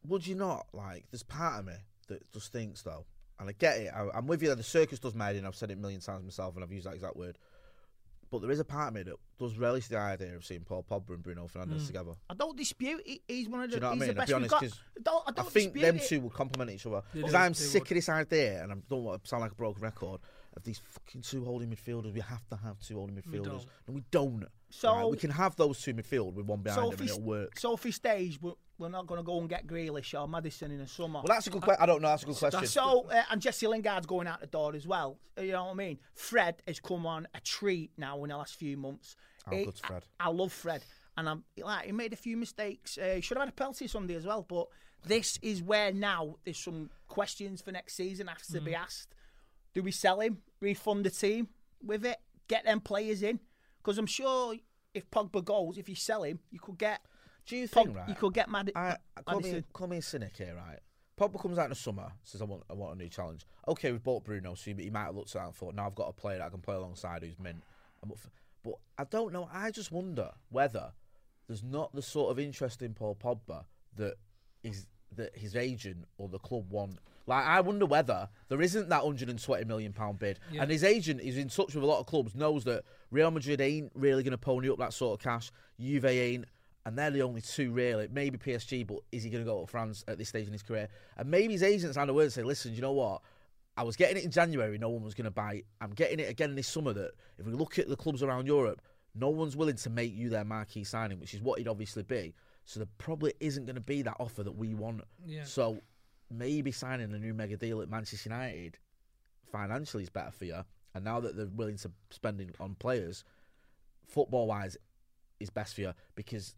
Would 0.06 0.26
you 0.26 0.36
not 0.36 0.66
like? 0.72 1.04
There's 1.10 1.22
part 1.24 1.60
of 1.60 1.66
me 1.66 1.74
that 2.08 2.32
just 2.32 2.52
thinks 2.52 2.82
though, 2.82 3.06
and 3.40 3.48
I 3.48 3.52
get 3.52 3.78
it. 3.78 3.92
I, 3.92 4.06
I'm 4.14 4.26
with 4.26 4.42
you. 4.42 4.48
that 4.50 4.56
The 4.56 4.62
circus 4.62 5.00
does 5.00 5.14
my 5.14 5.30
and. 5.30 5.46
I've 5.46 5.56
said 5.56 5.70
it 5.70 5.78
a 5.78 5.80
million 5.80 6.00
times 6.00 6.22
myself, 6.22 6.54
and 6.54 6.62
I've 6.62 6.70
used 6.70 6.86
that 6.86 6.94
exact 6.94 7.16
word. 7.16 7.38
But 8.30 8.40
there 8.42 8.50
is 8.50 8.60
a 8.60 8.64
part 8.64 8.88
of 8.88 8.94
me 8.94 9.02
that 9.04 9.14
does 9.38 9.56
relish 9.56 9.88
the 9.88 9.98
idea 9.98 10.34
of 10.34 10.44
seeing 10.44 10.62
Paul 10.62 10.84
Pogba 10.90 11.10
and 11.10 11.22
Bruno 11.22 11.46
Fernandes 11.46 11.82
Mm. 11.82 11.86
together. 11.86 12.12
I 12.30 12.34
don't 12.34 12.56
dispute. 12.56 13.02
He, 13.04 13.20
he's 13.28 13.48
one 13.48 13.62
of 13.62 13.70
the, 13.70 13.76
Do 13.76 13.76
you 13.76 13.80
know 13.80 13.88
what 13.90 13.96
I 13.96 13.98
mean? 13.98 14.08
the 14.08 14.14
best 14.14 14.28
be 14.28 14.34
we've 14.34 14.52
honest, 14.52 14.52
got. 14.52 14.62
I 14.98 15.02
don't. 15.02 15.22
I 15.26 15.30
I 15.30 15.32
don't 15.32 15.50
think 15.52 15.74
them 15.74 15.96
it. 15.96 16.02
two 16.08 16.20
will 16.20 16.30
complement 16.30 16.70
each 16.70 16.86
other. 16.86 17.02
Because 17.12 17.34
I'm 17.34 17.54
sick 17.54 17.82
would. 17.84 17.92
of 17.92 17.94
this 17.96 18.08
idea, 18.08 18.62
and 18.62 18.72
I 18.72 18.76
don't 18.88 19.04
want 19.04 19.22
to 19.22 19.28
sound 19.28 19.42
like 19.42 19.52
a 19.52 19.54
broken 19.54 19.82
record, 19.82 20.20
of 20.56 20.64
these 20.64 20.78
fucking 20.84 21.20
two 21.22 21.44
holding 21.44 21.68
midfielders. 21.70 22.12
We 22.14 22.20
have 22.20 22.46
to 22.48 22.56
have 22.56 22.78
two 22.80 22.94
holding 22.96 23.16
midfielders. 23.16 23.44
don't. 23.44 23.66
And 23.86 23.94
we 23.96 24.02
don't. 24.10 24.44
So- 24.70 24.94
right? 24.94 25.08
We 25.10 25.16
can 25.16 25.30
have 25.30 25.54
those 25.56 25.80
two 25.80 25.94
midfield 25.94 26.34
with 26.34 26.46
one 26.46 26.60
behind 26.62 26.82
So 26.82 26.90
them 26.90 27.00
and 27.00 27.08
it'll 27.10 27.20
work. 27.22 27.58
So 27.58 27.74
if 27.74 27.82
he 27.82 27.90
stays, 27.90 28.40
we're, 28.40 28.54
we're 28.78 28.88
not 28.88 29.06
going 29.06 29.18
to 29.20 29.24
go 29.24 29.38
and 29.38 29.48
get 29.48 29.66
Grealish 29.66 30.18
or 30.18 30.26
Maddison 30.26 30.70
in 30.70 30.78
the 30.78 30.86
summer. 30.86 31.14
Well, 31.20 31.24
that's 31.28 31.46
a 31.46 31.50
good 31.50 31.62
question. 31.62 31.82
I 31.82 31.86
don't 31.86 32.02
know. 32.02 32.08
That's 32.08 32.22
a 32.22 32.26
good 32.26 32.36
question. 32.36 32.66
So, 32.66 33.06
uh, 33.10 33.22
and 33.30 33.40
Jesse 33.40 33.66
Lingard's 33.66 34.06
going 34.06 34.26
out 34.26 34.40
the 34.40 34.46
door 34.46 34.74
as 34.74 34.86
well. 34.86 35.18
Uh, 35.38 35.42
You 35.42 35.52
know 35.52 35.66
what 35.66 35.70
I 35.72 35.74
mean? 35.74 35.98
Fred 36.14 36.62
has 36.66 36.80
come 36.80 37.06
on 37.06 37.28
a 37.34 37.40
treat 37.40 37.90
now 37.96 38.22
in 38.24 38.30
the 38.30 38.36
last 38.36 38.54
few 38.56 38.76
months. 38.76 39.14
How 39.44 39.52
good's 39.52 39.80
Fred? 39.80 40.04
I, 40.18 40.26
I 40.26 40.28
love 40.30 40.52
Fred, 40.52 40.82
and 41.16 41.28
I'm 41.28 41.44
like 41.58 41.86
he 41.86 41.92
made 41.92 42.12
a 42.12 42.16
few 42.16 42.36
mistakes. 42.36 42.98
Uh, 42.98 43.14
he 43.16 43.20
should 43.20 43.36
have 43.36 43.44
had 43.46 43.50
a 43.52 43.56
penalty 43.56 43.86
Sunday 43.86 44.14
as 44.16 44.26
well. 44.26 44.42
But 44.42 44.66
this 45.04 45.38
is 45.40 45.62
where 45.62 45.92
now 45.92 46.36
there's 46.44 46.58
some 46.58 46.90
questions 47.06 47.62
for 47.62 47.70
next 47.70 47.94
season 47.94 48.26
has 48.26 48.46
to 48.48 48.60
be 48.60 48.72
Mm. 48.72 48.78
asked. 48.80 49.14
Do 49.72 49.82
we 49.82 49.92
sell 49.92 50.20
him? 50.20 50.38
Refund 50.60 51.04
the 51.04 51.10
team 51.10 51.48
with 51.82 52.04
it? 52.04 52.18
Get 52.48 52.64
them 52.64 52.80
players 52.80 53.22
in? 53.22 53.40
Because 53.78 53.98
I'm 53.98 54.06
sure 54.06 54.54
if 54.94 55.10
Pogba 55.10 55.44
goes, 55.44 55.78
if 55.78 55.88
you 55.88 55.94
sell 55.94 56.22
him, 56.22 56.38
you 56.50 56.60
could 56.60 56.78
get. 56.78 57.00
Do 57.46 57.56
you 57.56 57.66
think, 57.66 57.94
right? 57.94 58.08
You 58.08 58.14
could 58.14 58.34
get 58.34 58.50
Mad- 58.50 58.72
I, 58.74 58.96
I 59.16 59.22
call, 59.22 59.40
me, 59.40 59.62
call 59.72 59.86
me 59.86 59.98
a 59.98 60.02
cynic 60.02 60.36
here, 60.36 60.54
right? 60.56 60.78
Pogba 61.18 61.40
comes 61.40 61.58
out 61.58 61.64
in 61.64 61.70
the 61.70 61.76
summer, 61.76 62.12
says, 62.22 62.42
I 62.42 62.44
want, 62.44 62.64
I 62.68 62.74
want 62.74 62.94
a 62.94 62.98
new 63.02 63.08
challenge. 63.08 63.46
Okay, 63.68 63.90
we've 63.92 64.02
bought 64.02 64.24
Bruno, 64.24 64.54
so 64.54 64.70
he, 64.70 64.82
he 64.82 64.90
might 64.90 65.04
have 65.04 65.14
looked 65.16 65.34
at 65.34 65.40
that 65.40 65.46
and 65.46 65.54
thought, 65.54 65.74
now 65.74 65.86
I've 65.86 65.94
got 65.94 66.08
a 66.08 66.12
player 66.12 66.38
that 66.38 66.46
I 66.46 66.48
can 66.50 66.60
play 66.60 66.74
alongside 66.74 67.22
who's 67.22 67.38
mint. 67.38 67.62
For, 68.16 68.28
but 68.62 68.74
I 68.98 69.04
don't 69.04 69.32
know. 69.32 69.48
I 69.52 69.70
just 69.70 69.92
wonder 69.92 70.30
whether 70.50 70.92
there's 71.46 71.62
not 71.62 71.94
the 71.94 72.02
sort 72.02 72.30
of 72.32 72.38
interest 72.38 72.82
in 72.82 72.92
Paul 72.94 73.16
Pogba 73.22 73.64
that 73.96 74.14
is 74.62 74.86
that 75.16 75.36
his 75.36 75.56
agent 75.56 76.04
or 76.18 76.28
the 76.28 76.38
club 76.38 76.70
want. 76.70 76.98
Like, 77.26 77.44
I 77.44 77.60
wonder 77.60 77.86
whether 77.86 78.28
there 78.48 78.62
isn't 78.62 78.88
that 78.88 79.02
120 79.04 79.64
million 79.64 79.92
pound 79.92 80.18
bid, 80.18 80.38
Yeah. 80.52 80.62
and 80.62 80.70
his 80.70 80.84
agent 80.84 81.20
is 81.20 81.36
in 81.36 81.48
touch 81.48 81.74
with 81.74 81.82
a 81.82 81.86
lot 81.86 81.98
of 81.98 82.06
clubs, 82.06 82.34
knows 82.34 82.64
that 82.64 82.84
Real 83.10 83.30
Madrid 83.30 83.60
ain't 83.60 83.90
really 83.94 84.22
going 84.22 84.30
to 84.32 84.38
pony 84.38 84.68
up 84.70 84.78
that 84.78 84.92
sort 84.92 85.18
of 85.18 85.24
cash. 85.24 85.50
Juve 85.80 86.04
ain't, 86.04 86.44
and 86.84 86.96
they're 86.96 87.10
the 87.10 87.22
only 87.22 87.40
two 87.40 87.72
really. 87.72 88.06
Maybe 88.10 88.38
PSG, 88.38 88.86
but 88.86 88.98
is 89.10 89.24
he 89.24 89.30
going 89.30 89.44
to 89.44 89.50
go 89.50 89.60
to 89.60 89.66
France 89.66 90.04
at 90.06 90.18
this 90.18 90.28
stage 90.28 90.46
in 90.46 90.52
his 90.52 90.62
career? 90.62 90.88
And 91.16 91.28
maybe 91.30 91.52
his 91.54 91.64
agent's 91.64 91.96
had 91.96 92.08
a 92.08 92.14
word 92.14 92.24
and 92.24 92.32
say, 92.32 92.42
"Listen, 92.44 92.74
you 92.74 92.80
know 92.80 92.92
what? 92.92 93.22
I 93.76 93.82
was 93.82 93.96
getting 93.96 94.16
it 94.16 94.24
in 94.24 94.30
January, 94.30 94.78
no 94.78 94.88
one 94.88 95.02
was 95.02 95.12
going 95.14 95.24
to 95.26 95.30
buy. 95.30 95.54
it. 95.56 95.66
I'm 95.82 95.90
getting 95.90 96.18
it 96.20 96.30
again 96.30 96.54
this 96.54 96.68
summer. 96.68 96.92
That 96.92 97.10
if 97.38 97.44
we 97.44 97.52
look 97.52 97.78
at 97.78 97.88
the 97.88 97.96
clubs 97.96 98.22
around 98.22 98.46
Europe, 98.46 98.80
no 99.14 99.28
one's 99.30 99.56
willing 99.56 99.76
to 99.76 99.90
make 99.90 100.14
you 100.14 100.28
their 100.30 100.44
marquee 100.44 100.84
signing, 100.84 101.18
which 101.18 101.34
is 101.34 101.42
what 101.42 101.58
he'd 101.58 101.68
obviously 101.68 102.02
be. 102.04 102.34
So 102.64 102.80
there 102.80 102.88
probably 102.98 103.34
isn't 103.40 103.64
going 103.66 103.74
to 103.76 103.80
be 103.82 104.02
that 104.02 104.16
offer 104.20 104.42
that 104.44 104.56
we 104.56 104.74
want. 104.74 105.02
Yeah. 105.26 105.44
So 105.44 105.80
maybe 106.30 106.72
signing 106.72 107.12
a 107.12 107.18
new 107.18 107.34
mega 107.34 107.56
deal 107.56 107.80
at 107.80 107.90
Manchester 107.90 108.28
United 108.28 108.78
financially 109.50 110.02
is 110.02 110.10
better 110.10 110.30
for 110.30 110.44
you. 110.44 110.64
And 110.94 111.04
now 111.04 111.20
that 111.20 111.36
they're 111.36 111.46
willing 111.46 111.76
to 111.78 111.90
spend 112.10 112.40
in, 112.40 112.50
on 112.58 112.74
players, 112.74 113.24
football 114.06 114.46
wise, 114.46 114.76
is 115.38 115.50
best 115.50 115.74
for 115.74 115.82
you 115.82 115.92
because 116.14 116.54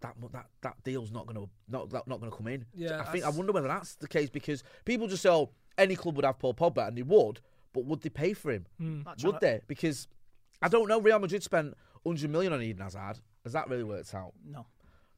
that 0.00 0.14
that 0.32 0.46
that 0.62 0.76
deal's 0.84 1.10
not 1.10 1.26
going 1.26 1.36
to 1.36 1.48
not 1.68 1.90
that, 1.90 2.06
not 2.06 2.20
going 2.20 2.30
to 2.30 2.36
come 2.36 2.48
in. 2.48 2.66
Yeah, 2.74 3.00
I 3.00 3.04
think 3.04 3.24
I 3.24 3.30
wonder 3.30 3.52
whether 3.52 3.68
that's 3.68 3.94
the 3.94 4.08
case 4.08 4.28
because 4.28 4.62
people 4.84 5.06
just 5.08 5.22
say, 5.22 5.30
"Oh, 5.30 5.50
any 5.78 5.96
club 5.96 6.16
would 6.16 6.24
have 6.24 6.38
Paul 6.38 6.54
Pogba," 6.54 6.88
and 6.88 6.96
they 6.96 7.02
would, 7.02 7.40
but 7.72 7.84
would 7.86 8.02
they 8.02 8.10
pay 8.10 8.32
for 8.34 8.52
him? 8.52 8.66
Hmm. 8.78 9.02
Not 9.02 9.18
trying 9.18 9.32
Would 9.32 9.40
they? 9.40 9.60
Because 9.66 10.08
I 10.60 10.68
don't 10.68 10.88
know. 10.88 11.00
Real 11.00 11.18
Madrid 11.18 11.42
spent 11.42 11.74
100 12.02 12.30
million 12.30 12.52
on 12.52 12.62
Eden 12.62 12.82
Hazard. 12.82 13.20
Has 13.44 13.52
that 13.54 13.68
really 13.68 13.84
worked 13.84 14.14
out? 14.14 14.32
No. 14.44 14.66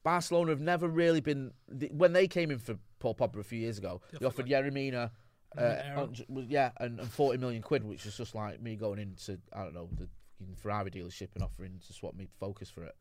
Barcelona 0.05 0.51
have 0.51 0.61
never 0.61 0.89
really 0.89 1.21
been 1.21 1.53
when 1.91 2.13
they 2.13 2.27
came 2.27 2.51
in 2.51 2.59
for 2.59 2.77
Paul 2.99 3.15
Pogba 3.15 3.39
a 3.39 3.43
few 3.45 3.59
years 3.59 3.79
ago. 3.79 4.01
They 4.19 4.27
offered 4.27 4.47
Yerry 4.47 4.73
Mina, 4.73 5.11
uh, 5.57 5.61
Aaron. 5.61 5.99
on- 5.99 6.17
well, 6.29 6.45
yeah, 6.45 6.71
and, 6.79 6.99
and 7.01 7.11
40 7.11 7.39
million 7.39 7.63
quid, 7.63 7.85
which 7.85 8.05
was 8.05 8.17
just 8.17 8.35
like 8.35 8.61
me 8.61 8.77
going 8.77 8.99
into 8.99 9.39
I 9.53 9.65
don't 9.65 9.75
know 9.75 9.89
the 9.99 10.09
Ferrari 10.57 10.91
dealership 10.91 11.29
and 11.35 11.45
offering 11.45 11.81
to 11.87 11.93
swap 11.93 12.15
me 12.15 12.27
Focus 12.41 12.69
for 12.71 12.85
it. 12.85 12.95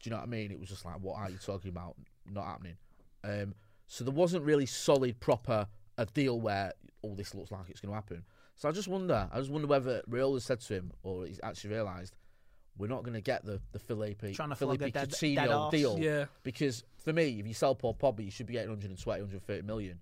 Do 0.00 0.08
you 0.08 0.10
know 0.10 0.18
what 0.18 0.24
I 0.24 0.30
mean? 0.30 0.50
It 0.50 0.58
was 0.60 0.68
just 0.68 0.84
like, 0.84 0.96
what 1.00 1.16
are 1.18 1.30
you 1.30 1.38
talking 1.38 1.70
about? 1.70 1.96
Not 2.30 2.44
happening. 2.44 2.76
Um, 3.24 3.54
so 3.86 4.04
there 4.04 4.12
wasn't 4.12 4.44
really 4.44 4.66
solid, 4.66 5.18
proper 5.20 5.66
a 5.96 6.06
deal 6.06 6.40
where 6.40 6.72
all 7.02 7.14
this 7.16 7.34
looks 7.34 7.50
like 7.50 7.68
it's 7.68 7.80
going 7.80 7.90
to 7.90 7.94
happen. 7.96 8.24
So 8.54 8.68
I 8.68 8.72
just 8.72 8.86
wonder. 8.88 9.28
I 9.32 9.38
just 9.38 9.50
wonder 9.50 9.66
whether 9.66 10.02
Real 10.06 10.34
has 10.34 10.44
said 10.44 10.60
to 10.60 10.74
him, 10.74 10.92
or 11.02 11.26
he's 11.26 11.40
actually 11.42 11.70
realised, 11.70 12.16
we're 12.78 12.86
not 12.88 13.02
going 13.02 13.14
to 13.14 13.20
get 13.20 13.44
the 13.44 13.60
the 13.72 13.78
Felipe 13.78 14.20
Trying 14.20 14.48
to 14.50 14.56
flog 14.56 14.78
Felipe 14.78 14.94
dead- 14.94 15.10
Coutinho 15.10 15.70
dead 15.70 15.78
deal. 15.78 15.98
Yeah. 15.98 16.24
Because 16.42 16.84
for 17.04 17.12
me, 17.12 17.38
if 17.40 17.46
you 17.46 17.54
sell 17.54 17.74
Paul 17.74 17.94
Pogba, 17.94 18.24
you 18.24 18.30
should 18.30 18.46
be 18.46 18.52
getting 18.54 18.70
120, 18.70 19.20
130 19.20 19.62
million. 19.62 19.98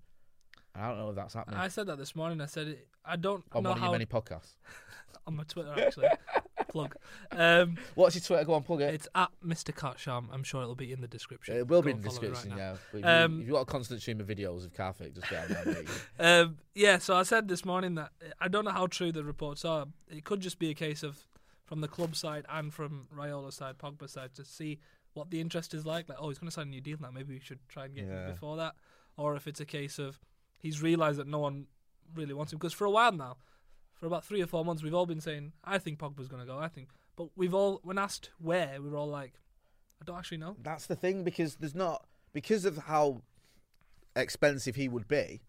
And 0.75 0.83
I 0.85 0.89
don't 0.89 0.99
know 0.99 1.09
if 1.09 1.15
that's 1.15 1.33
happening 1.33 1.59
I 1.59 1.69
said 1.69 1.87
that 1.87 1.97
this 1.97 2.15
morning. 2.15 2.39
I 2.39 2.45
said 2.45 2.67
it, 2.67 2.87
I 3.03 3.15
don't 3.15 3.43
on 3.53 3.63
know 3.63 3.69
one 3.71 3.77
of 3.77 3.81
how 3.81 3.87
your 3.87 3.93
many 3.93 4.05
podcasts. 4.05 4.55
on 5.27 5.35
my 5.35 5.43
Twitter 5.43 5.73
actually. 5.77 6.07
Plug. 6.69 6.95
Um, 7.31 7.77
What's 7.95 8.15
your 8.15 8.21
Twitter? 8.23 8.43
Go 8.43 8.53
on, 8.53 8.63
plug 8.63 8.81
it. 8.81 8.93
it's 8.93 9.07
at 9.15 9.29
Mr. 9.45 9.73
Cartsham. 9.73 10.25
I'm 10.33 10.43
sure 10.43 10.61
it'll 10.61 10.75
be 10.75 10.91
in 10.91 10.99
the 10.99 11.07
description. 11.07 11.55
It 11.55 11.67
will 11.67 11.81
Go 11.81 11.85
be 11.85 11.91
in 11.91 12.01
the 12.01 12.09
follow 12.09 12.17
it 12.17 12.21
right 12.25 12.29
description, 12.33 12.57
yeah. 12.57 12.75
But 12.91 12.97
if, 12.99 13.05
Um, 13.05 13.33
you, 13.35 13.39
if 13.41 13.47
you've 13.47 13.53
got 13.55 13.61
a 13.61 13.65
constant 13.65 14.01
stream 14.01 14.19
of 14.19 14.27
videos 14.27 14.65
of 14.65 14.73
Karthik's, 14.73 15.15
just 15.15 15.29
get 15.29 15.49
on 15.49 15.73
there. 15.73 15.83
Um, 16.43 16.57
yeah, 16.75 16.97
so 16.97 17.15
I 17.15 17.23
said 17.23 17.47
this 17.47 17.63
morning 17.63 17.95
that 17.95 18.11
I 18.41 18.49
don't 18.49 18.65
know 18.65 18.71
how 18.71 18.87
true 18.87 19.11
the 19.13 19.23
reports 19.23 19.63
are. 19.63 19.85
It 20.09 20.25
could 20.25 20.41
just 20.41 20.59
be 20.59 20.69
a 20.69 20.73
case 20.73 21.03
of 21.03 21.17
from 21.67 21.81
the 21.81 21.87
club 21.87 22.15
side 22.15 22.45
and 22.49 22.73
from 22.73 23.07
Raiola's 23.15 23.55
side, 23.55 23.77
Pogba's 23.77 24.13
side, 24.13 24.33
to 24.35 24.45
see 24.45 24.79
what 25.13 25.29
the 25.29 25.41
interest 25.41 25.73
is 25.73 25.85
like. 25.85 26.09
Like, 26.09 26.17
oh, 26.19 26.29
he's 26.29 26.39
going 26.39 26.47
to 26.47 26.53
sign 26.53 26.67
a 26.67 26.69
new 26.71 26.81
deal 26.81 26.97
now. 26.99 27.11
Maybe 27.11 27.35
we 27.35 27.39
should 27.39 27.59
try 27.67 27.85
and 27.85 27.93
get 27.93 28.05
Yeah. 28.07 28.25
him 28.25 28.31
before 28.31 28.57
that. 28.57 28.75
Or 29.17 29.35
if 29.35 29.47
it's 29.47 29.59
a 29.59 29.65
case 29.65 29.99
of 29.99 30.19
he's 30.57 30.81
realised 30.81 31.19
that 31.19 31.27
no 31.27 31.39
one 31.39 31.67
really 32.15 32.33
wants 32.33 32.53
him. 32.53 32.59
Because 32.59 32.73
for 32.73 32.85
a 32.85 32.91
while 32.91 33.11
now, 33.11 33.37
for 33.93 34.05
about 34.05 34.23
three 34.23 34.41
or 34.41 34.47
four 34.47 34.63
months, 34.63 34.81
we've 34.81 34.93
all 34.93 35.05
been 35.05 35.21
saying, 35.21 35.51
I 35.63 35.77
think 35.77 35.99
Pogba's 35.99 36.27
going 36.27 36.41
to 36.41 36.47
go. 36.47 36.57
I 36.57 36.69
think. 36.69 36.89
But 37.15 37.29
we've 37.35 37.53
all, 37.53 37.81
when 37.83 37.97
asked 37.97 38.29
where, 38.39 38.81
we 38.81 38.89
were 38.89 38.97
all 38.97 39.09
like, 39.09 39.33
I 40.01 40.05
don't 40.05 40.17
actually 40.17 40.37
know. 40.37 40.55
That's 40.61 40.85
the 40.85 40.95
thing 40.95 41.23
because 41.23 41.55
there's 41.55 41.75
not 41.75 42.05
because 42.31 42.63
of 42.63 42.77
how 42.77 43.23
expensive 44.15 44.75
he 44.75 44.87
would 44.87 45.07
be. 45.07 45.41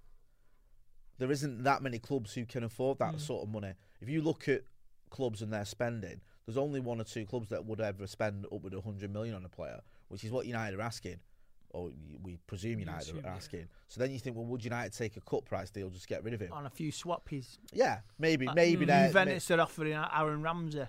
There 1.19 1.31
isn't 1.31 1.65
that 1.65 1.83
many 1.83 1.99
clubs 1.99 2.35
who 2.35 2.47
can 2.47 2.65
afford 2.65 2.99
that 3.01 3.17
mm. 3.17 3.21
sort 3.21 3.43
of 3.43 3.51
money. 3.51 3.75
If 4.01 4.09
you 4.09 4.23
look 4.23 4.49
at 4.49 4.63
clubs 5.11 5.43
and 5.43 5.53
their 5.53 5.65
spending, 5.65 6.21
there's 6.47 6.57
only 6.59 6.81
one 6.81 7.01
or 7.01 7.05
two 7.05 7.27
clubs 7.27 7.49
that 7.51 7.65
would 7.65 7.81
ever 7.81 8.07
spend 8.07 8.47
upward 8.53 8.73
of 8.75 8.85
100 8.85 9.13
million 9.13 9.35
on 9.35 9.45
a 9.45 9.49
player, 9.49 9.81
which 10.09 10.25
is 10.25 10.31
what 10.31 10.47
United 10.47 10.79
are 10.79 10.83
asking, 10.83 11.19
or 11.71 11.91
we 12.23 12.39
presume 12.47 12.79
United 12.81 13.03
assume, 13.03 13.19
are 13.19 13.23
yeah. 13.29 13.35
asking. 13.35 13.69
So 13.89 14.01
then 14.01 14.11
you 14.11 14.19
think, 14.19 14.37
well, 14.37 14.47
would 14.47 14.65
United 14.65 14.93
take 14.93 15.17
a 15.17 15.21
cut 15.21 15.45
price 15.45 15.71
deal 15.71 15.91
just 15.91 16.09
get 16.09 16.25
rid 16.25 16.35
of 16.35 16.41
him? 16.41 16.53
On 16.53 16.65
a 16.67 16.71
few 16.71 16.91
swappies. 16.93 17.59
Yeah, 17.73 18.01
maybe, 18.19 18.47
Like, 18.47 18.57
maybe 18.57 18.85
mm, 18.85 18.89
they're- 18.89 19.07
Juventus 19.09 19.51
are 19.51 19.61
offering 19.61 19.93
Aaron 19.93 20.43
Ramsey. 20.43 20.85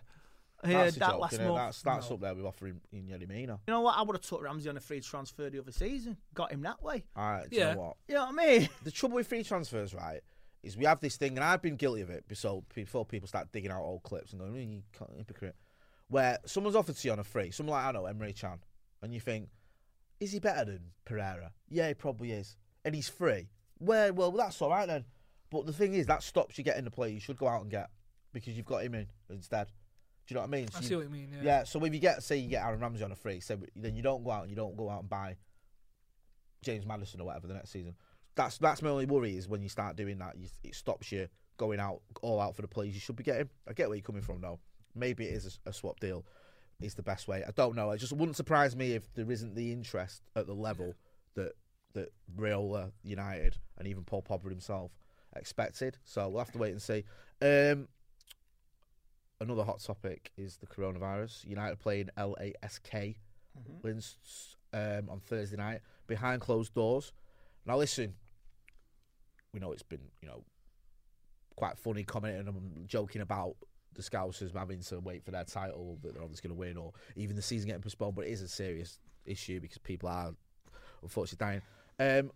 That's 0.62 0.98
that 0.98 1.12
joke, 1.12 1.22
last 1.22 1.32
you 1.34 1.40
know, 1.40 1.54
month. 1.54 1.58
That's 1.68 1.82
that's 1.84 2.12
up 2.12 2.20
there 2.20 2.36
with 2.36 2.44
offering 2.46 2.82
in 2.92 3.08
Yerry 3.08 3.30
Mina. 3.30 3.60
You 3.66 3.74
know 3.74 3.80
what? 3.80 3.98
I 3.98 4.02
would 4.02 4.14
have 4.18 4.22
took 4.22 4.42
Ramsey 4.44 4.68
on 4.70 4.76
a 4.76 4.82
free 4.82 5.00
transfer 5.00 5.50
the 5.50 5.60
other 5.60 5.72
season. 5.72 6.18
Got 6.34 6.52
him 6.52 6.62
that 6.64 6.84
way. 6.84 7.06
All 7.16 7.32
right, 7.32 7.50
do 7.50 7.56
you 7.56 7.62
Yeah. 7.62 7.74
know 7.76 7.80
what? 7.80 7.98
You 8.10 8.16
know 8.16 8.26
what 8.26 8.44
I 8.44 8.46
mean? 8.58 8.70
the 8.84 8.92
trouble 8.92 9.16
with 9.16 9.28
free 9.28 9.44
transfers, 9.44 9.94
right, 9.94 10.20
is 10.64 10.76
we 10.78 10.86
have 10.86 11.00
this 11.00 11.16
thing, 11.18 11.38
and 11.38 11.44
I've 11.44 11.62
been 11.62 11.76
guilty 11.76 12.02
of 12.02 12.10
it. 12.10 12.26
So 12.34 12.64
before 12.74 13.06
people 13.06 13.28
start 13.28 13.52
digging 13.52 13.72
out 13.72 13.82
old 13.82 14.04
clips 14.04 14.32
and 14.34 14.42
going, 14.42 14.54
"Mm, 14.54 14.72
"You 14.76 14.84
can't- 14.92 15.16
hypocrite," 15.18 15.56
where 16.08 16.38
someone's 16.46 16.76
offered 16.76 16.96
to 16.98 17.08
you 17.08 17.12
on 17.12 17.20
a 17.20 17.24
free, 17.24 17.52
someone 17.52 17.78
like 17.78 17.86
I 17.86 17.92
know 17.92 18.04
Emre 18.04 18.36
Can, 18.38 18.60
and 19.02 19.14
you 19.14 19.20
think, 19.20 19.50
is 20.20 20.32
he 20.34 20.40
better 20.40 20.66
than 20.66 20.92
Pereira? 21.06 21.54
Yeah, 21.70 21.88
he 21.88 21.94
probably 21.94 22.32
is, 22.34 22.58
and 22.84 22.94
he's 22.94 23.08
free. 23.10 23.50
Well, 23.80 24.12
well, 24.14 24.32
that's 24.32 24.62
all 24.62 24.70
right 24.70 24.86
then. 24.86 25.06
But 25.50 25.66
the 25.66 25.74
thing 25.74 25.94
is, 25.94 26.06
that 26.08 26.22
stops 26.24 26.58
you 26.58 26.64
getting 26.64 26.84
the 26.84 26.92
play 26.92 27.12
you 27.12 27.20
should 27.22 27.38
go 27.38 27.48
out 27.48 27.62
and 27.62 27.72
get 27.72 27.90
because 28.34 28.56
you've 28.58 28.66
got 28.66 28.84
him 28.84 28.94
in 28.96 29.08
instead. 29.30 29.68
Do 30.28 30.34
you 30.34 30.36
know 30.36 30.42
what 30.42 30.48
I 30.48 30.52
mean? 30.52 30.68
So 30.70 30.78
I 30.78 30.82
you- 30.82 30.88
see 30.88 30.96
what 30.98 31.04
you 31.06 31.10
mean. 31.10 31.30
Yeah. 31.34 31.42
yeah. 31.42 31.64
So 31.64 31.84
if 31.86 31.94
you 31.94 32.00
get, 32.00 32.22
say, 32.22 32.38
you 32.38 32.50
get 32.50 32.64
Aaron 32.64 32.80
Ramsey 32.82 33.04
on 33.04 33.12
a 33.12 33.16
free, 33.16 33.40
so 33.40 33.60
then 33.76 33.96
you 33.96 34.04
don't 34.04 34.24
go 34.24 34.30
out 34.32 34.42
and 34.44 34.50
you 34.52 34.56
don't 34.56 34.76
go 34.76 34.90
out 34.90 35.00
and 35.00 35.10
buy 35.10 35.38
James 36.62 36.86
Maddison 36.86 37.22
or 37.22 37.26
whatever 37.26 37.48
the 37.48 37.54
next 37.54 37.72
season. 37.72 37.96
That's 38.36 38.58
that's 38.58 38.82
my 38.82 38.90
only 38.90 39.06
worry 39.06 39.36
is 39.38 39.48
when 39.48 39.62
you 39.62 39.70
start 39.70 39.96
doing 39.96 40.18
that, 40.20 40.38
you, 40.38 40.48
it 40.64 40.76
stops 40.76 41.12
you 41.12 41.28
going 41.58 41.80
out 41.80 42.02
all 42.22 42.40
out 42.40 42.56
for 42.56 42.62
the 42.62 42.68
plays 42.68 42.94
you 42.94 43.00
should 43.00 43.16
be 43.16 43.24
getting. 43.24 43.50
I 43.68 43.74
get 43.74 43.90
where 43.90 43.98
you're 43.98 44.04
coming 44.04 44.22
from 44.22 44.42
though. 44.42 44.60
Maybe 44.96 45.26
it 45.26 45.34
is 45.34 45.60
a, 45.66 45.70
a 45.70 45.74
swap 45.74 46.00
deal 46.00 46.26
is 46.82 46.96
the 46.96 47.04
best 47.04 47.28
way. 47.28 47.44
I 47.46 47.52
don't 47.52 47.76
know. 47.76 47.92
It 47.92 47.98
just 47.98 48.14
wouldn't 48.14 48.38
surprise 48.38 48.76
me 48.76 48.94
if 48.94 49.14
there 49.14 49.30
isn't 49.30 49.56
the 49.56 49.72
interest 49.72 50.24
at 50.36 50.48
the 50.48 50.54
level 50.54 50.96
that 51.36 51.54
that 51.94 52.14
Raiola 52.38 52.92
United 53.04 53.58
and 53.78 53.88
even 53.88 54.04
Paul 54.04 54.22
Pogba 54.22 54.50
himself 54.50 54.92
expected. 55.36 55.98
So 56.04 56.30
we'll 56.30 56.40
have 56.40 56.52
to 56.54 56.58
wait 56.60 56.72
and 56.72 56.82
see. 56.82 57.04
Um, 57.42 57.88
another 59.42 59.64
hot 59.64 59.82
topic 59.82 60.32
is 60.38 60.58
the 60.58 60.68
coronavirus. 60.68 61.46
United 61.48 61.80
playing 61.80 62.10
LASK 62.18 63.16
Linz 63.84 64.18
um, 64.74 65.10
on 65.10 65.20
Thursday 65.20 65.58
night 65.58 65.82
behind 66.08 66.42
closed 66.42 66.74
doors. 66.74 67.12
Now 67.70 67.78
listen, 67.78 68.16
we 69.54 69.60
know 69.60 69.72
it's 69.74 69.84
been 69.84 70.02
you 70.24 70.28
know 70.28 70.44
quite 71.56 71.78
funny 71.78 72.04
commenting 72.04 72.48
and 72.48 72.88
joking 72.88 73.22
about 73.22 73.58
the 73.94 74.02
Scousers 74.02 74.56
having 74.58 74.80
to 74.80 75.00
wait 75.00 75.24
for 75.24 75.30
their 75.30 75.44
title 75.44 76.00
that 76.02 76.16
they're 76.16 76.24
obviously 76.24 76.48
going 76.48 76.58
to 76.58 76.60
win, 76.60 76.78
or 76.78 76.94
even 77.16 77.36
the 77.36 77.44
season 77.44 77.68
getting 77.68 77.84
postponed. 77.84 78.16
But 78.16 78.26
it 78.26 78.32
is 78.32 78.42
a 78.42 78.48
serious 78.48 78.98
issue 79.24 79.60
because 79.60 79.78
people 79.78 80.10
are 80.10 80.34
unfortunately 81.04 81.62
dying. 82.00 82.22
Um, 82.24 82.32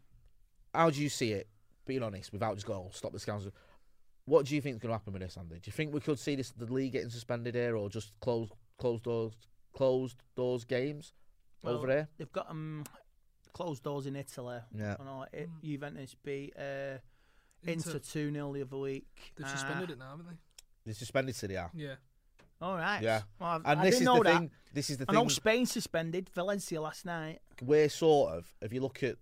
how 0.71 0.91
do 0.91 1.01
you 1.01 1.09
see 1.09 1.31
it? 1.31 1.47
Being 1.87 2.03
honest, 2.03 2.31
without 2.31 2.53
just 2.53 2.67
going, 2.67 2.81
oh, 2.85 2.91
stop 2.93 3.11
the 3.11 3.17
Scousers. 3.17 3.51
What 4.25 4.45
do 4.45 4.53
you 4.53 4.61
think 4.61 4.75
is 4.75 4.81
going 4.81 4.91
to 4.91 4.99
happen 4.99 5.13
with 5.13 5.23
this, 5.23 5.35
Andy? 5.35 5.55
Do 5.55 5.61
you 5.65 5.73
think 5.73 5.95
we 5.95 5.99
could 5.99 6.19
see 6.19 6.35
this 6.35 6.51
the 6.51 6.71
league 6.71 6.91
getting 6.91 7.09
suspended 7.09 7.55
here, 7.55 7.75
or 7.75 7.89
just 7.89 8.11
close 8.19 8.49
closed 8.77 9.01
doors 9.01 9.33
closed 9.75 10.21
doors 10.35 10.63
games 10.63 11.11
Well, 11.63 11.77
over 11.77 11.87
here? 11.87 12.07
They've 12.19 12.31
got 12.31 12.51
um, 12.51 12.83
closed 13.53 13.83
doors 13.83 14.05
in 14.05 14.15
Italy. 14.15 14.59
Yeah. 14.75 14.95
I 14.99 15.03
know 15.03 15.25
it, 15.31 15.49
Mm. 15.49 15.63
Juventus 15.63 16.15
beat 16.23 16.53
uh, 16.57 16.97
Inter- 17.63 17.91
Inter 17.91 17.99
2 17.99 18.31
0 18.33 18.53
the 18.53 18.61
other 18.63 18.77
week. 18.77 19.07
They've 19.35 19.45
Uh, 19.47 19.49
suspended 19.49 19.91
it 19.91 19.97
now, 19.99 20.09
haven't 20.11 20.27
they? 20.27 20.37
They 20.85 20.93
suspended 20.93 21.35
City, 21.35 21.53
yeah. 21.53 21.69
Yeah. 21.73 21.95
All 22.61 22.75
right. 22.75 23.01
Yeah. 23.01 23.21
Well, 23.39 23.61
And 23.65 23.79
I 23.79 23.83
this 23.85 23.95
didn't 23.95 24.01
is 24.01 24.05
know 24.05 24.17
the 24.17 24.23
that. 24.23 24.37
thing. 24.39 24.51
This 24.73 24.89
is 24.89 24.97
the 24.97 25.05
I 25.07 25.13
thing. 25.13 25.23
know 25.23 25.27
Spain 25.29 25.65
suspended 25.65 26.29
Valencia 26.33 26.81
last 26.81 27.05
night. 27.05 27.41
we're 27.61 27.89
sort 27.89 28.33
of, 28.33 28.53
if 28.61 28.71
you 28.73 28.81
look 28.81 29.03
at 29.03 29.17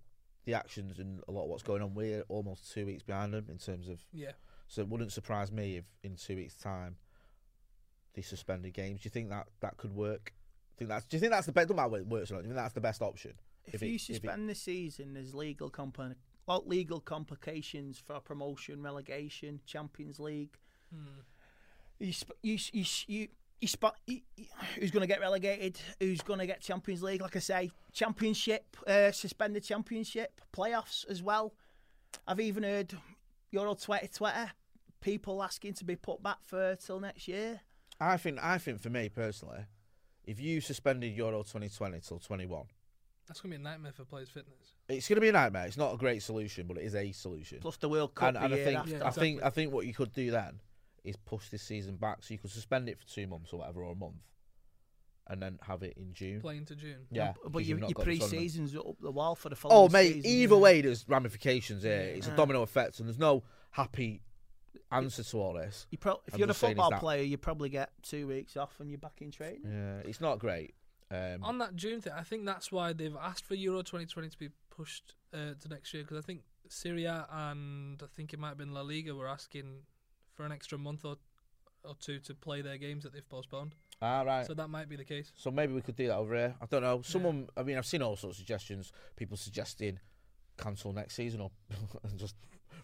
the 0.46 0.54
actions 0.56 0.98
and 1.00 1.22
a 1.28 1.32
lot 1.32 1.44
of 1.44 1.50
what's 1.50 1.64
going 1.64 1.82
on, 1.82 1.94
we're 1.94 2.22
almost 2.30 2.72
two 2.72 2.86
weeks 2.86 3.04
behind 3.04 3.34
them 3.34 3.48
in 3.50 3.58
terms 3.58 3.88
of. 3.88 4.04
Yeah. 4.12 4.32
So 4.68 4.82
it 4.82 4.88
wouldn't 4.90 5.12
surprise 5.12 5.52
me 5.52 5.78
if 5.78 5.86
in 6.04 6.16
two 6.16 6.36
weeks' 6.36 6.56
time 6.56 6.98
they 8.14 8.22
suspended 8.22 8.74
games. 8.74 9.02
Do 9.02 9.08
you 9.08 9.12
think 9.12 9.30
that 9.30 9.48
that 9.60 9.78
could 9.78 9.94
work? 9.94 10.34
Think 10.78 10.90
that's, 10.90 11.06
do 11.06 11.18
you 11.18 11.22
think 11.22 11.32
that's 11.32 11.46
the 11.46 11.52
best? 11.52 11.68
Don't 11.68 11.78
matter 11.78 11.90
whether 11.90 12.04
it 12.04 12.08
works 12.10 12.32
or 12.32 12.36
not. 12.36 12.42
Do 12.42 12.48
you 12.48 12.54
think 12.54 12.64
that's 12.64 12.74
the 12.74 12.82
best 12.82 13.02
option? 13.02 13.34
If, 13.66 13.76
If 13.76 13.84
it- 13.84 13.88
you 13.88 13.96
if 13.96 14.02
it- 14.02 14.14
suspend 14.16 14.50
the 14.50 14.56
season, 14.56 15.14
there's 15.14 15.34
legal 15.36 15.70
compli- 15.70 16.16
well, 16.48 16.64
legal 16.66 17.00
complications 17.00 18.00
for 18.00 18.20
promotion, 18.20 18.82
relegation, 18.82 19.62
Champions 19.66 20.20
League. 20.20 20.58
Hmm. 20.94 21.06
You, 22.00 22.14
sp- 22.18 22.40
you, 22.42 22.58
you, 22.74 22.86
you, 23.08 23.28
you, 23.62 23.68
spot, 23.68 23.96
you, 24.08 24.22
you- 24.36 24.46
who's 24.80 24.90
going 24.92 25.02
to 25.02 25.08
get 25.08 25.20
relegated? 25.22 25.80
Who's 26.00 26.22
going 26.22 26.40
to 26.40 26.48
get 26.48 26.62
Champions 26.62 27.04
League? 27.04 27.22
Like 27.22 27.36
I 27.36 27.40
say, 27.40 27.72
Championship, 27.94 28.76
uh, 28.88 29.12
suspended 29.12 29.64
Championship, 29.64 30.42
playoffs 30.52 31.08
as 31.10 31.22
well. 31.22 31.54
I've 32.28 32.40
even 32.40 32.64
heard 32.64 32.94
Euro 33.52 33.74
2020 33.76 34.50
people 35.00 35.42
asking 35.44 35.74
to 35.76 35.86
be 35.86 35.96
put 35.96 36.22
back 36.24 36.38
for 36.44 36.76
till 36.76 37.00
next 37.00 37.28
year. 37.28 37.62
I 38.00 38.18
think. 38.18 38.40
I 38.42 38.58
think 38.58 38.80
for 38.82 38.90
me 38.90 39.10
personally, 39.10 39.66
if 40.26 40.40
you 40.40 40.60
suspended 40.60 41.14
Euro 41.16 41.44
2020 41.44 42.00
till 42.00 42.20
21, 42.20 42.66
That's 43.32 43.40
gonna 43.40 43.56
be 43.56 43.62
a 43.62 43.64
nightmare 43.64 43.94
for 43.94 44.04
players' 44.04 44.28
fitness. 44.28 44.74
it's 44.90 45.08
going 45.08 45.16
to 45.16 45.22
be 45.22 45.30
a 45.30 45.32
nightmare. 45.32 45.66
It's 45.66 45.78
not 45.78 45.94
a 45.94 45.98
great 45.98 46.22
solution, 46.22 46.68
but 46.68 46.76
it 46.76 46.84
is 46.84 46.96
a 46.96 47.14
solution. 47.14 47.60
Plus 47.62 47.78
the 47.78 47.88
World 47.88 48.14
Cup 48.14 48.28
and, 48.28 48.38
and 48.38 48.54
I 48.54 48.58
think 48.58 48.78
after. 48.78 48.92
Yeah, 48.92 49.08
I 49.08 49.10
think. 49.12 49.42
I 49.42 49.50
think 49.50 49.72
what 49.72 49.86
you 49.86 49.94
could 49.94 50.12
do 50.12 50.32
then 50.32 50.60
is 51.06 51.16
push 51.16 51.48
this 51.48 51.62
season 51.62 51.96
back, 51.96 52.18
so 52.20 52.34
you 52.34 52.40
could 52.40 52.52
suspend 52.52 52.90
it 52.90 53.00
for 53.00 53.08
two 53.08 53.28
months 53.28 53.54
or 53.54 53.60
whatever, 53.60 53.84
or 53.84 53.94
a 53.94 53.96
month, 53.96 54.16
and 55.28 55.42
then 55.42 55.60
have 55.66 55.82
it 55.82 55.94
in 55.96 56.14
June. 56.14 56.42
Playing 56.42 56.66
to 56.66 56.76
June. 56.76 57.08
Yeah, 57.10 57.32
but 57.50 57.60
your, 57.60 57.80
you've 57.80 57.80
your 57.80 57.88
got 57.94 58.06
the 58.06 58.18
tournament. 58.18 58.30
pre-season's 58.32 58.76
up 58.76 58.98
the 59.00 59.12
wall 59.12 59.36
for 59.36 59.48
the 59.48 59.56
oh, 59.56 59.60
following 59.60 59.86
Oh 59.86 59.94
mate, 59.94 60.14
season, 60.16 60.30
either 60.30 60.56
yeah. 60.56 60.62
way, 60.62 60.82
there's 60.82 61.06
ramifications 61.08 61.84
here. 61.84 62.12
It's 62.14 62.28
a 62.28 62.36
domino 62.36 62.64
effect, 62.64 63.00
and 63.00 63.08
there's 63.08 63.18
no 63.18 63.44
happy 63.70 64.24
answer 64.92 65.24
to 65.24 65.38
all 65.38 65.54
this. 65.54 65.88
You 65.90 65.98
pro- 65.98 66.20
if 66.28 66.34
I'm 66.34 66.40
you're 66.40 66.48
a 66.48 66.50
just 66.50 66.60
saying 66.60 66.78
is 66.78 66.84
football 66.84 67.00
player, 67.00 67.24
you 67.24 67.38
probably 67.38 67.70
get 67.70 67.92
two 68.04 68.28
weeks 68.28 68.58
off 68.58 68.80
and 68.82 68.90
you're 68.90 69.00
back 69.00 69.22
in 69.22 69.32
training. 69.32 69.62
Yeah, 69.64 70.10
it's 70.10 70.20
not 70.20 70.40
great. 70.40 70.74
Um, 71.12 71.44
On 71.44 71.58
that 71.58 71.76
June 71.76 72.00
thing, 72.02 72.14
I 72.16 72.24
think 72.24 72.46
that's 72.46 72.72
why 72.72 72.94
they've 72.94 73.16
asked 73.22 73.46
for 73.46 73.56
Euro 73.56 73.80
2020 73.82 74.30
to 74.30 74.38
be 74.38 74.50
pushed 74.70 75.16
uh, 75.34 75.54
to 75.60 75.68
next 75.70 75.94
year 75.94 76.04
because 76.04 76.18
I 76.18 76.22
think 76.22 76.42
Serie 76.70 77.06
A 77.06 77.28
and 77.32 78.02
I 78.02 78.08
think 78.16 78.34
it 78.34 78.40
might 78.40 78.50
have 78.50 78.58
been 78.58 78.74
La 78.74 78.82
Liga 78.82 79.14
were 79.14 79.28
asking 79.28 79.82
for 80.34 80.46
an 80.46 80.52
extra 80.52 80.78
month 80.78 81.04
or 81.06 81.18
or 81.84 81.96
two 82.00 82.20
to 82.20 82.36
play 82.36 82.62
their 82.62 82.78
games 82.78 83.04
that 83.04 83.12
they've 83.12 83.28
postponed. 83.28 83.74
all 84.02 84.24
right. 84.26 84.46
So 84.46 84.54
that 84.54 84.70
might 84.70 84.88
be 84.88 84.96
the 84.96 85.04
case. 85.04 85.32
So 85.36 85.50
maybe 85.50 85.74
we 85.74 85.82
could 85.82 85.96
do 85.96 86.08
that 86.08 86.18
over 86.18 86.36
here. 86.36 86.56
I 86.62 86.66
don't 86.68 86.84
know. 86.84 87.02
Someone, 87.02 87.50
I 87.58 87.64
mean, 87.64 87.76
I've 87.78 87.88
seen 87.88 88.04
all 88.04 88.16
sorts 88.16 88.38
of 88.38 88.38
suggestions. 88.38 88.92
People 89.16 89.36
suggesting 89.36 90.00
cancel 90.58 90.94
next 90.94 91.16
season 91.16 91.42
or 91.42 91.50
and 92.04 92.20
just 92.20 92.36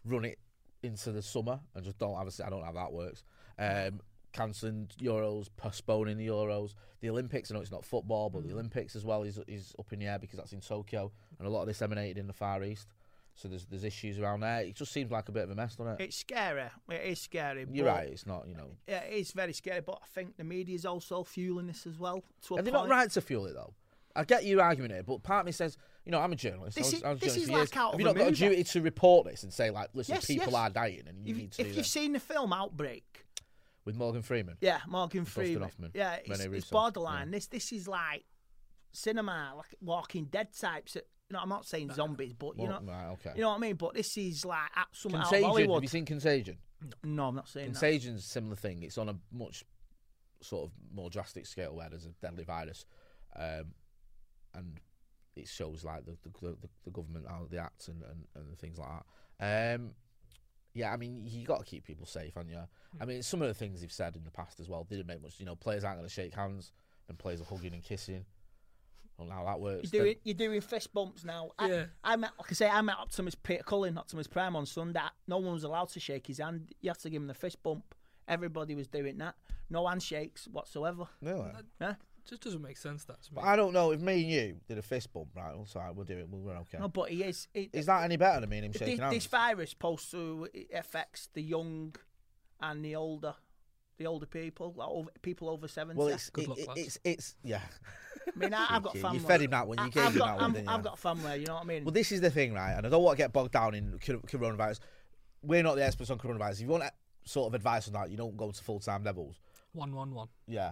run 0.03 0.25
it 0.25 0.39
into 0.81 1.11
the 1.11 1.21
summer 1.21 1.59
and 1.75 1.83
just 1.85 1.99
don't 1.99 2.17
have 2.17 2.27
a. 2.27 2.45
I 2.45 2.49
don't 2.49 2.59
know 2.59 2.65
how 2.65 2.71
that 2.73 2.91
works. 2.91 3.23
Um, 3.59 4.01
cancelling 4.33 4.89
Euros, 4.99 5.47
postponing 5.57 6.17
the 6.17 6.27
Euros, 6.27 6.73
the 7.01 7.09
Olympics. 7.09 7.51
I 7.51 7.55
know 7.55 7.61
it's 7.61 7.71
not 7.71 7.85
football, 7.85 8.29
but 8.29 8.43
the 8.43 8.49
hmm. 8.49 8.55
Olympics 8.55 8.95
as 8.95 9.05
well 9.05 9.23
is 9.23 9.39
is 9.47 9.73
up 9.79 9.91
in 9.93 9.99
the 9.99 10.07
air 10.07 10.19
because 10.19 10.37
that's 10.37 10.53
in 10.53 10.61
Tokyo, 10.61 11.11
and 11.39 11.47
a 11.47 11.51
lot 11.51 11.61
of 11.61 11.67
this 11.67 11.81
emanated 11.81 12.17
in 12.17 12.27
the 12.27 12.33
Far 12.33 12.63
East. 12.63 12.87
So 13.35 13.47
there's 13.47 13.65
there's 13.65 13.83
issues 13.83 14.17
around 14.19 14.39
there. 14.39 14.61
It 14.61 14.75
just 14.75 14.91
seems 14.91 15.11
like 15.11 15.29
a 15.29 15.31
bit 15.31 15.43
of 15.43 15.51
a 15.51 15.55
mess, 15.55 15.75
doesn't 15.75 15.93
it? 15.93 16.05
It's 16.05 16.17
scary. 16.17 16.63
It 16.89 17.01
is 17.05 17.21
scary. 17.21 17.67
You're 17.71 17.85
right. 17.85 18.07
It's 18.07 18.25
not, 18.25 18.47
you 18.47 18.55
know. 18.55 18.71
Yeah, 18.87 19.03
it 19.03 19.13
is 19.13 19.31
very 19.31 19.53
scary, 19.53 19.81
but 19.81 19.99
I 20.01 20.07
think 20.07 20.37
the 20.37 20.43
media 20.43 20.73
is 20.75 20.85
also 20.85 21.23
fueling 21.23 21.67
this 21.67 21.85
as 21.85 21.99
well. 21.99 22.23
To 22.47 22.55
a 22.55 22.61
they're 22.63 22.73
point. 22.73 22.89
not 22.89 22.95
right 22.95 23.11
to 23.11 23.21
fuel 23.21 23.45
it 23.45 23.53
though. 23.53 23.73
I 24.15 24.23
get 24.23 24.45
your 24.45 24.61
argument 24.61 24.93
here, 24.93 25.03
but 25.03 25.21
part 25.21 25.41
of 25.41 25.45
me 25.45 25.51
says, 25.51 25.77
you 26.03 26.11
know, 26.11 26.19
I'm 26.19 26.33
a 26.33 26.35
journalist. 26.35 26.75
I 26.77 26.81
This 26.81 26.91
was, 26.91 26.93
is- 26.95 27.03
I 27.03 27.09
was 27.11 27.17
a 27.17 27.19
this 27.19 27.33
journalist 27.33 27.43
is 27.43 27.49
years. 27.49 27.69
like 27.69 27.77
out 27.77 27.91
Have 27.91 27.93
of 27.93 27.99
you 27.99 28.05
a 28.07 28.09
not 28.09 28.17
got 28.17 28.27
a 28.29 28.31
duty 28.31 28.63
to 28.63 28.81
report 28.81 29.27
this 29.27 29.43
and 29.43 29.53
say, 29.53 29.69
like, 29.69 29.89
listen, 29.93 30.15
Yes, 30.15 30.25
people 30.25 30.45
yes. 30.47 30.55
are 30.55 30.69
dying 30.71 31.03
and 31.07 31.23
you 31.23 31.35
If, 31.35 31.37
need 31.37 31.51
to 31.51 31.61
if 31.61 31.67
you've 31.67 31.75
that? 31.77 31.83
seen 31.85 32.13
the 32.13 32.19
film 32.19 32.51
Outbreak, 32.51 33.25
With 33.87 33.95
Morgan 33.95 34.21
Freeman. 34.21 34.57
yeah, 34.59 34.81
Morgan 34.85 35.23
Freeman, 35.23 35.61
Hoffman, 35.63 35.91
yeah, 35.93 36.15
it's, 36.15 36.39
it's 36.41 36.47
Russo, 36.49 36.67
borderline. 36.73 37.31
This 37.31 37.47
this 37.47 37.71
is 37.71 37.87
like 37.87 38.25
cinema, 38.91 39.53
like 39.55 39.75
Walking 39.79 40.25
Dead 40.25 40.49
types. 40.59 40.95
You 40.95 41.01
know, 41.31 41.39
I'm 41.39 41.47
not 41.47 41.65
saying 41.65 41.93
zombies, 41.93 42.33
but 42.33 42.57
you 42.57 42.63
Well, 42.67 42.81
know, 42.81 42.91
right, 42.91 43.11
okay. 43.13 43.31
you 43.35 43.41
know 43.43 43.49
what 43.51 43.55
I 43.55 43.59
mean. 43.59 43.75
But 43.75 43.93
this 43.93 44.17
is 44.17 44.43
like 44.43 44.69
at 44.75 44.87
some 44.91 45.15
out 45.15 45.29
Contagion. 45.29 45.71
Have 45.71 45.81
you 45.83 45.87
seen 45.87 46.05
Contagion? 46.05 46.57
No, 47.05 47.29
I'm 47.29 47.35
not 47.35 47.47
saying 47.47 47.71
that. 47.71 47.79
Contagion's 47.79 48.25
a 48.25 48.27
similar 48.27 48.57
thing. 48.57 48.83
It's 48.83 48.97
on 48.97 49.07
a 49.07 49.15
much 49.31 49.63
sort 50.41 50.65
of 50.65 50.71
more 50.93 51.09
drastic 51.09 51.45
scale 51.45 51.73
where 51.73 51.87
there's 51.89 52.05
a 52.05 52.09
deadly 52.21 52.43
virus, 52.43 52.85
um, 53.37 53.67
and 54.53 54.81
it 55.37 55.47
shows 55.47 55.85
like 55.85 56.05
the 56.05 56.17
the, 56.23 56.57
the, 56.61 56.69
the 56.83 56.91
government 56.91 57.25
how 57.29 57.47
they 57.49 57.57
act 57.57 57.87
and, 57.87 58.03
and, 58.03 58.25
and 58.35 58.59
things 58.59 58.77
like 58.77 58.89
that. 59.39 59.75
Um, 59.75 59.91
yeah, 60.77 60.93
I 60.93 60.97
mean 60.97 61.23
you 61.25 61.45
got 61.45 61.59
to 61.59 61.65
keep 61.65 61.85
people 61.85 62.05
safe, 62.05 62.35
haven't 62.35 62.51
you? 62.51 62.57
I 62.57 63.03
hmm. 63.03 63.09
mean 63.09 63.23
some 63.23 63.41
of 63.41 63.47
the 63.47 63.53
things 63.53 63.81
they've 63.81 63.91
said 63.91 64.15
in 64.15 64.23
the 64.23 64.31
past 64.31 64.59
as 64.59 64.69
well 64.69 64.83
didn't 64.83 65.07
make 65.07 65.21
much. 65.21 65.39
You 65.39 65.45
know, 65.45 65.55
players 65.55 65.83
aren't 65.83 65.97
going 65.97 66.07
to 66.07 66.13
shake 66.13 66.33
hands, 66.33 66.71
and 67.09 67.17
players 67.17 67.41
are 67.41 67.45
hugging 67.45 67.73
and 67.73 67.83
kissing. 67.83 68.25
I 69.17 69.23
don't 69.23 69.29
know 69.29 69.35
how 69.35 69.45
that 69.45 69.59
works. 69.59 69.91
You're 69.91 70.03
doing 70.03 70.15
you're 70.23 70.35
doing 70.35 70.61
fist 70.61 70.93
bumps 70.93 71.25
now. 71.25 71.49
I, 71.57 71.69
Yeah. 71.69 71.85
I 72.03 72.15
met 72.15 72.31
like 72.37 72.51
I 72.51 72.53
say 72.53 72.69
I 72.69 72.81
met 72.81 72.97
Optimus 72.97 73.35
P- 73.35 73.59
Cullen, 73.65 73.97
Optimus 73.97 74.27
Prime 74.27 74.55
on 74.55 74.65
Sunday. 74.65 74.99
No 75.27 75.37
one 75.37 75.53
was 75.53 75.63
allowed 75.63 75.89
to 75.89 75.99
shake 75.99 76.27
his 76.27 76.37
hand. 76.37 76.71
You 76.81 76.91
had 76.91 76.99
to 76.99 77.09
give 77.09 77.21
him 77.21 77.27
the 77.27 77.33
fist 77.33 77.61
bump. 77.63 77.95
Everybody 78.27 78.75
was 78.75 78.87
doing 78.87 79.17
that. 79.17 79.35
No 79.69 79.87
handshakes 79.87 80.47
whatsoever. 80.47 81.07
Really? 81.21 81.49
Yeah. 81.81 81.95
Just 82.29 82.41
doesn't 82.43 82.61
make 82.61 82.77
sense 82.77 83.05
that 83.05 83.21
to 83.23 83.33
me. 83.33 83.41
But 83.41 83.45
I 83.45 83.55
don't 83.55 83.71
know 83.73 83.91
if 83.91 84.01
me 84.01 84.21
and 84.21 84.29
you 84.31 84.55
did 84.67 84.77
a 84.77 84.81
fist 84.81 85.13
bump, 85.13 85.29
right? 85.35 85.55
Well, 85.55 85.65
sorry, 85.65 85.91
we'll 85.93 86.05
do 86.05 86.17
it. 86.17 86.27
We'll, 86.29 86.41
we're 86.41 86.57
okay. 86.61 86.77
No, 86.79 86.89
but 86.89 87.09
he 87.09 87.23
is. 87.23 87.47
He, 87.53 87.69
Is 87.71 87.85
that 87.85 88.03
any 88.03 88.17
better 88.17 88.41
than 88.41 88.49
me 88.49 88.57
and 88.57 88.65
him 88.65 88.71
this, 88.73 88.79
shaking 88.81 88.99
hands? 88.99 89.13
this 89.13 89.25
virus 89.27 89.69
supposed 89.69 90.11
to 90.11 90.47
it 90.53 90.67
affects 90.73 91.29
the 91.33 91.41
young 91.41 91.95
and 92.61 92.83
the 92.83 92.95
older, 92.95 93.35
the 93.97 94.07
older 94.07 94.25
people, 94.25 94.73
like 94.75 94.89
over, 94.89 95.09
people 95.21 95.49
over 95.49 95.67
seventy. 95.67 95.97
well, 95.97 96.07
it's 96.09 96.29
Good 96.29 96.43
it, 96.45 96.49
luck, 96.49 96.57
it- 96.59 96.67
lads. 96.67 96.79
it's 96.81 96.99
it's 97.03 97.35
yeah. 97.43 97.61
I 98.27 98.37
mean, 98.37 98.53
I, 98.53 98.67
I've 98.71 98.83
got 98.83 98.97
family. 98.97 99.19
You 99.19 99.23
fed 99.25 99.41
him 99.41 99.51
that 99.51 99.67
one. 99.67 99.77
You 99.77 99.83
I- 99.85 99.89
gave 99.89 100.03
I've 100.05 100.11
him 100.13 100.17
got, 100.19 100.25
that 100.25 100.33
one, 100.35 100.43
I'm- 100.43 100.53
didn't 100.53 100.67
I've 100.69 100.77
you? 100.79 100.83
got 100.83 100.99
family. 100.99 101.39
You 101.39 101.45
know 101.45 101.53
what 101.55 101.63
I 101.63 101.65
mean? 101.67 101.85
Well, 101.85 101.93
this 101.93 102.11
is 102.11 102.19
the 102.19 102.29
thing, 102.29 102.53
right? 102.53 102.73
And 102.73 102.85
I 102.85 102.89
don't 102.89 103.01
want 103.03 103.17
to 103.17 103.23
get 103.23 103.31
bogged 103.31 103.53
down 103.53 103.73
in 103.73 103.97
cor- 104.05 104.17
coronavirus. 104.27 104.79
We're 105.41 105.63
not 105.63 105.75
the 105.75 105.85
experts 105.85 106.09
on 106.09 106.17
coronavirus. 106.17 106.53
If 106.55 106.61
you 106.61 106.67
want 106.67 106.83
eh, 106.83 106.89
sort 107.23 107.47
of 107.47 107.53
advice 107.53 107.87
on 107.87 107.93
that, 107.93 108.09
you 108.11 108.17
don't 108.17 108.35
go 108.35 108.51
to 108.51 108.63
Full 108.63 108.81
Time 108.81 109.03
Devils. 109.03 109.37
One, 109.71 109.93
one, 109.95 110.13
one. 110.13 110.27
Yeah, 110.47 110.71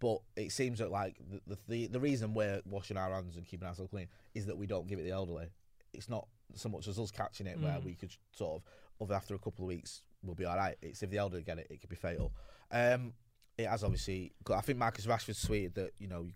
but 0.00 0.18
it 0.36 0.52
seems 0.52 0.78
that 0.78 0.90
like 0.90 1.16
the, 1.46 1.58
the 1.68 1.86
the 1.88 2.00
reason 2.00 2.34
we're 2.34 2.60
washing 2.64 2.96
our 2.96 3.12
hands 3.12 3.36
and 3.36 3.46
keeping 3.46 3.66
ourselves 3.68 3.90
clean 3.90 4.08
is 4.34 4.46
that 4.46 4.56
we 4.56 4.66
don't 4.66 4.86
give 4.86 4.98
it 4.98 5.02
the 5.04 5.10
elderly. 5.10 5.46
It's 5.92 6.08
not 6.08 6.26
so 6.54 6.68
much 6.68 6.88
as 6.88 6.98
us 6.98 7.10
catching 7.10 7.46
it, 7.46 7.58
where 7.60 7.78
we 7.80 7.94
could 7.94 8.12
sort 8.32 8.62
of, 9.00 9.10
after 9.10 9.34
a 9.34 9.38
couple 9.38 9.64
of 9.64 9.68
weeks, 9.68 10.02
we'll 10.22 10.34
be 10.34 10.44
all 10.44 10.56
right. 10.56 10.76
It's 10.82 11.02
if 11.02 11.10
the 11.10 11.18
elderly 11.18 11.42
get 11.42 11.58
it, 11.58 11.66
it 11.70 11.80
could 11.80 11.90
be 11.90 11.96
fatal. 11.96 12.32
Um, 12.70 13.12
it 13.56 13.66
has 13.66 13.84
obviously. 13.84 14.32
got- 14.42 14.58
I 14.58 14.60
think 14.62 14.78
Marcus 14.78 15.06
Rashford 15.06 15.36
tweeted 15.46 15.74
that 15.74 15.92
you 15.98 16.08
know, 16.08 16.26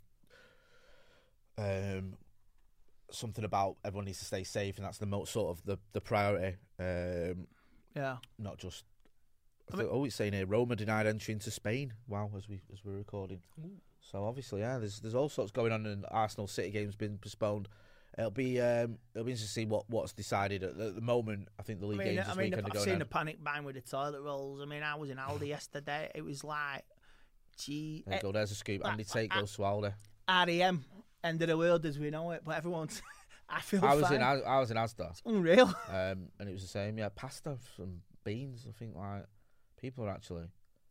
um, 1.57 2.15
something 3.11 3.45
about 3.45 3.77
everyone 3.85 4.05
needs 4.05 4.19
to 4.21 4.25
stay 4.25 4.45
safe, 4.45 4.77
and 4.77 4.85
that's 4.87 4.99
the 4.99 5.07
most 5.07 5.33
sort 5.33 5.51
of 5.57 5.65
the 5.65 5.79
the 5.93 6.01
priority. 6.01 6.57
Um, 6.79 7.47
yeah. 7.97 8.17
not 8.39 8.59
just. 8.59 8.85
I 9.73 9.77
think, 9.77 9.89
oh, 9.93 10.05
it's 10.05 10.15
saying 10.15 10.33
here 10.33 10.47
Roma 10.47 10.77
denied 10.77 11.07
entry 11.07 11.33
into 11.33 11.51
Spain. 11.51 11.93
Wow, 12.07 12.31
as 12.37 12.49
we 12.49 12.61
as 12.73 12.85
we're 12.85 12.97
recording. 12.97 13.41
So 14.01 14.25
obviously, 14.25 14.61
yeah, 14.61 14.79
there's 14.79 15.01
there's 15.01 15.15
all 15.15 15.29
sorts 15.29 15.51
going 15.53 15.73
on, 15.73 15.85
and 15.87 16.05
Arsenal 16.11 16.47
City 16.47 16.71
game's 16.71 16.97
been 16.97 17.19
postponed. 17.19 17.69
It'll 18.17 18.31
be 18.31 18.61
um, 18.61 18.99
it'll 19.15 19.25
be 19.27 19.33
interesting 19.33 19.47
to 19.47 19.53
see 19.53 19.65
what 19.67 19.89
what's 19.91 20.13
decided 20.13 20.63
at 20.63 20.77
the, 20.79 20.87
at 20.89 20.95
the 20.95 21.01
moment. 21.01 21.49
I 21.59 21.63
think 21.63 21.81
the 21.81 21.87
I 21.87 21.91
league 21.91 21.99
mean, 21.99 22.07
games 22.15 22.27
I 22.27 22.29
this 22.31 22.37
mean, 22.37 22.55
I've 22.55 22.81
seen 22.83 22.93
on. 22.95 22.99
the 23.01 23.05
panic 23.05 23.45
buying 23.45 23.65
with 23.65 23.75
the 23.75 23.81
toilet 23.83 24.21
rolls. 24.23 24.61
I 24.61 24.65
mean, 24.65 24.83
I 24.83 24.95
was 24.97 25.11
in 25.11 25.19
Aldi 25.19 25.47
yesterday. 25.49 26.11
It 26.15 26.25
was 26.25 26.43
like, 26.43 26.85
gee, 27.59 28.05
There 28.07 28.17
you 28.17 28.23
go. 28.23 28.33
There's 28.33 28.51
a 28.51 28.55
scoop. 28.55 28.85
Andy 28.87 29.05
Tate 29.05 29.31
uh, 29.33 29.41
goes 29.41 29.53
to 29.57 29.63
Aldi. 29.63 29.93
REM, 30.29 30.85
end 31.23 31.43
of 31.43 31.49
the 31.49 31.57
world 31.57 31.85
as 31.87 31.99
we 31.99 32.11
know 32.11 32.31
it. 32.33 32.43
But 32.45 32.57
everyone's, 32.57 33.01
I 33.49 33.61
feel 33.61 33.85
I 33.85 33.95
was 33.95 34.05
fine. 34.07 34.15
in 34.17 34.23
I, 34.23 34.41
I 34.41 34.59
was 34.59 34.71
in 34.71 34.77
Asda, 34.77 35.21
unreal. 35.25 35.67
um, 35.89 36.29
and 36.41 36.49
it 36.49 36.53
was 36.53 36.63
the 36.63 36.69
same. 36.69 36.99
Yeah, 36.99 37.09
pasta, 37.15 37.57
some 37.77 38.01
beans. 38.25 38.67
I 38.69 38.73
think 38.73 38.97
like 38.97 39.25
people 39.81 40.05
are 40.05 40.11
actually 40.11 40.45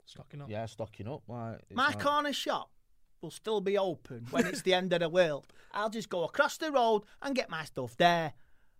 Stocking 0.05 0.41
up. 0.41 0.49
Yeah, 0.49 0.65
stocking 0.67 1.07
up. 1.09 1.23
Like 1.27 1.59
My 1.73 1.87
like- 1.87 1.99
corner 1.99 2.31
shop 2.31 2.71
will 3.21 3.29
still 3.31 3.59
be 3.59 3.77
open 3.77 4.25
when 4.31 4.45
it's 4.45 4.61
the 4.61 4.73
end 4.73 4.93
of 4.93 5.01
the 5.01 5.09
world. 5.09 5.47
I'll 5.73 5.89
just 5.89 6.07
go 6.09 6.23
across 6.23 6.55
the 6.57 6.71
road 6.71 7.01
and 7.21 7.35
get 7.35 7.49
my 7.49 7.65
stuff 7.65 7.97
there 7.97 8.31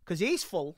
because 0.06 0.20
he's 0.22 0.43
full. 0.46 0.78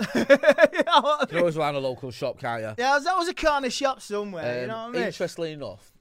you 0.00 0.06
know 0.16 0.24
what 0.24 0.34
I 0.34 1.18
You 1.20 1.26
can 1.26 1.28
mean? 1.36 1.38
always 1.40 1.54
find 1.56 1.76
a 1.76 1.80
local 1.80 2.10
shop, 2.10 2.40
can't 2.40 2.60
you? 2.62 2.74
Yeah, 2.78 2.98
that 2.98 3.16
was 3.16 3.28
a 3.28 3.34
corner 3.34 3.70
shop 3.70 4.00
somewhere. 4.00 4.62
you 4.62 4.66
know 4.66 4.74
Um, 4.76 4.82
what 4.92 4.96
I 4.96 4.98
mean? 4.98 5.06
Interestingly 5.06 5.52
enough, 5.52 5.92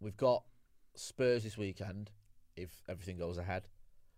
we've 0.00 0.16
got 0.16 0.42
Spurs 0.94 1.44
this 1.44 1.56
weekend 1.56 2.10
if 2.56 2.70
everything 2.88 3.16
goes 3.16 3.38
ahead. 3.38 3.68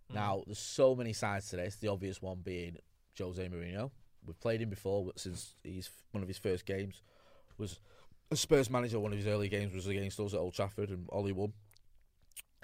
Hmm. 0.08 0.14
Now, 0.16 0.42
there's 0.46 0.58
so 0.58 0.96
many 0.96 1.12
sides 1.12 1.48
to 1.50 1.56
this. 1.56 1.76
The 1.76 1.88
obvious 1.88 2.20
one 2.20 2.40
being 2.42 2.78
Jose 3.18 3.46
Mourinho. 3.48 3.90
We've 4.26 4.40
played 4.40 4.62
him 4.62 4.70
before 4.70 5.04
but 5.04 5.18
since 5.20 5.54
he's 5.62 5.90
one 6.12 6.22
of 6.22 6.28
his 6.28 6.38
first 6.38 6.64
games 6.66 7.02
was 7.58 7.80
a 8.30 8.36
Spurs 8.36 8.70
manager. 8.70 8.98
One 9.00 9.12
of 9.12 9.18
his 9.18 9.26
early 9.26 9.48
games 9.48 9.74
was 9.74 9.86
against 9.86 10.18
us 10.20 10.34
at 10.34 10.40
Old 10.40 10.54
Trafford, 10.54 10.90
and 10.90 11.08
Ollie 11.10 11.32
won. 11.32 11.52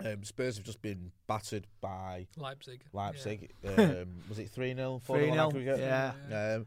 Um, 0.04 0.22
Spurs 0.22 0.56
have 0.56 0.64
just 0.64 0.80
been 0.80 1.10
battered 1.26 1.66
by 1.80 2.26
Leipzig. 2.36 2.82
Leipzig. 2.92 3.50
Um, 3.66 4.22
was 4.28 4.38
it 4.38 4.50
3 4.50 4.74
0? 4.74 5.00
4 5.04 5.16
0 5.18 5.50
3-0, 5.50 5.78
yeah. 5.78 6.54
Um, 6.54 6.66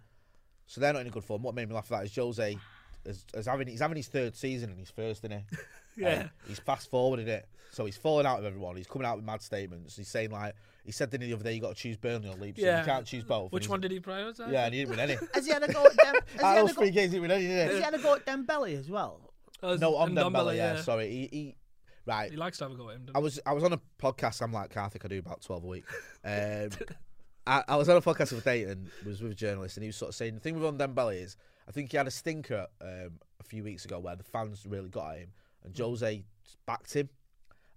so 0.67 0.81
they're 0.81 0.93
not 0.93 1.01
in 1.01 1.07
a 1.07 1.11
good 1.11 1.23
form. 1.23 1.41
What 1.41 1.55
made 1.55 1.67
me 1.67 1.75
laugh 1.75 1.91
at 1.91 1.99
that 1.99 2.05
is 2.05 2.15
Jose 2.15 2.57
is, 3.05 3.25
is 3.33 3.45
having 3.45 3.67
he's 3.67 3.79
having 3.81 3.97
his 3.97 4.07
third 4.07 4.35
season 4.35 4.69
and 4.69 4.79
he's 4.79 4.91
first 4.91 5.23
in 5.25 5.31
it. 5.31 5.43
Yeah. 5.97 6.29
he's 6.47 6.57
fast 6.57 6.89
forwarded 6.89 7.27
it. 7.27 7.49
So 7.71 7.83
he's 7.85 7.97
falling 7.97 8.25
out 8.25 8.37
with 8.37 8.45
everyone. 8.45 8.77
He's 8.77 8.87
coming 8.87 9.05
out 9.05 9.17
with 9.17 9.25
mad 9.25 9.41
statements. 9.41 9.97
He's 9.97 10.07
saying 10.07 10.31
like 10.31 10.55
he 10.85 10.91
said 10.93 11.11
the 11.11 11.33
other 11.33 11.43
day 11.43 11.53
you 11.53 11.59
got 11.61 11.75
to 11.75 11.81
choose 11.81 11.97
Burnley 11.97 12.29
or 12.29 12.35
Leipzig. 12.35 12.63
Yeah. 12.63 12.79
You 12.79 12.85
can't 12.85 13.05
choose 13.05 13.25
both. 13.25 13.51
Which 13.51 13.67
one 13.67 13.81
did 13.81 13.91
he 13.91 13.99
prioritise? 13.99 14.51
Yeah, 14.51 14.65
and 14.65 14.73
he 14.73 14.79
didn't 14.81 14.91
win 14.91 14.99
any. 14.99 15.17
Has 15.33 15.45
he 15.45 15.51
had 15.51 15.63
a 15.63 15.71
go 15.71 15.85
at 15.85 15.95
Dem- 15.97 16.15
has, 16.15 16.23
he 16.33 16.45
had 16.45 16.57
of 16.57 16.63
a 16.63 16.67
those 16.67 16.75
go, 16.75 16.81
three 16.81 16.91
games, 16.91 17.11
he 17.11 17.19
didn't 17.19 17.21
win 17.23 17.31
any. 17.31 17.47
Did 17.47 17.57
has 17.59 17.71
he? 17.71 17.77
he 17.77 17.83
had 17.83 17.93
a 17.93 17.99
go 17.99 18.15
at 18.15 18.25
Dembele 18.25 18.79
as 18.79 18.89
well? 18.89 19.33
Uh, 19.61 19.75
No, 19.79 19.95
on 19.97 20.09
and 20.09 20.17
Dembele. 20.17 20.31
Dembele, 20.33 20.55
Yeah, 20.55 20.81
sorry. 20.81 21.09
He, 21.09 21.29
he 21.31 21.55
right. 22.05 22.31
He 22.31 22.37
likes 22.37 22.57
to 22.59 22.63
have 22.63 22.71
a 22.71 22.75
go 22.75 22.89
at 22.89 22.95
him. 22.95 23.07
I 23.13 23.19
was 23.19 23.39
I 23.45 23.51
was 23.51 23.63
on 23.65 23.73
a 23.73 23.81
podcast. 24.01 24.41
I'm 24.41 24.53
like 24.53 24.73
Karthik. 24.73 25.03
I 25.03 25.09
do 25.09 25.19
about 25.19 25.41
twelve 25.41 25.63
a 25.63 25.67
week. 25.67 25.83
Um, 26.23 26.69
I, 27.45 27.63
I 27.67 27.75
was 27.75 27.89
on 27.89 27.97
a 27.97 28.01
podcast 28.01 28.31
with 28.31 28.45
Dayton. 28.45 28.89
Was 29.05 29.21
with 29.21 29.33
a 29.33 29.35
journalist, 29.35 29.75
and 29.75 29.83
he 29.83 29.87
was 29.89 29.97
sort 29.97 30.09
of 30.09 30.15
saying 30.15 30.35
the 30.35 30.39
thing 30.39 30.55
with 30.55 30.63
on 30.65 30.77
Dembele 30.77 31.21
is 31.21 31.37
I 31.71 31.73
think 31.73 31.91
he 31.91 31.95
had 31.97 32.05
a 32.07 32.11
stinker 32.11 32.67
um, 32.81 33.11
a 33.39 33.43
few 33.45 33.63
weeks 33.63 33.85
ago 33.85 33.97
where 33.99 34.17
the 34.17 34.25
fans 34.25 34.65
really 34.67 34.89
got 34.89 35.11
at 35.13 35.19
him, 35.19 35.29
and 35.63 35.77
Jose 35.77 36.21
backed 36.65 36.93
him, 36.93 37.07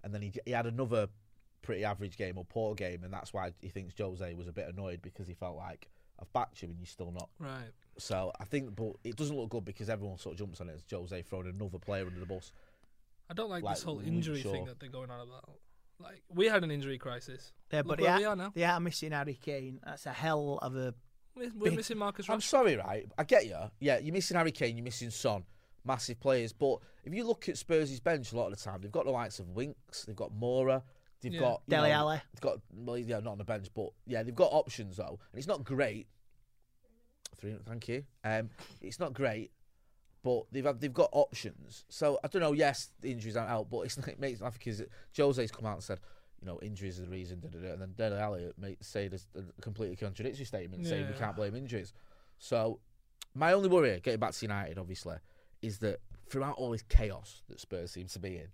and 0.03 0.13
then 0.13 0.21
he 0.21 0.33
he 0.45 0.51
had 0.51 0.65
another 0.65 1.07
pretty 1.61 1.85
average 1.85 2.17
game 2.17 2.37
or 2.37 2.43
poor 2.43 2.75
game, 2.75 3.05
and 3.05 3.13
that's 3.13 3.33
why 3.33 3.53
he 3.61 3.69
thinks 3.69 3.93
Jose 3.97 4.33
was 4.33 4.49
a 4.49 4.51
bit 4.51 4.67
annoyed 4.67 5.01
because 5.01 5.27
he 5.29 5.33
felt 5.33 5.55
like 5.55 5.87
I've 6.19 6.31
backed 6.33 6.61
you 6.61 6.67
and 6.67 6.77
you're 6.77 6.85
still 6.87 7.11
not. 7.13 7.29
Right. 7.39 7.71
So 7.97 8.33
I 8.37 8.43
think, 8.43 8.75
but 8.75 8.95
it 9.05 9.15
doesn't 9.15 9.35
look 9.35 9.49
good 9.49 9.63
because 9.63 9.89
everyone 9.89 10.17
sort 10.17 10.33
of 10.33 10.39
jumps 10.39 10.59
on 10.59 10.67
it 10.67 10.73
as 10.75 10.83
Jose 10.91 11.21
throwing 11.21 11.47
another 11.47 11.79
player 11.79 12.05
under 12.05 12.19
the 12.19 12.25
bus. 12.25 12.51
I 13.29 13.33
don't 13.33 13.49
like, 13.49 13.63
Like, 13.63 13.75
this 13.75 13.83
whole 13.83 14.01
injury 14.01 14.41
shaw. 14.41 14.51
thing 14.51 14.65
that 14.65 14.81
they're 14.81 14.89
going 14.89 15.09
on 15.09 15.21
about. 15.25 15.49
Like 15.99 16.21
we 16.27 16.47
had 16.47 16.65
an 16.65 16.71
injury 16.71 16.97
crisis. 16.97 17.53
Yeah, 17.71 17.79
Look 17.79 17.87
but 17.87 18.01
where 18.01 18.11
they 18.11 18.19
we 18.19 18.25
are, 18.25 18.29
are 18.31 18.35
now. 18.35 18.51
they 18.53 18.65
are 18.65 18.79
missing 18.81 19.11
Harry 19.13 19.39
Kane. 19.41 19.79
That's 19.85 20.05
a 20.05 20.11
hell 20.11 20.59
of 20.61 20.75
a. 20.75 20.93
We're, 21.35 21.51
we're 21.55 21.71
missing 21.71 21.97
Marcus 21.97 22.29
I'm 22.29 22.41
sorry, 22.41 22.77
right? 22.77 23.09
I 23.17 23.23
get 23.23 23.45
you. 23.45 23.57
Yeah, 23.79 23.97
you're 23.99 24.13
missing 24.13 24.37
Harry 24.37 24.51
Kane, 24.51 24.77
you're 24.77 24.83
missing 24.83 25.09
Son, 25.09 25.43
massive 25.83 26.19
players. 26.19 26.53
But 26.53 26.79
if 27.03 27.13
you 27.13 27.25
look 27.25 27.49
at 27.49 27.57
Spurs' 27.57 27.99
bench 27.99 28.31
a 28.31 28.37
lot 28.37 28.51
of 28.51 28.57
the 28.57 28.63
time, 28.63 28.79
they've 28.81 28.91
got 28.91 29.05
the 29.05 29.11
likes 29.11 29.39
of 29.39 29.49
Winks, 29.49 30.05
they've 30.05 30.15
got 30.15 30.31
Moura, 30.33 30.81
they've 31.21 31.33
Yeah. 31.33 31.39
got 31.41 31.61
you 31.67 31.71
Dele 31.75 31.89
know, 31.89 31.95
Alli. 31.95 32.21
They've 32.33 32.41
got 32.41 32.59
well, 32.73 32.97
yeah, 32.97 33.19
not 33.19 33.31
on 33.33 33.37
the 33.37 33.43
bench, 33.43 33.67
but 33.73 33.89
yeah, 34.05 34.23
they've 34.23 34.33
got 34.33 34.51
options 34.51 34.97
though, 34.97 35.19
and 35.31 35.37
it's 35.37 35.47
not 35.47 35.63
great. 35.63 36.07
Three, 37.37 37.55
thank 37.65 37.87
you. 37.89 38.05
Um, 38.23 38.49
it's 38.81 38.99
not 38.99 39.13
great, 39.13 39.51
but 40.23 40.43
they've 40.53 40.63
had, 40.63 40.79
they've 40.79 40.93
got 40.93 41.09
options. 41.11 41.83
So 41.89 42.17
I 42.23 42.29
don't 42.29 42.41
know. 42.41 42.53
Yes, 42.53 42.91
the 43.01 43.11
injuries 43.11 43.35
aren't 43.35 43.51
out, 43.51 43.69
but 43.69 43.81
it's 43.81 43.97
it 44.07 44.19
makes 44.19 44.39
me 44.39 44.45
laugh 44.45 44.53
because 44.53 44.81
Jose's 45.15 45.51
come 45.51 45.65
out 45.65 45.73
and 45.75 45.83
said. 45.83 45.99
You 46.41 46.47
know, 46.47 46.59
injuries 46.61 46.99
are 46.99 47.03
the 47.03 47.09
reason. 47.09 47.39
Da, 47.39 47.47
da, 47.49 47.59
da, 47.59 47.73
and 47.73 47.81
then 47.81 47.93
Dele 47.97 48.19
Alli 48.19 48.45
uh, 48.47 48.51
made 48.57 48.77
say 48.83 49.07
this 49.07 49.25
a 49.35 49.61
completely 49.61 49.95
contradictory 49.95 50.45
statement, 50.45 50.85
saying 50.85 51.07
we 51.07 51.13
can't 51.17 51.35
blame 51.35 51.55
injuries. 51.55 51.93
So, 52.37 52.79
my 53.33 53.53
only 53.53 53.69
worry, 53.69 53.99
getting 54.03 54.19
back 54.19 54.33
to 54.33 54.45
United, 54.45 54.77
obviously, 54.77 55.15
is 55.61 55.79
that 55.79 55.99
throughout 56.29 56.57
all 56.57 56.71
this 56.71 56.83
chaos 56.83 57.41
that 57.49 57.59
Spurs 57.59 57.91
seems 57.91 58.13
to 58.13 58.19
be 58.19 58.35
in, 58.37 58.47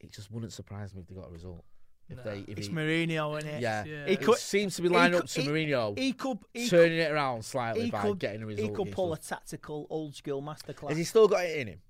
it 0.00 0.12
just 0.12 0.30
wouldn't 0.30 0.52
surprise 0.52 0.94
me 0.94 1.00
if 1.02 1.06
they 1.08 1.14
got 1.14 1.28
a 1.28 1.32
result. 1.32 1.64
If 2.08 2.16
Nah. 2.16 2.22
they, 2.24 2.38
if 2.48 2.58
It's 2.58 2.66
he, 2.66 2.72
Mourinho, 2.72 3.38
isn't 3.38 3.48
it? 3.48 3.60
yeah, 3.62 3.84
Yeah. 3.84 4.06
He 4.06 4.12
it 4.14 4.22
could- 4.22 4.36
seems 4.38 4.74
to 4.76 4.82
be 4.82 4.88
lining 4.88 5.12
could- 5.12 5.22
up 5.24 5.28
to 5.30 5.42
he- 5.42 5.48
Mourinho 5.48 5.96
He 5.98 6.12
could. 6.12 6.38
He 6.52 6.62
could, 6.68 6.70
turning 6.70 6.98
it 6.98 7.12
around 7.12 7.44
slightly 7.44 7.84
he 7.84 7.90
by 7.92 8.02
could, 8.02 8.18
getting 8.18 8.42
a 8.42 8.46
result. 8.46 8.68
he 8.68 8.74
could 8.74 8.80
against 8.82 8.96
pull 8.96 9.12
a 9.12 9.18
tactical 9.18 9.86
old 9.90 10.16
school 10.16 10.42
masterclass. 10.42 10.88
Has 10.88 10.98
he 10.98 11.04
still 11.04 11.28
got 11.28 11.44
it 11.44 11.56
in 11.60 11.68
him? 11.68 11.80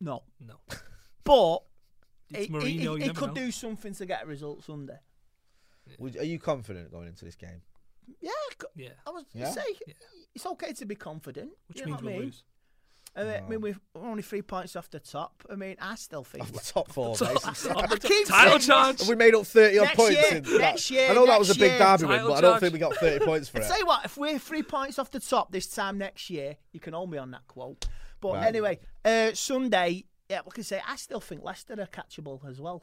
No, 0.00 0.22
No. 0.38 0.60
but 1.24 1.58
It's 2.30 2.46
he, 2.46 2.58
he- 2.70 2.78
he, 2.78 3.02
he 3.04 3.08
could 3.10 3.28
know. 3.28 3.34
do 3.34 3.50
something 3.50 3.94
to 3.94 4.06
get 4.06 4.22
a 4.24 4.26
result 4.26 4.64
Sunday. 4.64 4.98
Would, 5.98 6.16
are 6.16 6.24
you 6.24 6.38
confident 6.38 6.90
going 6.90 7.08
into 7.08 7.24
this 7.24 7.36
game? 7.36 7.60
Yeah, 8.20 8.30
Yeah. 8.74 8.88
I 9.06 9.10
was 9.10 9.24
Yeah? 9.34 9.50
say 9.50 9.62
Yeah. 9.86 9.94
it's 10.34 10.46
okay 10.46 10.72
to 10.74 10.86
be 10.86 10.94
confident. 10.94 11.50
Which 11.68 11.80
you 11.80 11.86
know 11.86 11.92
means 11.92 12.02
what 12.02 12.08
I 12.08 12.12
we'll 12.12 12.18
mean? 12.20 12.26
lose. 12.26 12.44
I 13.16 13.22
mean, 13.22 13.32
I 13.32 13.48
mean, 13.48 13.60
we're 13.60 13.76
only 13.94 14.22
three 14.24 14.42
points 14.42 14.74
off 14.74 14.90
the 14.90 14.98
top. 14.98 15.44
I 15.48 15.54
mean, 15.54 15.76
I 15.80 15.94
still 15.94 16.24
think 16.24 16.42
Off 16.44 16.52
the 16.52 16.72
top 16.72 16.90
four, 16.90 17.14
Top- 17.16 17.34
basically. 17.44 17.72
top- 17.82 17.92
I 17.92 17.96
keep 18.08 18.26
Title 18.26 18.58
chance. 18.58 19.00
Have 19.00 19.08
we 19.08 19.14
made 19.14 19.34
up 19.36 19.46
30 19.46 19.78
odd 19.78 19.88
points? 19.94 20.10
year, 20.16 20.36
in 20.38 20.42
that? 20.42 20.58
next 20.58 20.90
year, 20.90 21.10
I 21.10 21.14
know 21.14 21.24
that 21.26 21.38
was 21.38 21.50
a 21.50 21.54
big 21.54 21.70
year. 21.72 21.78
derby 21.78 22.04
win, 22.06 22.12
Title 22.16 22.28
but 22.30 22.38
I 22.38 22.40
don't 22.40 22.58
think 22.60 22.72
we 22.72 22.78
got 22.80 22.96
30 22.96 23.24
points 23.24 23.48
for 23.48 23.60
it. 23.60 23.68
tell 23.68 23.78
you 23.78 23.86
what, 23.86 24.04
if 24.04 24.16
we're 24.16 24.38
three 24.40 24.64
points 24.64 24.98
off 24.98 25.12
the 25.12 25.20
top 25.20 25.52
this 25.52 25.68
time 25.68 25.96
next 25.98 26.28
year, 26.28 26.56
you 26.72 26.80
can 26.80 26.92
hold 26.92 27.08
me 27.10 27.18
on 27.18 27.30
that 27.30 27.46
quote. 27.46 27.86
But 28.20 28.34
Right. 28.34 28.46
anyway, 28.48 28.80
uh, 29.04 29.32
Sunday, 29.34 30.06
yeah, 30.28 30.40
like 30.46 30.58
I 30.58 30.62
say, 30.62 30.80
I 30.86 30.96
still 30.96 31.20
think 31.20 31.42
Leicester 31.42 31.74
are 31.74 31.86
catchable 31.86 32.48
as 32.48 32.60
well. 32.60 32.82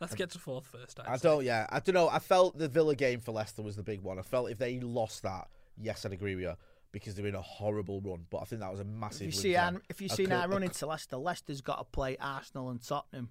Let's 0.00 0.14
get 0.14 0.30
to 0.30 0.38
fourth 0.38 0.66
first. 0.66 0.98
I 1.00 1.12
I'd 1.12 1.20
don't, 1.20 1.44
yeah. 1.44 1.66
I 1.68 1.80
don't 1.80 1.94
know. 1.94 2.08
I 2.08 2.20
felt 2.20 2.56
the 2.56 2.68
Villa 2.68 2.94
game 2.94 3.20
for 3.20 3.32
Leicester 3.32 3.60
was 3.60 3.76
the 3.76 3.82
big 3.82 4.00
one. 4.00 4.18
I 4.18 4.22
felt 4.22 4.50
if 4.50 4.56
they 4.58 4.80
lost 4.80 5.22
that, 5.24 5.48
yes, 5.76 6.06
I'd 6.06 6.12
agree 6.12 6.34
with 6.34 6.44
you 6.44 6.54
because 6.90 7.14
they're 7.14 7.26
in 7.26 7.34
a 7.34 7.42
horrible 7.42 8.00
run. 8.00 8.24
But 8.30 8.38
I 8.38 8.44
think 8.44 8.62
that 8.62 8.70
was 8.70 8.80
a 8.80 8.84
massive 8.84 9.28
If 9.28 9.34
you 9.34 9.40
see, 9.40 9.52
for 9.54 9.60
our, 9.60 9.82
if 9.90 10.00
you 10.00 10.08
see 10.08 10.24
now 10.24 10.46
running 10.46 10.70
to 10.70 10.86
Leicester, 10.86 11.16
Leicester's 11.18 11.60
got 11.60 11.76
to 11.76 11.84
play 11.84 12.16
Arsenal 12.18 12.70
and 12.70 12.82
Tottenham. 12.82 13.28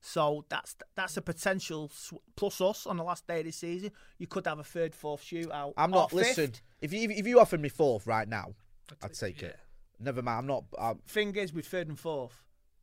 So 0.00 0.44
that's 0.48 0.76
that's 0.94 1.16
a 1.16 1.22
potential 1.22 1.88
sw- 1.92 2.14
plus 2.36 2.60
us 2.60 2.86
on 2.86 2.96
the 2.96 3.04
last 3.04 3.26
day 3.26 3.40
of 3.40 3.46
the 3.46 3.52
season. 3.52 3.90
You 4.18 4.28
could 4.28 4.46
have 4.46 4.60
a 4.60 4.64
third, 4.64 4.94
fourth 4.94 5.22
shootout. 5.24 5.74
I'm 5.76 5.92
or 5.92 5.96
not. 5.96 6.10
fifth. 6.10 6.38
Listen, 6.38 6.52
if 6.80 6.92
you 6.92 7.10
if 7.10 7.26
you 7.26 7.40
offered 7.40 7.60
me 7.60 7.68
fourth 7.68 8.06
right 8.06 8.28
now, 8.28 8.54
I'd 8.90 8.96
I'd 9.06 9.08
take- 9.14 9.36
take 9.38 9.42
it. 9.42 9.56
yeah. 9.56 10.04
Never 10.04 10.22
mind. 10.22 10.38
I'm 10.40 10.46
not. 10.46 10.64
I'm, 10.78 10.98
Thing 11.08 11.34
is, 11.36 11.52
with 11.52 11.66
third 11.66 11.86
and 11.88 11.98
fourth, 11.98 12.42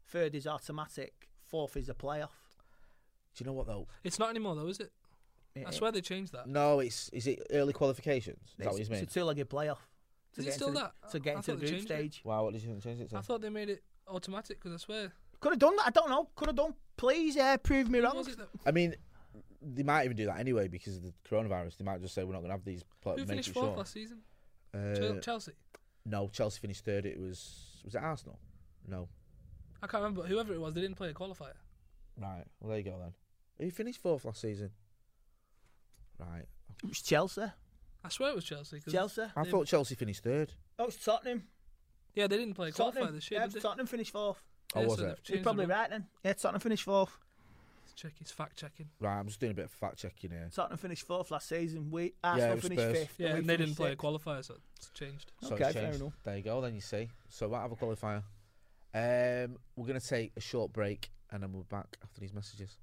third 0.10 0.36
is 0.36 0.48
automatic, 0.48 1.30
fourth 1.48 1.78
is 1.78 1.90
a 1.90 1.94
playoff. 1.94 2.30
do 3.36 3.44
you 3.44 3.46
know 3.46 3.54
what 3.54 3.68
though? 3.68 3.88
It's 4.04 4.20
not 4.20 4.30
anymore 4.30 4.56
though, 4.56 4.68
is 4.68 4.80
it? 4.80 4.92
I 5.56 5.62
It- 5.62 5.74
swear 5.74 5.92
they 5.92 6.02
changed 6.02 6.32
that. 6.34 6.48
No, 6.48 6.80
it's 6.80 7.10
is 7.10 7.28
it 7.28 7.40
early 7.52 7.74
qualifications? 7.74 8.40
Is 8.50 8.56
that 8.58 8.72
what 8.72 8.80
it's, 8.80 8.90
you 8.90 8.94
mean? 8.96 9.04
it's 9.04 9.12
a 9.16 9.20
two-legged 9.20 9.50
playoff. 9.50 9.78
to 10.34 10.40
Is 10.42 10.46
get 10.46 10.52
it 10.52 10.54
still 10.56 10.68
into 10.70 10.80
that? 10.82 10.94
The, 11.04 11.08
to 11.10 11.20
get 11.20 11.34
I 11.34 11.38
into 11.38 11.52
thought 11.52 11.60
the 11.60 11.66
they 11.66 11.72
group 11.72 11.80
changed 11.80 11.92
it. 11.92 11.96
stage. 12.14 12.22
Wow, 12.24 12.44
what 12.44 12.54
did 12.54 12.62
you 12.64 12.80
change 12.82 13.02
it 13.02 13.10
to? 13.10 13.18
I 13.18 13.22
thought 13.22 13.42
they 13.42 13.50
made 13.50 13.70
it 13.70 13.84
automatic 14.08 14.60
because 14.62 14.74
I 14.74 14.78
swear. 14.78 15.12
Could 15.40 15.54
have 15.54 15.60
done 15.60 15.76
that. 15.78 15.88
I 15.88 15.90
don't 15.92 16.10
know. 16.10 16.30
Could 16.36 16.48
have 16.50 16.56
done. 16.56 16.74
Please 16.98 17.36
uh, 17.38 17.58
prove 17.58 17.90
me 17.90 18.00
Who 18.00 18.06
wrong. 18.06 18.18
was 18.18 18.28
it 18.28 18.38
that- 18.38 18.50
I 18.66 18.72
mean, 18.72 18.96
they 19.62 19.84
might 19.84 20.06
even 20.06 20.16
do 20.18 20.26
that 20.28 20.38
anyway 20.40 20.68
because 20.68 20.98
of 20.98 21.04
the 21.04 21.14
coronavirus. 21.28 21.78
They 21.78 21.86
might 21.86 22.02
just 22.02 22.14
say 22.14 22.24
we're 22.24 22.34
not 22.34 22.40
going 22.40 22.50
to 22.50 22.56
have 22.56 22.66
these. 22.66 22.84
Pl- 23.02 23.14
Who 23.14 23.18
make 23.20 23.28
finished 23.30 23.50
it 23.50 23.54
fourth 23.54 23.66
short. 23.68 23.78
last 23.80 23.94
season? 23.94 24.20
Uh, 24.74 25.20
Chelsea. 25.22 25.54
no, 26.06 26.28
Chelsea 26.30 26.60
finished 26.60 26.86
third. 26.86 27.06
It 27.06 27.20
was 27.20 27.82
was 27.84 27.96
it 27.96 28.00
Arsenal? 28.04 28.38
No, 28.88 29.08
I 29.82 29.88
can't 29.88 30.04
remember. 30.04 30.24
Whoever 30.24 30.54
it 30.54 30.60
was, 30.62 30.74
they 30.74 30.82
didn't 30.82 30.98
play 30.98 31.10
a 31.10 31.14
qualifier. 31.14 31.54
right. 32.18 32.46
Well, 32.60 32.70
there 32.70 32.78
you 32.78 32.84
go 32.84 32.98
then. 33.00 33.14
Who 33.60 33.72
finished 33.72 34.02
fourth 34.02 34.26
last 34.26 34.42
season? 34.42 34.72
Right. 36.20 36.46
It 36.84 36.90
was 36.90 37.02
Chelsea. 37.02 37.44
I 38.04 38.10
swear 38.10 38.30
it 38.32 38.36
was 38.36 38.46
Chelsea. 38.46 38.80
'cause 38.80 38.94
Chelsea. 38.94 39.24
I 39.36 39.44
thought 39.44 39.68
Chelsea 39.68 39.96
finished 39.96 40.24
third. 40.24 40.54
Oh, 40.78 40.86
it's 40.86 41.04
Tottenham. 41.04 41.48
Yeah, 42.16 42.28
they 42.28 42.38
didn't 42.38 42.54
play 42.56 42.70
a 42.70 42.72
qualifier 42.72 42.94
Tottenham. 42.94 43.16
this 43.16 43.30
year. 43.32 43.40
yeah, 43.42 43.48
did 43.48 43.56
they? 43.56 43.60
Tottenham 43.60 43.88
finished 43.88 44.12
fourth. 44.12 44.42
Oh, 44.76 44.82
Yeah, 44.82 44.88
was 44.88 44.98
so 45.00 45.04
it? 45.04 45.08
they've 45.08 45.18
You're 45.18 45.24
changed 45.38 45.44
probably 45.44 45.66
the 45.66 45.70
rule. 45.70 45.78
right 45.80 45.90
then. 45.90 46.08
Yeah, 46.24 46.34
Tottenham 46.34 46.62
finished 46.62 46.84
fourth. 46.84 47.18
Let's 47.82 47.94
check 47.94 48.18
his 48.18 48.32
fact 48.32 48.58
checking. 48.58 48.90
Right. 49.00 49.20
I'm 49.20 49.28
just 49.28 49.40
doing 49.40 49.52
a 49.52 49.56
bit 49.56 49.66
of 49.66 49.72
fact 49.72 49.98
checking 49.98 50.32
here. 50.32 50.50
Tottenham 50.54 50.78
finished 50.78 51.06
fourth 51.06 51.32
last 51.32 51.50
season. 51.50 51.90
We 51.92 52.06
it 52.08 52.16
Arsenal 52.24 52.56
was 52.56 52.64
finished 52.64 52.82
Spurs. 52.82 52.98
fifth. 52.98 53.20
Yeah, 53.20 53.34
we 53.34 53.40
and 53.40 53.50
they 53.50 53.54
didn't 53.58 53.76
finished 53.76 53.78
play 53.78 53.88
a 53.90 53.92
sixth. 53.92 54.04
qualifier, 54.06 54.46
so 54.46 54.56
it's 54.78 54.90
changed. 54.92 55.32
So 55.42 55.56
Okay, 55.56 55.64
it's 55.66 55.74
fair 55.74 55.84
changed. 55.84 56.02
enough. 56.02 56.14
There 56.24 56.38
you 56.38 56.44
go. 56.44 56.62
Then 56.62 56.76
you 56.76 56.82
see. 56.82 57.10
So 57.30 57.48
we 57.48 57.54
might 57.54 57.62
have 57.62 57.72
a 57.72 57.76
qualifier. 57.76 58.24
Um, 58.94 59.58
we're 59.76 59.86
going 59.88 60.00
to 60.00 60.08
take 60.08 60.32
a 60.36 60.42
short 60.42 60.74
break 60.74 61.12
and 61.32 61.44
then 61.44 61.54
we're 61.54 61.64
back 61.64 61.98
after 62.04 62.20
these 62.20 62.34
messages. 62.34 62.78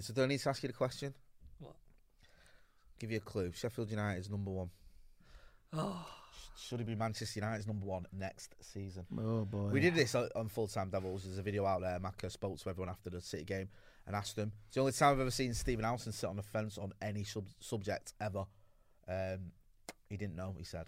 So 0.00 0.14
do 0.14 0.22
I 0.22 0.26
need 0.26 0.40
to 0.40 0.48
ask 0.48 0.62
you 0.62 0.68
the 0.68 0.72
question? 0.72 1.12
What? 1.58 1.74
Give 2.98 3.10
you 3.10 3.18
a 3.18 3.20
clue. 3.20 3.52
Sheffield 3.52 3.90
United 3.90 4.20
is 4.20 4.30
number 4.30 4.50
one. 4.50 4.70
Oh, 5.74 6.06
Should 6.56 6.80
it 6.80 6.86
be 6.86 6.94
Manchester 6.94 7.40
United's 7.40 7.66
number 7.66 7.84
one 7.84 8.06
next 8.10 8.54
season? 8.60 9.04
Oh 9.18 9.44
boy. 9.44 9.68
We 9.70 9.80
did 9.80 9.94
this 9.94 10.14
on 10.14 10.28
on 10.34 10.48
Full 10.48 10.66
Time 10.66 10.88
Devils. 10.88 11.24
There's 11.24 11.36
a 11.38 11.42
video 11.42 11.66
out 11.66 11.82
there. 11.82 11.98
Maka 12.00 12.30
spoke 12.30 12.58
to 12.58 12.70
everyone 12.70 12.88
after 12.88 13.10
the 13.10 13.20
City 13.20 13.44
game 13.44 13.68
and 14.06 14.16
asked 14.16 14.36
them. 14.36 14.52
It's 14.66 14.74
the 14.76 14.80
only 14.80 14.92
time 14.92 15.12
I've 15.12 15.20
ever 15.20 15.30
seen 15.30 15.52
Stephen 15.52 15.84
Howson 15.84 16.12
sit 16.12 16.28
on 16.28 16.36
the 16.36 16.42
fence 16.42 16.78
on 16.78 16.92
any 17.02 17.24
sub- 17.24 17.48
subject 17.60 18.14
ever. 18.18 18.44
Um, 19.06 19.52
he 20.08 20.16
didn't 20.16 20.36
know. 20.36 20.54
He 20.56 20.64
said, 20.64 20.86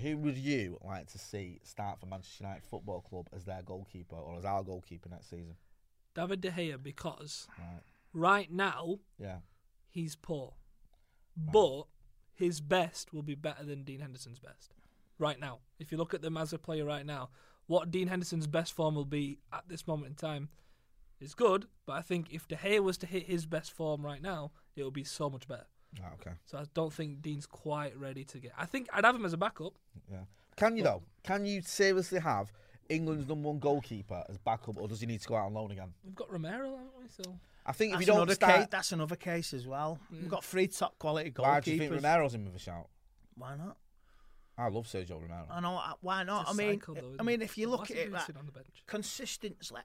who 0.00 0.16
would 0.18 0.36
you 0.38 0.78
like 0.82 1.06
to 1.12 1.18
see 1.18 1.60
start 1.64 2.00
for 2.00 2.06
Manchester 2.06 2.44
United 2.44 2.64
Football 2.64 3.00
Club 3.02 3.28
as 3.34 3.44
their 3.44 3.62
goalkeeper 3.62 4.16
or 4.16 4.36
as 4.38 4.44
our 4.44 4.62
goalkeeper 4.62 5.08
next 5.08 5.30
season? 5.30 5.56
David 6.14 6.40
De 6.40 6.50
Gea 6.50 6.82
because 6.82 7.48
Right. 7.58 7.82
right 8.12 8.50
now 8.50 8.98
Yeah. 9.18 9.40
he's 9.90 10.16
poor, 10.16 10.54
but 11.36 11.84
his 12.34 12.60
best 12.60 13.12
will 13.12 13.22
be 13.22 13.34
better 13.34 13.64
than 13.64 13.84
Dean 13.84 14.00
Henderson's 14.00 14.38
best. 14.38 14.74
Right 15.18 15.38
now, 15.38 15.60
if 15.78 15.92
you 15.92 15.98
look 15.98 16.14
at 16.14 16.22
them 16.22 16.36
as 16.36 16.52
a 16.52 16.58
player 16.58 16.84
right 16.84 17.06
now, 17.06 17.30
what 17.66 17.90
Dean 17.90 18.08
Henderson's 18.08 18.46
best 18.46 18.72
form 18.72 18.94
will 18.94 19.04
be 19.04 19.38
at 19.52 19.68
this 19.68 19.86
moment 19.86 20.08
in 20.10 20.14
time 20.16 20.48
is 21.20 21.34
good. 21.34 21.68
But 21.86 21.92
I 21.94 22.02
think 22.02 22.32
if 22.32 22.48
De 22.48 22.56
Gea 22.56 22.80
was 22.80 22.98
to 22.98 23.06
hit 23.06 23.24
his 23.26 23.46
best 23.46 23.70
form 23.72 24.04
right 24.04 24.20
now, 24.20 24.52
it 24.74 24.82
would 24.84 24.92
be 24.94 25.04
so 25.04 25.30
much 25.30 25.46
better. 25.46 25.66
Oh, 26.00 26.06
okay. 26.20 26.32
So 26.46 26.58
I 26.58 26.64
don't 26.74 26.92
think 26.92 27.20
Dean's 27.22 27.46
quite 27.46 27.96
ready 27.98 28.24
to 28.24 28.38
get. 28.38 28.52
I 28.56 28.66
think 28.66 28.88
I'd 28.92 29.04
have 29.04 29.14
him 29.14 29.24
as 29.24 29.32
a 29.32 29.36
backup. 29.36 29.74
Yeah. 30.10 30.20
Can 30.56 30.76
you 30.76 30.82
though? 30.82 31.02
Can 31.22 31.44
you 31.44 31.60
seriously 31.62 32.20
have 32.20 32.52
England's 32.88 33.28
number 33.28 33.48
one 33.48 33.58
goalkeeper 33.58 34.22
as 34.28 34.38
backup, 34.38 34.78
or 34.78 34.88
does 34.88 35.00
he 35.00 35.06
need 35.06 35.20
to 35.20 35.28
go 35.28 35.36
out 35.36 35.46
on 35.46 35.54
loan 35.54 35.70
again? 35.70 35.92
We've 36.04 36.14
got 36.14 36.30
Romero, 36.30 36.70
haven't 36.70 36.90
we? 37.00 37.08
So 37.08 37.38
I 37.66 37.72
think 37.72 37.92
if 37.92 37.98
That's 37.98 38.00
you 38.02 38.06
don't 38.06 38.16
another 38.22 38.34
start, 38.34 38.56
case. 38.60 38.66
That's 38.70 38.92
another 38.92 39.16
case 39.16 39.54
as 39.54 39.66
well. 39.66 39.98
We've 40.10 40.28
got 40.28 40.44
three 40.44 40.66
top 40.68 40.98
quality 40.98 41.30
goalkeepers. 41.30 41.42
why 41.42 41.60
do 41.60 41.70
you 41.72 41.78
think 41.78 41.92
Romero's 41.92 42.34
in 42.34 42.44
with 42.44 42.56
a 42.56 42.58
shout? 42.58 42.88
Why 43.36 43.56
not? 43.56 43.76
I 44.58 44.68
love 44.68 44.86
Sergio 44.86 45.20
Romero. 45.20 45.46
I 45.50 45.60
know. 45.60 45.76
uh, 45.76 45.94
Why 46.02 46.22
not? 46.24 46.42
It's 46.42 46.50
I 46.50 46.52
a 46.52 46.56
mean, 46.56 46.80
cycle, 46.80 46.94
though, 46.94 47.00
I 47.00 47.12
isn't 47.14 47.24
mean, 47.26 47.40
it? 47.40 47.44
if 47.44 47.56
you 47.58 47.70
What's 47.70 47.80
look 47.80 47.88
he 47.88 47.94
at 47.94 48.00
it, 48.00 48.02
doing 48.04 48.12
like, 48.14 48.26
sitting 48.26 48.38
on 48.40 48.46
the 48.46 48.52
bench? 48.52 48.82
consistent. 48.86 49.70
Like 49.72 49.84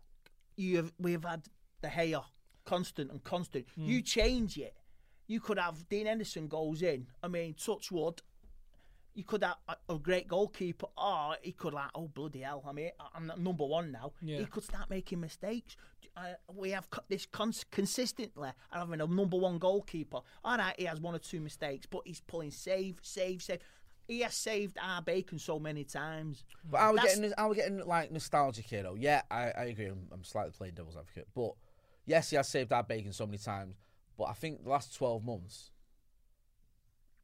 you 0.58 0.78
have, 0.78 0.94
we've 1.00 1.24
had 1.24 1.44
the 1.82 1.88
hair 1.88 2.20
constant 2.66 3.10
and 3.12 3.24
constant. 3.24 3.66
You 3.78 4.02
change 4.02 4.58
it. 4.58 4.76
You 5.28 5.40
could 5.40 5.60
have 5.60 5.88
Dean 5.90 6.06
Henderson 6.06 6.48
goes 6.48 6.82
in. 6.82 7.08
I 7.22 7.28
mean, 7.28 7.54
touch 7.54 7.92
wood. 7.92 8.22
You 9.14 9.24
could 9.24 9.44
have 9.44 9.56
a, 9.68 9.76
a 9.94 9.98
great 9.98 10.28
goalkeeper, 10.28 10.88
or 10.98 11.36
he 11.42 11.52
could 11.52 11.74
like, 11.74 11.90
oh 11.96 12.08
bloody 12.08 12.42
hell! 12.42 12.64
I 12.68 12.72
mean, 12.72 12.92
I'm 13.16 13.32
number 13.38 13.66
one 13.66 13.92
now. 13.92 14.14
Yeah. 14.22 14.38
He 14.40 14.46
could 14.46 14.64
start 14.64 14.90
making 14.90 15.20
mistakes. 15.20 15.76
Uh, 16.16 16.34
we 16.56 16.70
have 16.72 16.90
co- 16.90 17.02
this 17.10 17.26
cons- 17.26 17.66
consistently 17.70 18.50
having 18.72 19.02
a 19.02 19.08
number 19.08 19.38
one 19.38 19.58
goalkeeper. 19.58 20.20
All 20.44 20.58
right, 20.58 20.74
he 20.78 20.86
has 20.86 21.00
one 21.02 21.16
or 21.16 21.20
two 21.20 21.40
mistakes, 21.42 21.86
but 21.88 22.02
he's 22.06 22.22
pulling 22.22 22.52
save, 22.52 23.00
save, 23.02 23.42
save. 23.42 23.60
He 24.08 24.22
has 24.22 24.34
saved 24.36 24.78
our 24.82 25.02
bacon 25.02 25.38
so 25.40 25.60
many 25.60 25.84
times. 25.84 26.44
But 26.70 26.80
are 26.80 26.92
we 26.94 26.98
That's- 26.98 27.16
getting 27.18 27.34
are 27.34 27.50
we 27.50 27.56
getting 27.56 27.86
like 27.86 28.12
nostalgic 28.12 28.66
here 28.66 28.84
though? 28.84 28.96
Yeah, 28.96 29.24
I, 29.30 29.52
I 29.52 29.64
agree. 29.66 29.88
I'm, 29.88 30.08
I'm 30.12 30.24
slightly 30.24 30.52
playing 30.52 30.76
devil's 30.76 30.96
advocate, 30.96 31.28
but 31.36 31.54
yes, 32.06 32.30
he 32.30 32.36
has 32.36 32.48
saved 32.48 32.72
our 32.72 32.84
bacon 32.84 33.12
so 33.14 33.26
many 33.26 33.40
times. 33.40 33.76
But 34.18 34.26
I 34.26 34.34
think 34.34 34.64
the 34.64 34.70
last 34.70 34.96
twelve 34.96 35.24
months, 35.24 35.72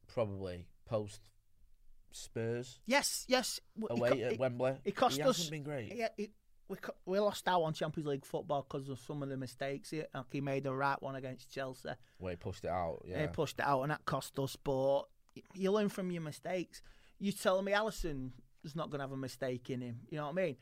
probably 0.06 0.66
post 0.86 1.20
Spurs 2.12 2.78
Yes, 2.86 3.24
yes. 3.28 3.60
away 3.90 4.10
co- 4.10 4.18
at 4.26 4.32
he- 4.32 4.38
Wembley, 4.38 4.74
It 4.84 4.94
cost 4.94 5.16
he 5.16 5.22
us. 5.22 5.36
hasn't 5.38 5.50
been 5.50 5.64
great. 5.64 5.94
Yeah, 5.94 6.08
it, 6.16 6.30
we 6.68 6.76
we 7.04 7.18
lost 7.18 7.46
out 7.48 7.62
on 7.62 7.74
Champions 7.74 8.06
League 8.08 8.24
football 8.24 8.62
because 8.68 8.88
of 8.88 8.98
some 9.00 9.22
of 9.22 9.28
the 9.28 9.36
mistakes. 9.36 9.90
He, 9.90 10.02
like 10.14 10.24
he 10.30 10.40
made 10.40 10.66
a 10.66 10.72
right 10.72 11.00
one 11.02 11.16
against 11.16 11.50
Chelsea. 11.52 11.90
Where 12.18 12.30
he 12.32 12.36
pushed 12.36 12.64
it 12.64 12.70
out. 12.70 13.02
Yeah, 13.06 13.22
He 13.22 13.26
pushed 13.28 13.58
it 13.58 13.66
out, 13.66 13.82
and 13.82 13.90
that 13.90 14.04
cost 14.04 14.38
us. 14.38 14.56
But 14.56 15.02
you 15.54 15.72
learn 15.72 15.88
from 15.88 16.10
your 16.10 16.22
mistakes. 16.22 16.80
You 17.18 17.32
telling 17.32 17.64
me 17.64 17.72
Alisson 17.72 18.30
is 18.62 18.74
not 18.76 18.90
going 18.90 19.00
to 19.00 19.04
have 19.04 19.12
a 19.12 19.16
mistake 19.16 19.68
in 19.70 19.80
him? 19.80 20.00
You 20.08 20.18
know 20.18 20.24
what 20.26 20.38
I 20.38 20.46
mean? 20.46 20.56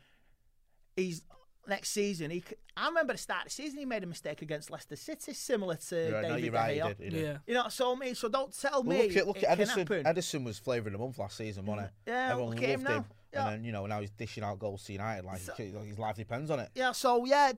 He's 0.96 1.22
next 1.66 1.90
season. 1.90 2.30
He. 2.30 2.40
c- 2.40 2.56
I 2.76 2.88
remember 2.88 3.12
the 3.12 3.18
start 3.18 3.40
of 3.40 3.44
the 3.46 3.50
season. 3.50 3.78
He 3.78 3.84
made 3.84 4.02
a 4.02 4.06
mistake 4.06 4.42
against 4.42 4.70
Leicester 4.70 4.96
City, 4.96 5.32
similar 5.34 5.74
to 5.76 5.94
You're 5.96 6.12
right, 6.12 6.22
no, 6.22 6.28
David 6.36 6.44
you're 6.44 6.52
De. 6.52 6.72
He 6.72 6.80
Gea. 6.80 6.88
did, 6.88 6.96
he 7.04 7.10
did. 7.10 7.22
Yeah. 7.22 7.36
You 7.46 7.54
know, 7.54 7.68
so 7.68 7.94
I 7.94 7.98
mean, 7.98 8.14
so 8.14 8.28
don't 8.28 8.58
tell 8.58 8.82
Well, 8.82 8.96
me. 8.98 9.08
look 9.08 9.16
at 9.16 9.26
look 9.26 9.36
it 9.38 9.44
at 9.44 9.58
Ederson. 9.58 9.78
happen. 9.78 10.04
Ederson 10.04 10.44
was 10.44 10.58
flavor 10.58 10.88
of 10.88 10.92
the 10.92 10.98
month 10.98 11.18
last 11.18 11.36
season, 11.36 11.66
wasn't 11.66 11.88
it? 11.88 11.92
Yeah, 12.10 12.30
everyone 12.32 12.54
look 12.54 12.62
at 12.64 12.68
loved 12.70 12.80
him 12.82 12.86
him. 12.86 12.92
now. 12.98 13.04
Yeah. 13.32 13.46
And 13.48 13.52
then 13.58 13.64
you 13.64 13.72
know 13.72 13.86
now 13.86 14.00
he's 14.00 14.10
dishing 14.10 14.42
out 14.44 14.58
goals 14.58 14.84
to 14.84 14.92
United 14.92 15.24
like 15.24 15.38
So- 15.40 15.54
his 15.54 15.98
life 15.98 16.16
depends 16.16 16.50
on 16.50 16.60
it. 16.60 16.70
Yeah, 16.74 16.92
so 16.92 17.24
yeah, 17.24 17.52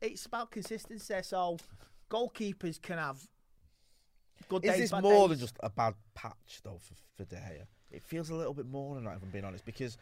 it's 0.00 0.26
about 0.26 0.50
consistency. 0.50 1.14
So 1.22 1.56
goalkeepers 2.10 2.80
can 2.80 2.98
have 2.98 3.20
good 4.48 4.64
Is 4.64 4.70
days. 4.72 4.80
this 4.80 4.90
bad 4.90 5.02
more 5.02 5.28
days. 5.28 5.38
than 5.38 5.46
just 5.46 5.56
a 5.60 5.70
bad 5.70 5.94
patch 6.14 6.60
though 6.64 6.78
for, 6.80 6.94
for 7.16 7.24
De 7.24 7.36
Gea? 7.36 7.64
It 7.90 8.02
feels 8.02 8.30
a 8.30 8.34
little 8.34 8.54
bit 8.54 8.66
more 8.66 8.94
than 8.94 9.04
that, 9.04 9.16
if 9.16 9.22
I'm 9.22 9.30
being 9.30 9.44
honest, 9.44 9.64
because 9.64 9.96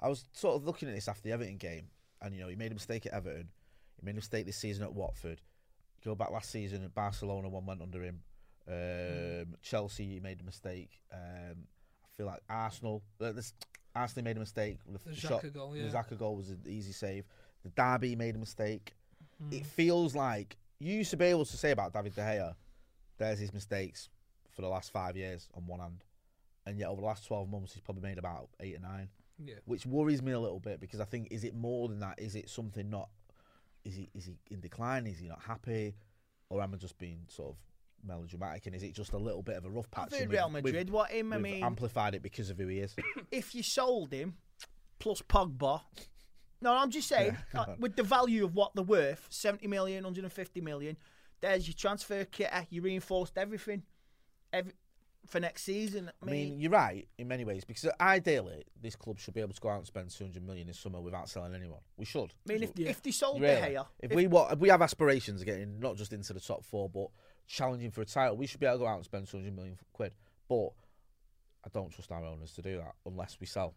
I 0.00 0.08
was 0.08 0.24
sort 0.32 0.56
of 0.56 0.64
looking 0.64 0.88
at 0.88 0.94
this 0.94 1.08
after 1.08 1.22
the 1.22 1.32
Everton 1.32 1.56
game, 1.58 1.88
and 2.22 2.34
you 2.34 2.40
know 2.40 2.48
he 2.48 2.56
made 2.56 2.70
a 2.70 2.74
mistake 2.74 3.06
at 3.06 3.12
Everton, 3.12 3.48
he 3.96 4.04
made 4.04 4.12
a 4.12 4.16
mistake 4.16 4.46
this 4.46 4.56
season 4.56 4.84
at 4.84 4.92
Watford. 4.92 5.40
Go 6.04 6.14
back 6.14 6.30
last 6.30 6.50
season 6.50 6.84
at 6.84 6.94
Barcelona, 6.94 7.48
one 7.48 7.66
went 7.66 7.80
under 7.82 8.02
him. 8.02 8.20
Um, 8.66 9.56
Chelsea 9.62 10.06
he 10.06 10.20
made 10.20 10.40
a 10.40 10.44
mistake. 10.44 10.90
Um, 11.12 11.66
I 12.04 12.08
feel 12.16 12.26
like 12.26 12.40
Arsenal, 12.48 13.02
uh, 13.20 13.32
this, 13.32 13.52
Arsenal 13.94 14.24
made 14.24 14.36
a 14.36 14.40
mistake. 14.40 14.78
The, 14.86 14.98
The 15.10 15.14
shot, 15.14 15.42
Xhaka 15.42 15.52
goal, 15.52 15.70
the 15.72 15.80
yeah. 15.80 15.90
Xhaka 15.90 16.18
goal 16.18 16.36
was 16.36 16.50
an 16.50 16.60
easy 16.66 16.92
save. 16.92 17.24
The 17.62 17.70
Derby 17.70 18.16
made 18.16 18.34
a 18.34 18.38
mistake. 18.38 18.94
Hmm. 19.42 19.52
It 19.52 19.66
feels 19.66 20.14
like 20.14 20.56
you 20.78 20.94
used 20.94 21.10
to 21.10 21.16
be 21.16 21.26
able 21.26 21.44
to 21.44 21.56
say 21.56 21.70
about 21.70 21.92
David 21.92 22.14
De 22.14 22.20
Gea, 22.20 22.54
there's 23.18 23.38
his 23.38 23.52
mistakes 23.52 24.08
for 24.50 24.62
the 24.62 24.68
last 24.68 24.92
five 24.92 25.16
years 25.16 25.48
on 25.54 25.66
one 25.66 25.80
hand, 25.80 26.04
and 26.66 26.78
yet 26.78 26.88
over 26.88 27.00
the 27.00 27.06
last 27.06 27.26
twelve 27.26 27.48
months 27.48 27.72
he's 27.72 27.82
probably 27.82 28.02
made 28.02 28.18
about 28.18 28.48
eight 28.60 28.76
or 28.76 28.80
nine, 28.80 29.08
Yeah. 29.42 29.54
which 29.64 29.84
worries 29.86 30.22
me 30.22 30.32
a 30.32 30.38
little 30.40 30.60
bit 30.60 30.80
because 30.80 31.00
I 31.00 31.04
think 31.04 31.28
is 31.30 31.44
it 31.44 31.54
more 31.54 31.88
than 31.88 32.00
that? 32.00 32.20
Is 32.20 32.34
it 32.36 32.48
something 32.48 32.88
not? 32.88 33.08
Is 33.84 33.94
he 33.96 34.08
is 34.14 34.26
he 34.26 34.38
in 34.50 34.60
decline? 34.60 35.06
Is 35.06 35.18
he 35.18 35.28
not 35.28 35.42
happy, 35.42 35.96
or 36.50 36.62
am 36.62 36.72
I 36.74 36.76
just 36.76 36.96
being 36.98 37.20
sort 37.28 37.50
of 37.50 37.56
melodramatic? 38.06 38.66
And 38.66 38.74
is 38.74 38.82
it 38.82 38.94
just 38.94 39.12
a 39.12 39.18
little 39.18 39.42
bit 39.42 39.56
of 39.56 39.64
a 39.64 39.70
rough 39.70 39.90
patch? 39.90 40.12
I've 40.12 40.12
and 40.12 40.20
heard 40.20 40.28
we've- 40.28 40.36
Real 40.38 40.48
Madrid. 40.50 40.74
we've- 40.74 40.90
what 40.90 41.10
him? 41.10 41.32
I 41.32 41.36
we've 41.36 41.42
mean, 41.42 41.64
amplified 41.64 42.14
it 42.14 42.22
because 42.22 42.48
of 42.50 42.58
who 42.58 42.68
he 42.68 42.78
is. 42.80 42.94
if 43.30 43.54
you 43.54 43.62
sold 43.62 44.12
him 44.12 44.36
plus 44.98 45.20
Pogba. 45.22 45.82
No, 46.62 46.72
I'm 46.72 46.90
just 46.90 47.08
saying, 47.08 47.36
Yeah, 47.52 47.60
uh, 47.60 47.74
with 47.78 47.94
the 47.96 48.02
value 48.02 48.44
of 48.44 48.54
what 48.54 48.74
they're 48.74 48.82
worth 48.84 49.26
70 49.28 49.66
million, 49.66 50.04
150 50.04 50.62
million, 50.62 50.96
there's 51.42 51.66
your 51.68 51.74
transfer 51.74 52.24
kit, 52.24 52.50
you 52.70 52.80
reinforced 52.80 53.36
everything 53.36 53.82
every, 54.50 54.72
for 55.26 55.40
next 55.40 55.62
season. 55.62 56.10
I 56.22 56.26
I 56.26 56.30
mean, 56.30 56.50
mean, 56.50 56.60
you're 56.60 56.70
right 56.70 57.08
in 57.18 57.28
many 57.28 57.44
ways 57.44 57.64
because 57.64 57.88
ideally 58.00 58.64
this 58.80 58.94
club 58.96 59.18
should 59.18 59.34
be 59.34 59.40
able 59.40 59.54
to 59.54 59.60
go 59.60 59.68
out 59.70 59.78
and 59.78 59.86
spend 59.86 60.10
200 60.10 60.44
million 60.44 60.66
this 60.66 60.78
summer 60.78 61.00
without 61.00 61.28
selling 61.28 61.54
anyone. 61.54 61.80
We 61.96 62.04
should. 62.04 62.32
I 62.48 62.52
mean 62.52 62.62
if, 62.62 62.72
Yeah. 62.76 62.90
if 62.90 63.02
they 63.02 63.10
sold 63.10 63.40
Really. 63.40 63.54
De 63.60 63.74
Gea, 63.78 63.86
If, 64.00 64.12
we 64.12 64.26
wa- 64.26 64.48
if 64.52 64.58
we 64.58 64.68
have 64.68 64.82
aspirations 64.82 65.40
of 65.40 65.46
getting 65.46 65.80
not 65.80 65.96
just 65.96 66.12
into 66.12 66.32
the 66.32 66.40
top 66.40 66.64
four, 66.64 66.88
but 66.88 67.08
challenging 67.46 67.90
for 67.90 68.02
a 68.02 68.06
title, 68.06 68.36
we 68.36 68.46
should 68.46 68.60
be 68.60 68.66
able 68.66 68.76
to 68.78 68.84
go 68.84 68.86
out 68.88 68.96
and 68.96 69.04
spend 69.04 69.26
200 69.26 69.54
million 69.54 69.78
quid. 69.92 70.12
But 70.48 70.68
I 71.64 71.68
don't 71.72 71.90
trust 71.90 72.12
our 72.12 72.24
owners 72.24 72.52
to 72.52 72.62
do 72.62 72.76
that 72.78 72.94
unless 73.06 73.38
we 73.40 73.46
sell 73.46 73.74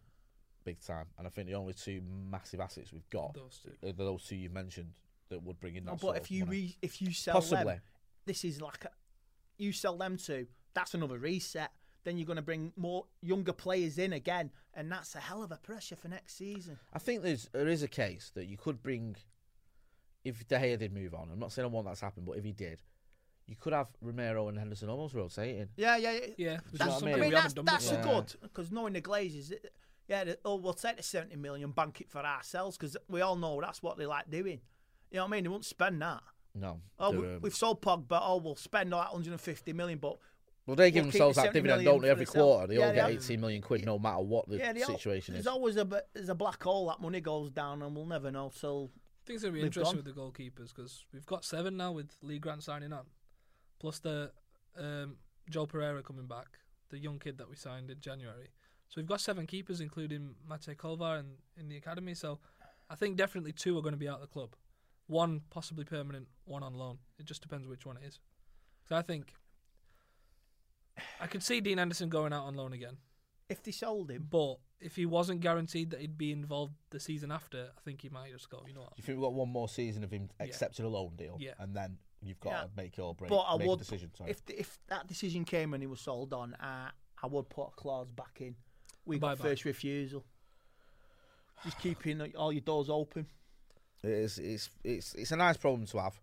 big 0.65 0.79
time. 0.81 1.05
And 1.17 1.25
I 1.25 1.29
think 1.29 1.47
the 1.47 1.53
only 1.55 1.73
two 1.73 2.01
massive 2.29 2.59
assets 2.59 2.91
we've 2.91 3.09
got 3.09 3.33
Those 3.33 3.61
two. 3.63 3.87
are 3.87 3.93
those 3.93 4.25
two 4.25 4.35
you 4.35 4.49
mentioned 4.49 4.91
that 5.29 5.41
would 5.43 5.59
bring 5.59 5.75
in 5.75 5.85
that. 5.85 5.91
No, 5.91 5.97
sort 5.97 6.15
but 6.15 6.21
if 6.23 6.27
of 6.27 6.31
you 6.31 6.45
money. 6.45 6.57
re, 6.57 6.77
if 6.81 7.01
you 7.01 7.11
sell 7.13 7.35
possibly, 7.35 7.63
them, 7.75 7.81
this 8.25 8.43
is 8.43 8.61
like 8.61 8.83
a, 8.85 8.89
you 9.57 9.71
sell 9.71 9.97
them 9.97 10.17
to 10.17 10.45
that's 10.77 10.93
another 10.93 11.17
reset. 11.17 11.71
Then 12.03 12.17
you're 12.17 12.25
going 12.27 12.37
to 12.37 12.41
bring 12.41 12.71
more 12.77 13.05
younger 13.21 13.51
players 13.51 13.97
in 13.97 14.13
again, 14.13 14.51
and 14.73 14.89
that's 14.91 15.13
a 15.15 15.19
hell 15.19 15.43
of 15.43 15.51
a 15.51 15.57
pressure 15.57 15.95
for 15.97 16.07
next 16.07 16.37
season. 16.37 16.79
I 16.93 16.99
think 16.99 17.21
there's 17.23 17.49
there 17.51 17.67
is 17.67 17.83
a 17.83 17.87
case 17.87 18.31
that 18.35 18.45
you 18.45 18.55
could 18.57 18.81
bring 18.81 19.15
if 20.23 20.47
De 20.47 20.57
Gea 20.57 20.77
did 20.77 20.93
move 20.93 21.13
on. 21.13 21.29
I'm 21.31 21.39
not 21.39 21.51
saying 21.51 21.65
I 21.65 21.69
want 21.69 21.87
that's 21.87 22.01
happened, 22.01 22.25
but 22.25 22.37
if 22.37 22.43
he 22.43 22.51
did, 22.53 22.81
you 23.45 23.55
could 23.55 23.73
have 23.73 23.87
Romero 24.01 24.47
and 24.49 24.57
Henderson 24.57 24.89
almost 24.89 25.13
rotating. 25.15 25.69
Yeah, 25.77 25.97
yeah, 25.97 26.11
yeah. 26.13 26.25
Yeah. 26.37 26.57
what 26.71 26.81
I 26.81 26.85
That's, 26.85 27.03
I 27.03 27.05
mean? 27.05 27.19
mean, 27.19 27.31
that's 27.31 27.53
that's 27.53 27.91
a 27.91 27.95
Yeah. 27.95 28.03
good 28.03 28.35
because 28.41 28.71
knowing 28.71 28.93
the 28.93 29.01
Glazers, 29.01 29.51
it- 29.51 29.73
yeah, 30.07 30.33
oh, 30.45 30.55
we'll 30.55 30.73
take 30.73 30.95
the 30.95 31.03
seventy 31.03 31.35
million, 31.35 31.71
bank 31.71 31.99
it 31.99 32.09
for 32.09 32.19
ourselves 32.19 32.77
because 32.77 32.95
we 33.09 33.19
all 33.19 33.35
know 33.35 33.59
that's 33.59 33.83
what 33.83 33.97
they 33.97 34.05
like 34.05 34.29
doing. 34.29 34.61
You 35.11 35.17
know 35.17 35.23
what 35.23 35.29
I 35.29 35.31
mean? 35.31 35.43
They 35.43 35.49
won't 35.49 35.65
spend 35.65 36.01
that. 36.01 36.21
No. 36.55 36.79
Oh, 36.97 37.11
we, 37.11 37.37
we've 37.37 37.55
sold 37.55 37.81
Pogba. 37.81 38.19
Oh, 38.21 38.37
we'll 38.37 38.55
spend 38.55 38.93
all 38.93 39.01
that 39.01 39.11
150 39.11 39.73
million, 39.73 39.99
but 39.99 40.17
well, 40.67 40.75
they 40.75 40.91
give 40.91 41.05
we'll 41.05 41.11
themselves 41.11 41.35
the 41.37 41.41
that 41.43 41.53
dividend, 41.53 41.83
don't 41.85 42.01
they? 42.01 42.09
Every 42.09 42.25
themselves. 42.25 42.45
quarter, 42.45 42.67
they 42.67 42.77
Yeah, 42.79 42.87
all 42.89 42.93
get 42.93 43.07
they- 43.07 43.13
18 43.15 43.41
million 43.41 43.61
quid, 43.61 43.85
no 43.85 43.97
matter 43.97 44.19
what 44.21 44.47
the 44.47 44.57
yeah, 44.57 44.73
they 44.73 44.83
all- 44.83 44.89
situation 44.89 45.33
there's 45.33 45.45
is. 45.45 45.47
always 45.47 45.77
a 45.77 46.03
there's 46.13 46.29
a 46.29 46.35
black 46.35 46.61
hole 46.61 46.87
that 46.87 46.99
money 47.01 47.21
goes 47.21 47.49
down, 47.51 47.81
and 47.81 47.95
we'll 47.95 48.05
never 48.05 48.29
know 48.29 48.51
till 48.59 48.91
I 48.93 49.27
think 49.27 49.35
it's 49.37 49.43
going 49.43 49.53
to 49.55 49.59
be 49.61 49.65
interesting 49.65 49.97
gone. 49.97 50.03
with 50.05 50.15
the 50.15 50.21
goalkeepers 50.21 50.75
because 50.75 51.05
we've 51.11 51.25
got 51.25 51.43
seven 51.43 51.75
now 51.77 51.91
with 51.93 52.11
Lee 52.21 52.39
Grant 52.39 52.63
signing 52.63 52.93
on, 52.93 53.05
plus 53.79 53.99
the 53.99 54.31
um, 54.77 55.17
Joel 55.49 55.67
Pereira 55.67 56.03
coming 56.03 56.27
back, 56.27 56.59
the 56.89 56.99
young 56.99 57.19
kid 57.19 57.37
that 57.39 57.49
we 57.49 57.55
signed 57.55 57.89
in 57.89 57.99
January. 57.99 58.49
So 58.89 59.01
we've 59.01 59.07
got 59.07 59.19
seven 59.19 59.45
keepers, 59.47 59.81
including 59.81 60.35
Matej 60.49 60.75
Kovar 60.77 61.19
in, 61.19 61.25
in 61.59 61.67
the 61.67 61.75
academy. 61.77 62.13
So 62.13 62.39
I 62.89 62.95
think 62.95 63.17
definitely 63.17 63.51
two 63.51 63.77
are 63.77 63.81
going 63.81 63.93
to 63.93 63.97
be 63.99 64.07
out 64.07 64.15
of 64.15 64.21
the 64.21 64.27
club. 64.27 64.55
One 65.07 65.41
possibly 65.49 65.83
permanent, 65.83 66.27
one 66.45 66.63
on 66.63 66.73
loan. 66.73 66.99
It 67.19 67.25
just 67.25 67.41
depends 67.41 67.67
which 67.67 67.85
one 67.85 67.97
it 67.97 68.03
is. 68.05 68.19
So 68.87 68.95
I 68.95 69.01
think 69.01 69.33
I 71.21 71.27
could 71.27 71.43
see 71.43 71.61
Dean 71.61 71.77
Henderson 71.77 72.09
going 72.09 72.33
out 72.33 72.45
on 72.45 72.55
loan 72.55 72.73
again. 72.73 72.97
if 73.49 73.63
they 73.63 73.71
sold 73.71 74.11
him. 74.11 74.27
But 74.29 74.57
if 74.81 74.95
he 74.97 75.05
wasn't 75.05 75.39
guaranteed 75.39 75.91
that 75.91 76.01
he'd 76.01 76.17
be 76.17 76.31
involved 76.33 76.73
the 76.89 76.99
season 76.99 77.31
after, 77.31 77.69
I 77.77 77.81
think 77.81 78.01
he 78.01 78.09
might 78.09 78.31
just 78.31 78.49
go, 78.49 78.61
you 78.67 78.73
know 78.73 78.81
what? 78.81 78.95
Do 78.95 79.01
you 79.01 79.03
think 79.05 79.17
we've 79.17 79.23
got 79.25 79.33
one 79.33 79.49
more 79.49 79.69
season 79.69 80.03
of 80.03 80.11
him 80.11 80.29
accepting 80.41 80.85
a 80.85 80.89
loan 80.89 81.15
deal? 81.15 81.37
Yeah. 81.39 81.53
And 81.59 81.73
then 81.75 81.97
you've 82.21 82.39
got 82.41 82.49
Yeah. 82.51 82.61
to 82.63 82.69
make 82.75 82.97
your 82.97 83.15
break, 83.15 83.29
But 83.29 83.39
I 83.39 83.55
would, 83.55 83.75
a 83.75 83.77
decision. 83.77 84.11
Sorry. 84.15 84.31
if 84.31 84.41
if 84.49 84.79
that 84.87 85.07
decision 85.07 85.45
came 85.45 85.73
and 85.73 85.81
he 85.81 85.87
was 85.87 86.01
sold 86.01 86.33
on, 86.33 86.55
uh, 86.55 86.91
I 87.23 87.27
would 87.27 87.49
put 87.49 87.67
a 87.69 87.71
clause 87.71 88.09
back 88.11 88.41
in 88.41 88.55
We 89.05 89.17
got 89.17 89.37
Bye-bye. 89.37 89.49
first 89.49 89.63
refusal. 89.65 90.25
Just 91.63 91.79
keeping 91.79 92.21
all 92.35 92.51
your 92.51 92.61
doors 92.61 92.89
open. 92.89 93.27
It 94.03 94.09
is. 94.11 94.37
It's 94.37 94.69
it's 94.83 95.13
it's 95.15 95.31
a 95.31 95.35
nice 95.37 95.57
problem 95.57 95.87
to 95.87 95.97
have. 95.99 96.19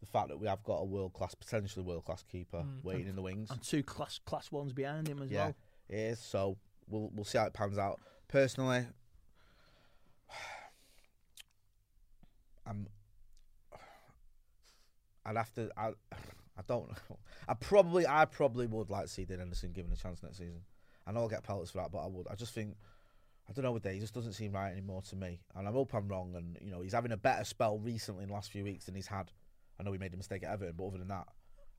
The 0.00 0.06
fact 0.06 0.28
that 0.28 0.38
we 0.38 0.46
have 0.46 0.62
got 0.64 0.76
a 0.76 0.84
world 0.84 1.12
class, 1.12 1.34
potentially 1.34 1.84
world 1.84 2.04
class 2.06 2.22
keeper 2.22 2.58
Mm. 2.64 2.82
waiting 2.84 3.08
in 3.08 3.16
the 3.16 3.22
wings. 3.22 3.50
And 3.50 3.62
two 3.62 3.82
class 3.82 4.18
class 4.24 4.50
ones 4.50 4.72
behind 4.72 5.08
him 5.08 5.20
as 5.22 5.30
well. 5.30 5.38
Yeah, 5.38 5.44
well. 5.46 5.54
it 5.88 5.96
is. 6.12 6.18
So 6.20 6.56
we'll 6.88 7.10
we'll 7.14 7.24
see 7.24 7.38
how 7.38 7.44
it 7.44 7.52
pans 7.52 7.78
out. 7.78 8.00
Personally, 8.28 8.86
I'm. 12.66 12.86
I'd 15.24 15.36
have 15.36 15.52
to. 15.54 15.70
I. 15.76 15.92
I 16.58 16.62
don't 16.66 16.88
know. 16.88 17.16
I 17.48 17.54
probably. 17.54 18.06
I 18.06 18.24
probably 18.26 18.66
would 18.66 18.90
like 18.90 19.04
to 19.04 19.08
see 19.08 19.24
Dean 19.24 19.38
Henderson 19.38 19.72
given 19.72 19.92
a 19.92 19.96
chance 19.96 20.22
next 20.22 20.38
season. 20.38 20.60
I 21.06 21.12
know 21.12 21.20
I'll 21.20 21.28
get 21.28 21.42
pelters 21.42 21.70
for 21.70 21.78
that, 21.78 21.90
but 21.90 22.00
I 22.00 22.06
would. 22.06 22.26
I 22.30 22.34
just 22.34 22.52
think. 22.54 22.76
I 23.48 23.52
don't 23.52 23.64
know 23.64 23.72
with 23.72 23.82
Day. 23.82 23.94
He 23.94 24.00
just 24.00 24.14
doesn't 24.14 24.34
seem 24.34 24.52
right 24.52 24.70
anymore 24.70 25.02
to 25.08 25.16
me, 25.16 25.40
and 25.56 25.66
I 25.66 25.72
hope 25.72 25.92
I'm 25.94 26.06
wrong. 26.06 26.34
And 26.36 26.56
you 26.60 26.70
know, 26.70 26.82
he's 26.82 26.92
having 26.92 27.12
a 27.12 27.16
better 27.16 27.44
spell 27.44 27.78
recently 27.78 28.22
in 28.22 28.28
the 28.28 28.34
last 28.34 28.50
few 28.50 28.62
weeks 28.62 28.84
than 28.84 28.94
he's 28.94 29.08
had. 29.08 29.32
I 29.80 29.82
know 29.82 29.92
he 29.92 29.98
made 29.98 30.12
a 30.14 30.16
mistake 30.16 30.42
at 30.44 30.50
Everton, 30.52 30.74
but 30.76 30.86
other 30.86 30.98
than 30.98 31.08
that, 31.08 31.26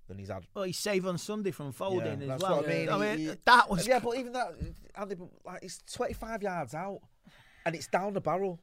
than 0.08 0.18
he's 0.18 0.30
had 0.30 0.45
Oh, 0.56 0.64
he 0.64 0.74
saved 0.74 1.06
on 1.06 1.18
Sunday 1.18 1.52
from 1.52 1.72
Foden 1.72 2.06
Yeah, 2.06 2.12
as 2.24 2.28
that's 2.28 2.43
well. 2.43 2.58
what 2.58 2.66
I 2.66 2.74
mean. 2.74 2.89
I 2.89 2.97
mean, 2.97 3.18
he- 3.30 3.36
that 3.45 3.70
was 3.70 3.88
yeah, 3.88 3.99
but 3.99 4.18
even 4.18 4.34
that, 4.34 4.54
Andy, 4.95 5.16
like 5.45 5.64
it's 5.64 5.80
25 5.93 6.41
yards 6.43 6.74
out, 6.74 6.99
and 7.66 7.76
it's 7.76 7.88
down 7.88 8.14
the 8.14 8.22
barrel. 8.22 8.60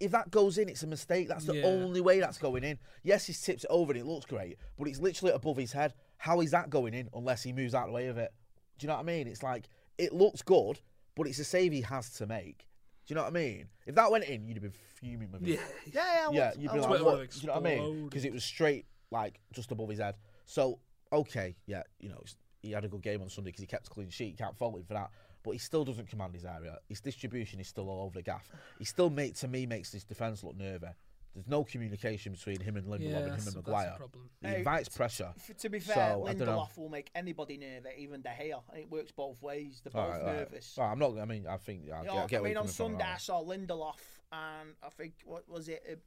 If 0.00 0.10
that 0.12 0.30
goes 0.32 0.58
in, 0.58 0.68
it's 0.68 0.82
a 0.82 0.86
mistake. 0.88 1.28
That's 1.28 1.44
the 1.44 1.54
Yeah. 1.58 1.66
only 1.66 2.00
way 2.00 2.18
that's 2.18 2.38
going 2.38 2.64
in. 2.64 2.78
Yes, 3.04 3.26
he 3.26 3.32
tips 3.34 3.62
it 3.62 3.68
over 3.70 3.92
and 3.92 4.00
it 4.00 4.04
looks 4.06 4.26
great, 4.26 4.56
but 4.76 4.88
it's 4.88 4.98
literally 4.98 5.32
above 5.32 5.56
his 5.58 5.70
head. 5.72 5.94
How 6.16 6.40
is 6.40 6.50
that 6.50 6.70
going 6.70 6.94
in 6.94 7.08
unless 7.14 7.42
he 7.44 7.52
moves 7.52 7.72
out 7.74 7.82
of 7.84 7.88
the 7.90 7.92
way 7.94 8.06
of 8.08 8.18
it? 8.18 8.32
Do 8.78 8.84
you 8.84 8.88
know 8.88 8.94
what 8.94 9.00
I 9.00 9.04
mean? 9.04 9.28
It's 9.28 9.42
like 9.44 9.68
it 9.98 10.12
looks 10.12 10.42
good, 10.42 10.80
but 11.14 11.28
it's 11.28 11.38
a 11.38 11.44
save 11.44 11.70
he 11.72 11.82
has 11.82 12.10
to 12.14 12.26
make. 12.26 12.66
Do 13.06 13.12
you 13.12 13.16
know 13.16 13.22
what 13.22 13.30
I 13.30 13.34
mean? 13.34 13.66
If 13.86 13.94
that 13.96 14.10
went 14.10 14.24
in, 14.24 14.46
you'd 14.46 14.54
have 14.54 14.62
been 14.62 14.72
fuming 14.94 15.32
with 15.32 15.42
me. 15.42 15.52
Yeah. 15.52 15.60
yeah, 15.92 16.30
yeah. 16.30 16.30
Yeah, 16.32 16.52
you'd 16.56 16.72
be 16.72 16.78
like, 16.78 17.02
what? 17.02 17.30
Do 17.30 17.40
you 17.40 17.46
know 17.48 17.54
what 17.54 17.66
I 17.66 17.76
mean? 17.76 18.04
Because 18.04 18.24
it 18.24 18.32
was 18.32 18.44
straight, 18.44 18.86
like, 19.10 19.40
just 19.52 19.72
above 19.72 19.88
his 19.88 19.98
head. 19.98 20.14
So, 20.46 20.78
okay, 21.12 21.56
yeah, 21.66 21.82
you 21.98 22.08
know, 22.08 22.22
he 22.62 22.70
had 22.70 22.84
a 22.84 22.88
good 22.88 23.02
game 23.02 23.20
on 23.20 23.28
Sunday 23.28 23.50
because 23.50 23.62
he 23.62 23.66
kept 23.66 23.88
a 23.88 23.90
clean 23.90 24.08
sheet. 24.10 24.30
You 24.30 24.36
can't 24.36 24.56
fault 24.56 24.76
him 24.76 24.84
for 24.84 24.94
that. 24.94 25.10
But 25.42 25.50
he 25.50 25.58
still 25.58 25.84
doesn't 25.84 26.08
command 26.08 26.34
his 26.34 26.44
area. 26.44 26.78
His 26.88 27.00
distribution 27.00 27.58
is 27.58 27.66
still 27.66 27.88
all 27.90 28.04
over 28.04 28.14
the 28.14 28.22
gaff. 28.22 28.48
He 28.78 28.84
still, 28.84 29.10
make, 29.10 29.34
to 29.36 29.48
me, 29.48 29.66
makes 29.66 29.90
this 29.90 30.04
defence 30.04 30.44
look 30.44 30.56
nervy. 30.56 30.86
There's 31.34 31.48
no 31.48 31.64
communication 31.64 32.32
between 32.32 32.60
him 32.60 32.76
and 32.76 32.86
Lindelof 32.86 33.00
Yeah, 33.00 33.16
and 33.16 33.26
him 33.26 33.30
that's, 33.30 33.46
and 33.46 33.56
that's 33.56 33.66
the 33.66 33.72
Maguire. 33.72 33.94
problem. 33.96 34.30
He 34.42 34.46
Hey, 34.48 34.58
invites 34.58 34.88
pressure. 34.90 35.32
F- 35.36 35.56
To 35.56 35.68
be 35.70 35.78
fair, 35.78 36.12
I. 36.12 36.14
Lindelof 36.16 36.76
will 36.76 36.90
make 36.90 37.10
anybody 37.14 37.56
nervous, 37.56 37.92
even 37.96 38.20
De 38.20 38.28
Gea, 38.28 38.62
and 38.70 38.78
it 38.78 38.90
works 38.90 39.12
both 39.12 39.40
ways. 39.40 39.80
They're 39.82 39.92
both 39.92 40.10
right, 40.10 40.20
all 40.20 40.26
right. 40.26 40.36
nervous. 40.40 40.76
All 40.76 40.84
right, 40.84 40.92
I'm 40.92 40.98
not. 40.98 41.18
I 41.18 41.24
mean, 41.24 41.46
I 41.46 41.56
think. 41.56 41.90
I 41.90 42.00
You 42.02 42.06
know, 42.08 42.18
I 42.18 42.26
get 42.26 42.40
I 42.40 42.44
mean, 42.44 42.56
on 42.58 42.64
coming 42.64 42.72
Sunday 42.74 43.04
I 43.04 43.16
saw 43.16 43.42
Lindelof 43.42 43.94
and 44.30 44.74
I 44.82 44.88
think 44.90 45.14
what 45.24 45.48
was 45.48 45.68
it, 45.68 46.02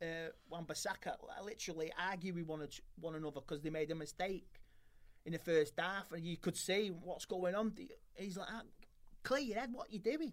uh, 0.00 0.04
uh, 0.04 0.28
Wan-Bissaka 0.50 1.14
literally 1.44 1.92
argue 1.96 2.34
with 2.34 2.46
one, 2.46 2.62
ach- 2.62 2.82
one 3.00 3.14
another 3.14 3.40
because 3.40 3.60
they 3.62 3.70
made 3.70 3.90
a 3.92 3.94
mistake 3.94 4.60
in 5.24 5.32
the 5.32 5.38
first 5.38 5.74
half, 5.78 6.10
and 6.12 6.24
you 6.24 6.36
could 6.36 6.56
see 6.56 6.88
what's 6.88 7.24
going 7.26 7.54
on. 7.54 7.72
He's 8.16 8.36
like, 8.36 8.48
"Ah, 8.50 8.62
"Clear 9.22 9.40
your 9.40 9.58
head, 9.60 9.72
what 9.72 9.88
are 9.88 9.92
you 9.92 9.98
doing?" 10.00 10.32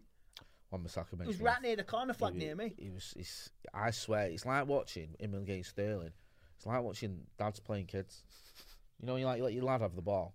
Wan-Bissaka 0.71 1.09
He 1.11 1.15
makes 1.17 1.27
was 1.27 1.39
me 1.39 1.45
right 1.45 1.61
near 1.61 1.75
the 1.75 1.83
corner 1.83 2.13
flag 2.13 2.33
He- 2.33 2.39
near 2.39 2.55
me. 2.55 2.73
He 2.77 2.89
was. 2.89 3.13
He's, 3.15 3.49
I 3.73 3.91
swear, 3.91 4.27
it's 4.27 4.45
like 4.45 4.65
watching 4.67 5.15
him 5.19 5.33
against 5.35 5.71
Sterling. 5.71 6.11
It's 6.57 6.65
like 6.65 6.81
watching 6.81 7.21
dads 7.37 7.59
playing 7.59 7.87
kids. 7.87 8.23
You 8.99 9.07
know, 9.07 9.15
you 9.17 9.25
like 9.25 9.37
you 9.37 9.43
let 9.43 9.53
your 9.53 9.63
lad 9.63 9.81
have 9.81 9.95
the 9.95 10.01
ball, 10.01 10.33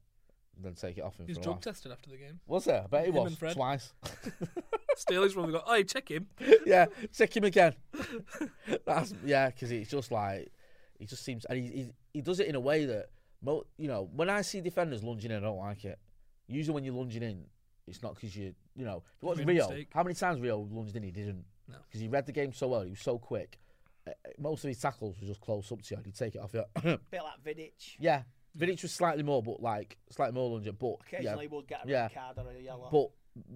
and 0.57 0.65
then 0.65 0.75
take 0.75 0.99
it 0.99 1.03
off 1.03 1.19
him 1.19 1.27
He 1.27 1.31
was 1.31 1.39
for 1.39 1.41
a 1.41 1.45
drug 1.45 1.57
laugh. 1.57 1.63
tested 1.65 1.93
after 1.93 2.11
the 2.11 2.17
game. 2.17 2.41
Was 2.47 2.65
there? 2.65 2.83
I 2.85 2.87
bet 2.89 3.03
he 3.07 3.09
Him 3.11 3.15
was 3.15 3.27
and 3.33 3.39
Fred. 3.39 3.55
twice. 3.55 3.93
Staley's 4.97 5.35
probably 5.35 5.53
got, 5.53 5.65
oh, 5.67 5.83
check 5.83 6.09
him. 6.11 6.27
yeah, 6.67 6.87
check 7.15 7.37
him 7.37 7.45
again. 7.45 7.75
That's 8.87 9.15
yeah, 9.25 9.49
because 9.51 9.71
it's 9.71 9.91
just 9.91 10.11
like 10.11 10.51
he 10.99 11.05
just 11.07 11.25
seems, 11.25 11.45
and 11.45 11.59
he, 11.59 11.67
he 11.69 11.93
he 12.15 12.21
does 12.23 12.41
it 12.41 12.47
in 12.49 12.55
a 12.55 12.61
way 12.61 12.87
that, 12.87 13.07
mo, 13.43 13.65
you 13.77 13.89
know, 13.89 14.09
when 14.15 14.31
I 14.31 14.43
see 14.43 14.61
defenders 14.61 15.03
lunging 15.05 15.31
in, 15.31 15.37
I 15.37 15.41
don't 15.41 15.59
like 15.59 15.85
it. 15.85 15.99
Usually, 16.49 16.75
when 16.75 16.85
you're 16.85 16.95
lunging 16.95 17.23
in, 17.23 17.45
it's 17.87 18.03
not 18.03 18.15
because 18.15 18.35
you, 18.35 18.55
you 18.77 18.85
know, 18.85 19.03
if 19.17 19.23
you 19.23 19.29
watch 19.29 19.39
Made 19.39 19.49
Rio. 19.49 19.69
mistake. 19.69 19.89
How 19.93 20.03
many 20.03 20.15
times 20.15 20.41
Rio 20.41 20.59
lunged 20.71 20.95
in? 20.97 21.03
He 21.03 21.11
didn't. 21.11 21.45
No. 21.69 21.77
Because 21.87 22.01
he 22.01 22.09
read 22.09 22.27
the 22.27 22.33
game 22.33 22.53
so 22.53 22.69
well. 22.69 22.83
He 22.83 22.91
was 22.91 23.01
so 23.01 23.19
quick. 23.19 23.59
Uh, 24.07 24.13
Most 24.39 24.65
of 24.65 24.69
his 24.69 24.79
tackles 24.79 25.17
were 25.21 25.27
just 25.27 25.41
close 25.41 25.71
up 25.73 25.83
to 25.83 25.95
you. 25.97 26.01
He'd 26.05 26.15
take 26.15 26.35
it 26.37 26.39
off 26.41 26.55
you. 26.55 26.65
bit 26.83 27.01
like 27.13 27.43
Vidic. 27.45 27.73
yeah, 27.99 28.23
Vidic 28.57 28.83
was 28.83 28.93
slightly 28.93 29.23
more, 29.23 29.43
but 29.43 29.61
like 29.61 29.97
slightly 30.11 30.35
more 30.35 30.51
lunging. 30.51 30.77
But 30.79 30.97
Occasionally 31.07 31.45
yeah, 31.47 31.51
we'll 31.51 31.63
get 31.63 31.85
a 31.87 31.89
yeah. 31.89 32.03
red 32.03 32.15
card 32.15 32.39
or 32.39 32.51
a 32.53 32.61
yellow. 32.63 32.89
but 32.93 33.11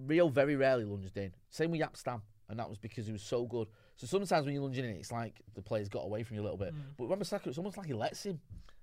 Rio 0.05 0.27
very 0.27 0.55
rarely 0.55 0.83
lunged 0.83 1.15
in. 1.17 1.31
Same 1.49 1.71
with 1.71 1.79
Jaap 1.81 1.95
Stam, 1.95 2.21
and 2.49 2.59
that 2.59 2.67
was 2.69 2.77
because 2.77 3.05
he 3.05 3.13
was 3.13 3.21
so 3.23 3.45
good. 3.45 3.67
So 3.95 4.07
sometimes 4.07 4.45
when 4.45 4.53
you're 4.55 4.63
lunging 4.63 4.85
in, 4.85 4.91
it's 4.97 5.11
like 5.11 5.39
the 5.55 5.61
player's 5.61 5.87
got 5.89 6.01
away 6.05 6.23
from 6.23 6.35
you 6.35 6.41
a 6.41 6.43
little 6.45 6.57
bit. 6.57 6.73
But 6.97 7.07
Wan-Bissaka, 7.07 7.47
it's 7.47 7.57
almost 7.57 7.77
like 7.77 7.87
he 7.87 7.93
lets 7.93 8.25
him. 8.25 8.39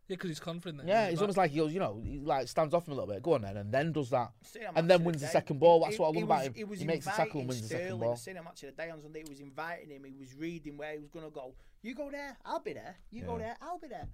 Yeah, 0.09 0.15
because 0.17 0.31
he's 0.31 0.41
confident. 0.41 0.79
that 0.79 0.89
Yeah, 0.89 1.05
he's 1.05 1.13
it's 1.13 1.19
back. 1.21 1.23
almost 1.23 1.37
like 1.39 1.51
he 1.51 1.59
goes, 1.59 1.73
you 1.75 1.81
know, 1.81 2.01
he 2.03 2.19
like 2.19 2.49
stands 2.49 2.73
off 2.73 2.89
him 2.89 2.93
a 2.93 2.97
little 2.97 3.13
bit. 3.13 3.23
Go 3.23 3.35
on 3.35 3.43
then, 3.43 3.57
and 3.59 3.71
then 3.71 3.93
does 3.93 4.09
that, 4.11 4.33
Seen 4.43 4.63
him 4.63 4.73
and 4.75 4.89
then 4.91 5.05
wins 5.05 5.21
the 5.21 5.27
day. 5.27 5.33
second 5.33 5.61
ball. 5.61 5.81
He- 5.81 5.85
That's 5.91 5.99
what 5.99 6.09
I 6.09 6.13
he 6.13 6.21
love 6.21 6.31
about 6.31 6.43
him. 6.45 6.55
He, 6.55 6.65
was 6.65 6.81
He 6.81 6.87
makes 6.87 7.05
the 7.05 7.11
tackle 7.11 7.41
and 7.43 7.43
inviting 7.43 7.49
wins 7.49 7.63
the 7.63 7.69
second 7.69 8.01
ball. 8.01 8.13
I 8.13 8.17
seen 8.17 8.37
him 8.37 8.45
match 8.45 8.63
of 8.63 8.75
the 8.77 8.83
day 8.83 8.91
on 8.91 9.03
Sunday. 9.03 9.23
He 9.25 9.31
was 9.31 9.41
inviting 9.41 9.91
him. 9.91 10.05
He 10.05 10.15
was 10.19 10.35
reading 10.35 10.77
where 10.79 10.93
he 10.93 10.99
was 10.99 11.11
going 11.11 11.25
to 11.27 11.31
go. 11.31 11.55
You 11.83 11.95
go 11.95 12.11
there, 12.11 12.37
I'll 12.45 12.61
be 12.61 12.73
there. 12.73 12.97
You 13.11 13.23
go 13.25 13.37
there, 13.39 13.57
I'll 13.61 13.79
be 13.79 13.89
there. 13.89 14.09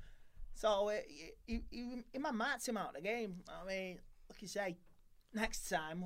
So 0.54 0.88
uh, 0.90 0.94
he, 1.46 1.62
he, 1.70 2.02
he 2.12 2.18
might 2.18 2.34
march 2.34 2.66
him 2.68 2.76
out 2.76 2.88
of 2.88 2.94
the 2.94 3.00
game. 3.00 3.36
I 3.48 3.66
mean, 3.66 3.98
like 4.28 4.42
you 4.42 4.48
say, 4.48 4.76
next 5.32 5.68
time 5.68 6.04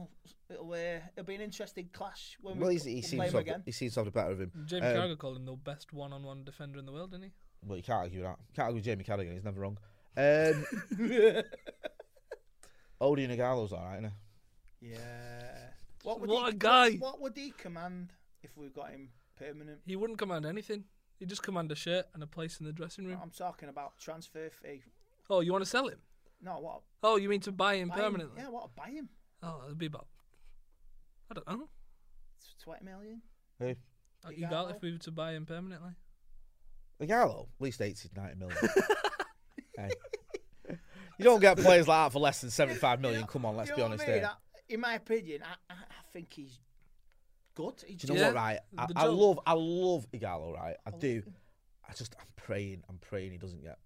it'll, 0.51 0.70
uh, 0.72 0.76
it'll 1.16 1.26
be 1.26 1.34
an 1.34 1.41
interesting 1.41 1.89
clash 1.93 2.36
when 2.41 2.59
Well, 2.59 2.68
we 2.68 2.74
he's, 2.74 2.84
he 2.84 2.95
we'll 2.95 3.03
seems 3.03 3.20
play 3.20 3.28
him 3.28 3.36
again. 3.36 3.55
have, 3.55 3.62
he 3.64 3.72
seems 3.72 3.95
to 3.95 4.01
have 4.01 4.05
the 4.07 4.11
better 4.12 4.30
of 4.32 4.41
him. 4.41 4.53
Jamie 4.66 4.86
Um, 4.86 4.95
Carragher 4.97 5.18
called 5.18 5.36
him 5.36 5.45
the 5.47 5.53
best 5.53 5.93
one-on-one 5.93 6.45
defender 6.45 6.78
in 6.78 6.86
the 6.86 6.93
world, 6.93 7.11
didn't 7.11 7.24
he? 7.24 7.32
Well, 7.66 7.76
you 7.76 7.82
can't 7.82 7.98
argue 8.00 8.22
that. 8.22 8.36
Can't 8.54 8.66
argue 8.66 8.76
with 8.76 8.84
Jamie 8.84 9.04
Carragher. 9.04 9.32
He's 9.34 9.44
never 9.44 9.61
wrong. 9.61 9.78
Um, 10.16 10.64
Odion 13.00 13.36
Ighalo's 13.36 13.72
all 13.72 13.84
right, 13.84 13.98
isn't 13.98 14.12
he? 14.80 14.90
Yeah. 14.92 15.70
What, 16.02 16.20
would 16.20 16.30
What 16.30 16.44
he, 16.44 16.50
a 16.50 16.59
guy. 16.59 16.90
What, 16.92 17.00
what 17.14 17.20
would 17.20 17.36
he 17.36 17.50
command 17.50 18.12
if 18.42 18.56
we 18.56 18.68
got 18.68 18.90
him 18.90 19.11
permanent? 19.36 19.80
He 19.86 19.96
wouldn't 19.96 20.18
command 20.18 20.46
anything. 20.46 20.84
He'd 21.18 21.28
just 21.28 21.42
command 21.42 21.70
a 21.72 21.74
shirt 21.74 22.06
and 22.14 22.22
a 22.22 22.26
place 22.26 22.61
in 22.61 22.66
the 22.66 22.72
dressing 22.72 23.04
room. 23.06 23.18
I'm 23.22 23.30
talking 23.30 23.68
about 23.68 23.98
transfer 23.98 24.50
fee. 24.50 24.82
Oh, 25.28 25.40
you 25.40 25.52
want 25.52 25.64
to 25.64 25.70
sell 25.70 25.88
him? 25.88 25.98
No, 26.40 26.52
what? 26.61 26.82
Oh, 27.02 27.16
you 27.16 27.28
mean 27.28 27.40
to 27.40 27.52
buy 27.52 27.74
him 27.74 27.88
buy 27.88 27.96
him? 27.96 28.02
permanently? 28.04 28.40
Yeah, 28.42 28.50
what? 28.50 28.74
Buy 28.76 28.90
him? 28.90 29.09
Oh, 29.42 29.62
it'd 29.66 29.78
be 29.78 29.86
about. 29.86 30.06
I 31.30 31.34
don't 31.34 31.48
know. 31.48 31.68
Twenty 32.62 32.84
million. 32.84 33.22
Who? 33.59 33.74
Uh, 34.24 34.30
You 34.30 34.46
got 34.48 34.68
Ighalo? 34.68 34.76
if 34.76 34.82
we 34.82 34.92
were 34.92 34.98
to 34.98 35.11
buy 35.11 35.32
him 35.32 35.44
permanently. 35.46 35.90
Ighalo, 37.01 37.42
at 37.42 37.61
least 37.61 37.80
80, 37.80 38.11
90 38.16 38.36
million. 38.38 38.59
hey. 39.76 39.90
You 41.18 41.24
don't 41.24 41.40
get 41.40 41.57
players 41.59 41.88
like 41.88 42.07
that 42.07 42.12
for 42.12 42.18
less 42.20 42.40
than 42.40 42.51
75 42.51 43.01
million. 43.01 43.20
You 43.20 43.26
know- 43.26 43.26
Come 43.28 43.44
on, 43.44 43.57
let's 43.57 43.70
you 43.70 43.76
be 43.76 43.80
know 43.82 43.86
what 43.88 43.92
honest 43.94 44.05
I 44.09 44.12
mean? 44.12 44.20
here. 44.20 44.30
I- 44.32 44.36
in 44.68 44.80
my 44.80 44.94
opinion, 44.94 45.42
I, 45.42 45.72
I, 45.72 45.76
think 46.12 46.30
he's 46.30 46.59
good. 47.55 47.82
He 47.86 47.94
Do 47.94 48.07
you 48.07 48.14
know 48.14 48.20
Yeah, 48.20 48.26
what, 48.28 48.34
right? 48.36 48.59
I, 48.76 48.86
I 48.96 49.05
love, 49.07 49.40
I 49.46 49.55
love 49.55 50.07
Ighalo, 50.12 50.55
right? 50.55 50.76
I 50.86 50.90
do. 50.90 51.22
I 51.88 51.94
just, 51.94 52.14
I'm 52.20 52.26
praying, 52.36 52.82
I'm 52.90 52.99
praying 52.99 53.32
he 53.32 53.38
doesn't 53.38 53.62
get 53.62 53.78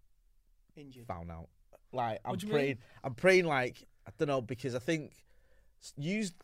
injured. 0.76 1.06
found 1.06 1.30
out. 1.30 1.48
Like, 1.92 2.18
I'm 2.24 2.30
What 2.32 2.40
do 2.40 2.46
you 2.48 2.52
praying, 2.52 2.66
mean? 2.68 2.78
I'm 3.04 3.14
praying, 3.14 3.44
like, 3.44 3.86
I 4.08 4.10
don't 4.18 4.26
know, 4.26 4.40
because 4.40 4.74
I 4.74 4.80
think 4.80 5.12
used 5.96 6.34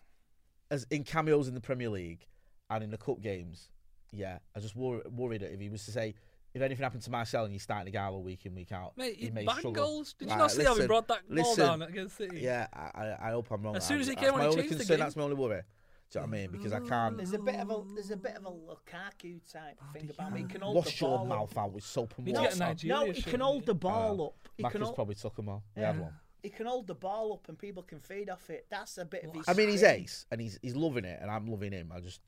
as 0.70 0.86
in 0.90 1.02
cameos 1.02 1.48
in 1.48 1.54
the 1.54 1.60
Premier 1.60 1.88
League 1.88 2.24
and 2.70 2.84
in 2.84 2.90
the 2.90 2.98
cup 2.98 3.20
games, 3.20 3.70
yeah, 4.12 4.38
I 4.54 4.60
just 4.60 4.76
wor- 4.76 5.02
worried 5.10 5.40
that 5.40 5.52
if 5.52 5.58
he 5.58 5.68
was 5.68 5.84
to 5.86 5.90
say, 5.90 6.14
if 6.54 6.62
anything 6.62 6.82
happened 6.82 7.02
to 7.02 7.10
Marcel 7.10 7.44
and 7.44 7.52
you 7.52 7.58
starting 7.60 7.92
Ighalo 7.92 8.22
week 8.22 8.44
in, 8.46 8.54
week 8.54 8.72
out, 8.72 8.96
Mate, 8.96 9.16
he 9.16 9.26
he 9.26 9.30
may 9.30 9.44
bang 9.44 9.56
struggle. 9.58 9.72
goals. 9.84 10.14
Did 10.14 10.26
you 10.28 10.30
Right, 10.32 10.38
not 10.38 10.50
see 10.50 10.64
how 10.64 10.74
he 10.74 10.86
brought 10.86 11.08
that 11.08 11.28
ball 11.28 11.36
listen. 11.36 11.64
down 11.66 11.82
against 11.82 12.16
City? 12.16 12.40
Yeah, 12.40 12.66
I, 12.72 12.90
I, 13.02 13.28
I 13.28 13.30
hope 13.32 13.50
I'm 13.50 13.62
wrong. 13.62 13.76
As 13.76 13.86
soon 13.86 14.00
as 14.00 14.08
he 14.08 14.14
came 14.14 14.32
on, 14.32 14.38
my 14.38 14.44
he 14.44 14.48
only 14.50 14.56
changed 14.62 14.72
the 14.74 14.76
concern. 14.78 14.96
game. 14.96 15.04
That's 15.04 15.16
my 15.16 15.22
only 15.24 15.36
worry. 15.36 15.62
Do 16.10 16.18
you 16.20 16.24
know 16.24 16.30
what 16.30 16.36
I 16.36 16.40
mean? 16.40 16.50
Because 16.52 16.72
I 16.72 16.80
can't 16.80 17.16
There's 17.18 17.34
a 17.34 17.38
bit 17.38 17.56
of 17.56 17.70
a 17.70 17.82
there's 17.94 18.10
a 18.10 18.16
bit 18.16 18.34
of 18.36 18.46
a 18.46 18.50
Lukaku 18.50 19.40
type 19.52 19.78
thing 19.92 20.08
about 20.08 20.32
me. 20.32 20.40
He 20.40 20.46
can 20.46 20.62
hold 20.62 20.76
wash 20.76 20.98
the 20.98 21.04
your 21.06 21.26
mouth 21.26 21.56
out 21.58 21.72
with 21.72 21.84
soap 21.84 22.14
and 22.16 22.26
water. 22.28 22.56
get 22.56 22.84
No, 22.84 23.10
he 23.10 23.20
can 23.22 23.40
hold 23.40 23.66
the 23.66 23.74
ball 23.74 24.20
Uh, 24.22 24.24
up. 24.28 24.48
He 24.56 24.62
Macca's 24.62 24.72
can, 24.72 24.80
hold, 24.82 24.94
probably 24.94 25.14
took 25.16 25.36
them 25.36 25.50
all. 25.50 25.62
He 25.74 25.82
had 25.82 26.00
one. 26.00 26.12
he 26.42 26.48
can 26.48 26.64
hold 26.64 26.86
the 26.86 26.94
ball 26.94 27.34
up 27.34 27.46
and 27.50 27.58
people 27.58 27.82
can 27.82 28.00
feed 28.00 28.30
off 28.30 28.48
it. 28.48 28.66
That's 28.70 28.96
a 28.96 29.04
bit 29.04 29.24
of 29.24 29.34
his. 29.34 29.44
I 29.46 29.52
mean, 29.52 29.68
he's 29.68 29.82
ace 29.82 30.24
and 30.30 30.40
he's 30.40 30.58
he's 30.62 30.74
loving 30.74 31.04
it, 31.04 31.18
and 31.20 31.30
I'm 31.30 31.46
loving 31.46 31.72
him. 31.72 31.92
I 31.94 32.00
just 32.00 32.22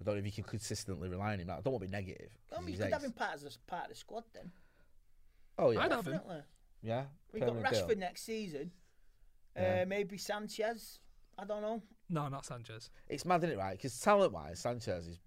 I 0.00 0.04
don't 0.04 0.14
know 0.14 0.18
if 0.20 0.26
you 0.26 0.32
can 0.32 0.44
consistently 0.44 1.08
rely 1.08 1.34
on 1.34 1.40
him. 1.40 1.50
I 1.50 1.60
don't 1.60 1.72
want 1.72 1.82
to 1.82 1.88
be 1.88 1.92
negative. 1.92 2.30
I 2.52 2.58
mean, 2.60 2.68
you 2.68 2.72
he's 2.74 2.82
could 2.82 2.92
have 2.92 3.04
him 3.04 3.12
part 3.12 3.34
of 3.34 3.42
the, 3.42 3.50
part 3.66 3.84
of 3.84 3.88
the 3.90 3.94
squad 3.96 4.24
then. 4.32 4.50
Oh 5.58 5.70
yeah, 5.70 5.80
I'd 5.80 5.92
have 5.92 6.06
him. 6.06 6.12
Definitely. 6.14 6.42
yeah. 6.82 7.04
We 7.32 7.40
got 7.40 7.50
permanent 7.50 7.74
deal. 7.74 7.86
Rashford 7.86 7.98
next 7.98 8.22
season. 8.24 8.70
Yeah. 9.56 9.80
Uh, 9.82 9.86
maybe 9.86 10.16
Sanchez. 10.16 11.00
I 11.38 11.44
don't 11.44 11.62
know. 11.62 11.82
No, 12.08 12.28
not 12.28 12.46
Sanchez. 12.46 12.90
It's 13.08 13.24
mad, 13.24 13.44
isn't 13.44 13.56
it? 13.56 13.58
Right? 13.58 13.76
Because 13.76 13.98
talent 14.00 14.32
wise, 14.32 14.58
Sanchez 14.58 15.06
is 15.06 15.18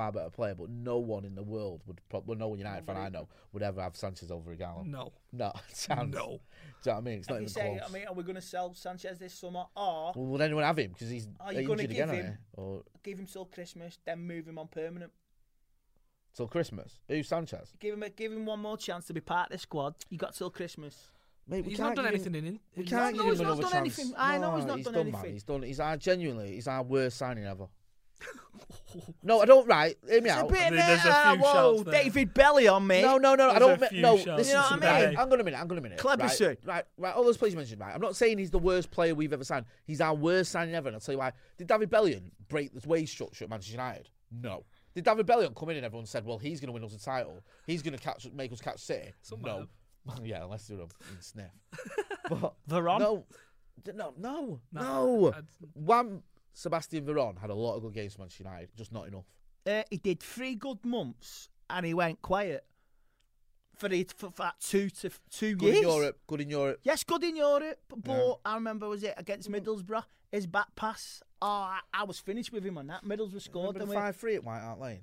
far 0.00 0.12
better 0.12 0.30
player, 0.30 0.54
but 0.54 0.70
no 0.70 0.98
one 0.98 1.26
in 1.26 1.34
the 1.34 1.42
world 1.42 1.82
would 1.86 2.00
probably, 2.08 2.36
no 2.36 2.48
one 2.48 2.58
United 2.58 2.86
fan 2.86 2.96
I 2.96 3.10
know 3.10 3.28
would 3.52 3.62
ever 3.62 3.82
have 3.82 3.96
Sanchez 3.96 4.30
over 4.30 4.54
Ighalo. 4.56 4.86
No. 4.86 5.12
No, 5.32 5.52
sounds. 5.74 6.14
No. 6.14 6.26
Do 6.26 6.32
you 6.32 6.38
know 6.86 6.92
what 6.92 6.96
I 6.96 7.00
mean? 7.02 7.18
It's 7.18 7.28
not 7.28 7.36
even 7.36 7.48
say, 7.48 7.76
close. 7.78 7.90
I 7.90 7.92
mean, 7.92 8.06
are 8.08 8.14
we 8.14 8.22
going 8.22 8.36
to 8.36 8.40
sell 8.40 8.72
Sanchez 8.72 9.18
this 9.18 9.34
summer 9.34 9.64
or 9.76 10.12
well, 10.16 10.26
would 10.26 10.40
anyone 10.40 10.64
have 10.64 10.78
him? 10.78 10.92
Because 10.92 11.10
he's 11.10 11.28
Are 11.38 11.52
you 11.52 11.68
gonna 11.68 11.86
give 11.86 12.08
him- 12.08 12.38
Or 12.54 12.82
give 13.02 13.18
him 13.18 13.26
till 13.26 13.44
Christmas, 13.44 13.98
then 14.06 14.20
move 14.26 14.46
him 14.48 14.58
on 14.58 14.68
permanent? 14.68 15.12
till 16.34 16.46
Christmas? 16.48 16.98
Who's 17.08 17.28
Sanchez? 17.28 17.74
Give 17.78 17.92
him 17.94 18.02
a, 18.02 18.08
give 18.08 18.32
him 18.32 18.46
one 18.46 18.60
more 18.60 18.78
chance 18.78 19.06
to 19.08 19.12
be 19.12 19.20
part 19.20 19.48
of 19.50 19.52
the 19.52 19.58
squad. 19.58 19.94
You 20.08 20.16
got 20.16 20.34
till 20.34 20.48
Christmas. 20.50 21.10
Mate, 21.48 21.64
we 21.64 21.70
He's 21.70 21.78
can't 21.78 21.96
not 21.96 22.02
done 22.04 22.12
give 22.12 22.26
him- 22.26 22.34
anything 22.36 22.54
in. 22.54 22.60
We 22.76 22.84
can't 22.84 23.16
No, 23.16 23.22
give 23.24 23.32
he's 23.32 23.40
him 23.40 23.46
not 23.48 23.52
another 23.58 23.62
done 23.62 23.72
chance. 23.84 23.98
anything. 23.98 24.14
I 24.16 24.38
know 24.38 24.56
he's 24.56 24.64
No, 24.64 24.76
not 24.76 24.84
done 24.84 24.94
done, 24.94 25.06
Man. 25.06 25.14
anything. 25.16 25.32
He's 25.34 25.42
done. 25.42 25.62
He's 25.64 25.80
our 25.80 25.96
genuinely. 25.96 26.52
He's 26.54 26.68
our 26.68 26.82
worst 26.82 27.16
signing 27.18 27.44
ever. 27.44 27.66
No, 29.22 29.40
I 29.40 29.44
don't. 29.44 29.68
Right, 29.68 29.96
hear 30.08 30.20
me 30.20 30.30
It's 30.30 30.40
a 30.40 30.44
bit 30.44 30.60
I 30.60 30.70
mean, 30.70 30.78
there's 30.78 31.00
a 31.00 31.02
few 31.02 31.12
oh, 31.12 31.36
whoa, 31.76 31.82
there. 31.84 32.02
David 32.02 32.34
Bellion 32.34 32.86
me. 32.86 33.02
No, 33.02 33.18
no, 33.18 33.34
no, 33.34 33.50
I 33.50 33.58
don't. 33.58 33.80
a 33.80 33.86
few 33.86 34.02
No, 34.02 34.16
shouts. 34.16 34.26
listen 34.38 34.48
You 34.48 34.54
know 34.54 34.62
what. 34.62 34.72
I 34.72 34.74
mean? 34.74 34.82
Right, 34.82 35.16
hang 35.16 35.32
on 35.32 35.40
a 35.40 35.44
minute. 35.44 35.56
Hang 35.56 35.70
on 35.70 35.78
a 35.78 35.80
minute. 35.80 35.98
Cleberson. 35.98 36.46
Right, 36.48 36.58
right, 36.64 36.84
right. 36.98 37.14
All 37.14 37.24
those 37.24 37.36
players 37.36 37.54
you 37.54 37.58
mentioned. 37.58 37.80
Right, 37.80 37.94
I'm 37.94 38.00
not 38.00 38.16
saying 38.16 38.38
he's 38.38 38.50
the 38.50 38.58
worst 38.58 38.90
player 38.90 39.14
we've 39.14 39.32
ever 39.32 39.44
signed. 39.44 39.66
He's 39.86 40.00
our 40.00 40.14
worst 40.14 40.50
signing 40.50 40.74
ever, 40.74 40.88
and 40.88 40.96
I'll 40.96 41.00
tell 41.00 41.14
you 41.14 41.18
why. 41.18 41.32
Did 41.56 41.68
David 41.68 41.90
Bellion 41.90 42.30
break 42.48 42.72
the 42.74 42.86
wage 42.88 43.10
structure 43.10 43.44
at 43.44 43.50
Manchester 43.50 43.72
United? 43.72 44.08
No. 44.32 44.64
Did 44.94 45.04
David 45.04 45.26
Bellion 45.26 45.54
come 45.54 45.68
in 45.70 45.76
and 45.76 45.86
everyone 45.86 46.06
said, 46.06 46.24
"Well, 46.24 46.38
he's 46.38 46.60
going 46.60 46.68
to 46.68 46.72
win 46.72 46.84
us 46.84 46.94
a 46.94 47.00
title. 47.00 47.44
He's 47.66 47.82
going 47.82 47.96
to 47.96 48.02
catch, 48.02 48.26
make 48.32 48.52
us 48.52 48.60
catch 48.60 48.80
City"? 48.80 49.12
Some 49.22 49.42
no. 49.42 49.66
yeah, 50.24 50.42
unless 50.42 50.66
they're 50.66 50.80
in 50.80 50.88
sniff. 51.20 51.46
but 52.28 52.54
Veron? 52.68 52.98
no, 52.98 53.24
no, 53.86 54.14
no, 54.18 54.60
No, 54.72 54.82
no. 54.82 55.32
I'd- 55.36 55.46
One 55.74 56.22
Sebastian 56.52 57.04
Veron 57.04 57.38
had 57.38 57.50
a 57.50 57.54
lot 57.54 57.76
of 57.76 57.82
good 57.82 57.94
games 57.94 58.14
for 58.14 58.20
Manchester 58.22 58.44
United, 58.44 58.68
just 58.76 58.92
not 58.92 59.06
enough. 59.08 59.26
Uh, 59.66 59.82
he 59.90 59.96
did 59.98 60.20
three 60.20 60.54
good 60.54 60.84
months 60.84 61.48
and 61.68 61.84
he 61.86 61.94
went 61.94 62.20
quiet 62.22 62.64
for 63.76 63.86
it 63.92 64.12
for, 64.16 64.30
for 64.30 64.52
two 64.60 64.90
to 64.90 65.10
two 65.30 65.54
Good 65.56 65.66
years. 65.74 65.78
in 65.78 65.82
Europe, 65.90 66.18
good 66.26 66.40
in 66.40 66.50
Europe. 66.50 66.80
Yes, 66.82 67.04
good 67.04 67.24
in 67.24 67.36
Europe, 67.36 67.78
but 67.88 67.98
Yeah. 68.06 68.32
I 68.44 68.54
remember 68.54 68.88
was 68.88 69.02
it 69.02 69.14
against 69.16 69.50
Middlesbrough? 69.50 70.04
His 70.32 70.46
back 70.46 70.74
pass. 70.76 71.22
Oh, 71.42 71.46
I, 71.46 71.80
I 71.92 72.04
was 72.04 72.18
finished 72.18 72.52
with 72.52 72.64
him 72.64 72.78
on 72.78 72.86
that. 72.88 73.04
Middlesbrough 73.04 73.40
scored. 73.42 73.74
Remember 73.74 73.94
we- 73.94 73.96
five 74.00 74.16
three 74.16 74.34
at 74.36 74.44
White 74.44 74.60
Hart 74.60 74.78
Lane. 74.80 75.00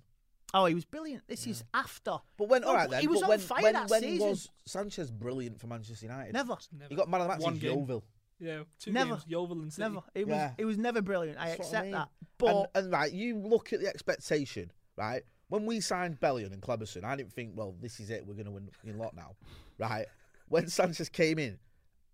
Oh, 0.53 0.65
he 0.65 0.73
was 0.73 0.85
brilliant. 0.85 1.23
This 1.27 1.45
is 1.45 1.63
after. 1.73 2.17
But 2.37 2.47
when 2.47 2.61
No, 2.61 2.69
all 2.69 2.75
right 2.75 2.89
then, 2.89 3.01
he 3.01 3.07
was 3.07 3.19
but 3.19 3.25
on 3.25 3.29
when, 3.31 3.39
fire 3.39 3.63
when, 3.63 3.73
that 3.73 3.89
when 3.89 4.01
season. 4.01 4.29
was 4.29 4.49
Sanchez 4.65 5.11
brilliant 5.11 5.59
for 5.59 5.67
Manchester 5.67 6.05
United? 6.05 6.33
Never, 6.33 6.55
never. 6.71 6.87
He 6.89 6.95
got 6.95 7.09
man 7.09 7.19
of 7.21 7.27
the 7.27 7.33
match 7.33 7.41
One 7.41 7.53
in 7.55 7.59
game. 7.59 7.77
Yeovil. 7.79 8.03
Yeah, 8.39 8.63
two 8.79 8.91
Never. 8.91 9.11
games. 9.15 9.23
Yeovil 9.27 9.61
and 9.61 9.73
City. 9.73 9.89
never. 9.89 10.05
It 10.13 10.27
was. 10.27 10.35
Yeah. 10.35 10.51
It 10.57 10.65
was 10.65 10.77
never 10.77 11.01
brilliant. 11.01 11.39
I 11.39 11.47
That's 11.47 11.59
what 11.59 11.65
accept 11.67 11.83
mean. 11.85 11.91
that. 11.93 12.09
But 12.37 12.55
and, 12.75 12.85
and 12.85 12.93
right, 12.93 13.11
you 13.11 13.37
look 13.39 13.73
at 13.73 13.79
the 13.79 13.87
expectation, 13.87 14.71
right? 14.95 15.23
When 15.49 15.65
we 15.65 15.79
signed 15.79 16.19
Bellion 16.19 16.51
and 16.53 16.61
Cleberson, 16.61 17.03
I 17.03 17.15
didn't 17.15 17.33
think, 17.33 17.53
well, 17.55 17.73
this 17.81 17.99
is 17.99 18.09
it. 18.09 18.25
We're 18.27 18.33
going 18.35 18.45
to 18.45 18.51
win 18.51 18.69
in 18.83 18.97
lot 18.97 19.15
now, 19.15 19.35
right? 19.79 20.05
When 20.49 20.67
Sanchez 20.67 21.09
came 21.09 21.39
in, 21.39 21.57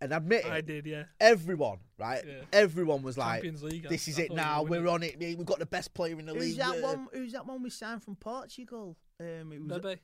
and 0.02 0.14
admit 0.14 0.46
I 0.46 0.58
it, 0.58 0.66
did, 0.68 0.86
yeah. 0.86 1.04
everyone, 1.20 1.78
right? 1.98 2.24
Yeah. 2.28 2.42
Everyone 2.52 3.02
was 3.04 3.18
like, 3.18 3.36
Champions 3.42 3.64
League, 3.64 3.86
I- 3.86 3.90
"This 3.90 4.08
is 4.08 4.20
I 4.20 4.24
it 4.24 4.28
thought 4.30 4.36
we 4.36 4.42
now. 4.42 4.64
were 4.64 4.70
We're 4.70 4.76
winning. 4.78 4.90
on 4.90 5.04
it. 5.04 5.20
We've 5.38 5.46
got 5.46 5.60
the 5.60 5.66
best 5.66 5.94
player 5.94 6.18
in 6.20 6.26
the 6.26 6.34
who's 6.34 6.44
league." 6.44 6.58
that 6.58 6.76
Yeah. 6.78 6.82
one? 6.84 7.08
Who's 7.14 7.32
that 7.34 7.46
one 7.46 7.64
we 7.64 7.70
signed 7.70 8.04
from 8.04 8.16
Portugal? 8.18 8.98
Um, 9.20 9.52
it 9.52 9.62
was 9.64 9.82
Bebe. 9.82 10.02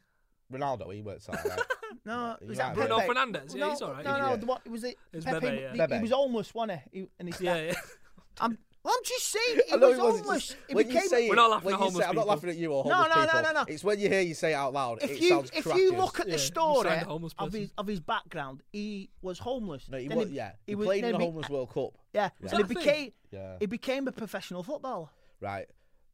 Ronaldo, 0.52 0.94
he 0.94 1.02
works 1.02 1.28
like 1.30 1.44
that. 1.44 1.66
no. 2.06 2.36
Yeah, 2.42 2.48
was 2.48 2.58
that. 2.58 2.76
Bruno 2.76 3.00
Pepe? 3.00 3.14
Fernandes, 3.14 3.54
yeah, 3.56 3.60
no, 3.66 3.70
he's 3.72 3.82
all 3.82 3.92
right. 3.94 4.06
No, 4.06 4.16
Yeah. 4.16 4.30
no. 4.30 4.36
the 4.38 4.46
What 4.46 4.68
was 4.68 4.84
it? 4.84 4.96
It's 5.14 5.26
Pepe, 5.26 5.40
Bebe, 5.40 5.62
yeah. 5.62 5.72
he- 5.74 5.78
Bebe. 5.78 5.96
He 5.96 6.02
was 6.02 6.12
homeless, 6.12 6.54
wasn't 6.54 6.82
he? 6.92 7.00
he 7.02 7.08
and 7.20 7.34
he 7.34 7.44
Yeah, 7.46 7.56
yeah. 7.58 7.74
I'm, 8.42 8.58
I'm 8.86 9.04
just 9.04 9.28
saying, 9.28 9.60
he 9.70 9.76
was 9.76 9.80
he 9.80 9.80
was. 9.80 9.92
it's 9.92 10.00
homeless. 10.00 10.48
just- 10.48 10.58
He 10.70 10.76
when 10.76 10.90
you 10.90 11.02
say 11.02 11.26
it, 11.26 11.30
We're 11.30 11.36
not 11.36 11.52
laughing 11.52 11.66
when 11.66 11.74
at 11.76 11.80
homeless 11.82 12.04
say, 12.04 12.10
I'm 12.10 12.16
not 12.16 12.28
laughing 12.28 12.50
at 12.50 12.58
you 12.58 12.72
or 12.72 12.86
No, 12.86 12.94
homeless 12.96 13.10
no, 13.16 13.22
no, 13.22 13.28
people. 13.28 13.42
no, 13.42 13.52
no. 13.62 13.66
It's 13.68 13.84
when 13.84 14.00
you 14.00 14.08
hear 14.10 14.22
you 14.22 14.34
say 14.34 14.52
it 14.52 14.56
out 14.56 14.74
loud. 14.74 15.04
if 15.04 15.12
it 15.12 15.20
you 15.20 15.30
sounds 15.30 15.52
if 15.54 15.64
crackers. 15.64 15.82
you 15.84 15.92
look 15.96 16.20
at 16.22 16.26
the 16.28 16.32
you 16.34 16.38
story 16.38 16.90
signed 16.90 17.02
a 17.02 17.06
homeless 17.06 17.34
of 17.38 17.54
his 17.54 17.72
of 17.78 17.88
his 17.88 18.00
background, 18.00 18.64
he 18.72 19.10
was 19.22 19.38
homeless. 19.40 19.88
No, 19.90 19.98
he 19.98 20.08
Then 20.08 20.18
was, 20.18 20.32
yeah. 20.32 20.54
He, 20.66 20.76
was- 20.76 20.86
played 20.88 21.04
in 21.04 21.12
the 21.12 21.18
he 21.18 21.20
be- 21.20 21.26
Homeless 21.26 21.50
World 21.50 21.70
Cup. 21.74 21.92
Yeah, 22.14 22.30
Was 22.42 22.54
and 22.54 22.66
he 22.66 22.74
became 22.74 23.12
Yeah. 23.32 23.58
he 23.60 23.66
became 23.66 24.08
a 24.08 24.12
professional 24.12 24.64
footballer. 24.64 25.10
Right. 25.42 25.68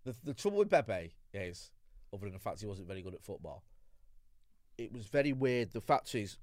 The, 0.03 0.15
the 0.23 0.33
trouble 0.33 0.57
with 0.59 0.69
Bebe 0.69 1.13
is, 1.33 1.71
other 2.13 2.25
than 2.25 2.33
the 2.33 2.39
fact 2.39 2.59
he 2.61 2.67
wasn't 2.67 2.88
very 2.88 3.01
good 3.01 3.13
at 3.15 3.23
football, 3.23 3.63
it 4.78 4.93
was 4.93 5.05
very 5.05 5.34
weird. 5.34 5.71
The 5.71 5.82
fact 5.82 6.13
is, 6.15 6.38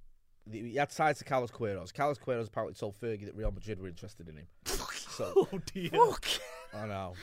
he 0.51 0.75
had 0.75 0.91
ties 0.91 1.19
to 1.19 1.25
Carlos 1.25 1.51
Queiroz. 1.51 1.93
Carlos 1.95 2.19
Queiroz 2.19 2.49
apparently 2.49 2.75
told 2.75 2.99
Fergie 3.01 3.27
that 3.27 3.37
Real 3.37 3.53
Madrid 3.53 3.81
were 3.81 3.89
interested 3.89 4.29
in 4.29 4.37
him. 4.37 4.47
so 4.67 5.33
Oh 5.37 5.61
dear. 5.73 5.91
Fuck. 5.91 6.27
I 6.75 6.87
know. 6.87 7.15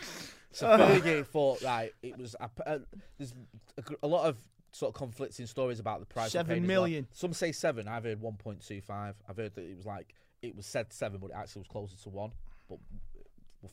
So 0.52 0.68
Fergie 0.78 1.26
thought, 1.26 1.62
right, 1.62 1.92
it 2.02 2.18
was. 2.18 2.36
A, 2.40 2.50
uh, 2.66 2.80
there's 3.18 3.34
a, 3.78 3.84
a 4.04 4.08
lot 4.08 4.26
of 4.28 4.38
sort 4.72 4.90
of 4.90 4.96
conflicting 4.96 5.48
stories 5.48 5.80
about 5.80 6.00
the 6.00 6.06
price. 6.06 6.32
Seven 6.32 6.64
as 6.64 6.70
well. 6.70 7.04
Some 7.12 7.34
say 7.34 7.52
seven. 7.52 7.88
I've 7.88 8.04
heard 8.04 8.22
one 8.22 8.36
point 8.36 8.66
two 8.66 8.82
five. 8.82 9.16
I've 9.28 9.38
heard 9.38 9.56
that 9.56 9.64
it 9.64 9.76
was 9.76 9.86
like 9.86 10.14
it 10.42 10.56
was 10.56 10.66
said 10.66 10.94
seven, 10.94 11.20
but 11.20 11.32
it 11.32 11.36
actually 11.36 11.62
was 11.62 11.68
closer 11.68 11.96
to 12.04 12.10
one. 12.10 12.32
But 12.70 12.80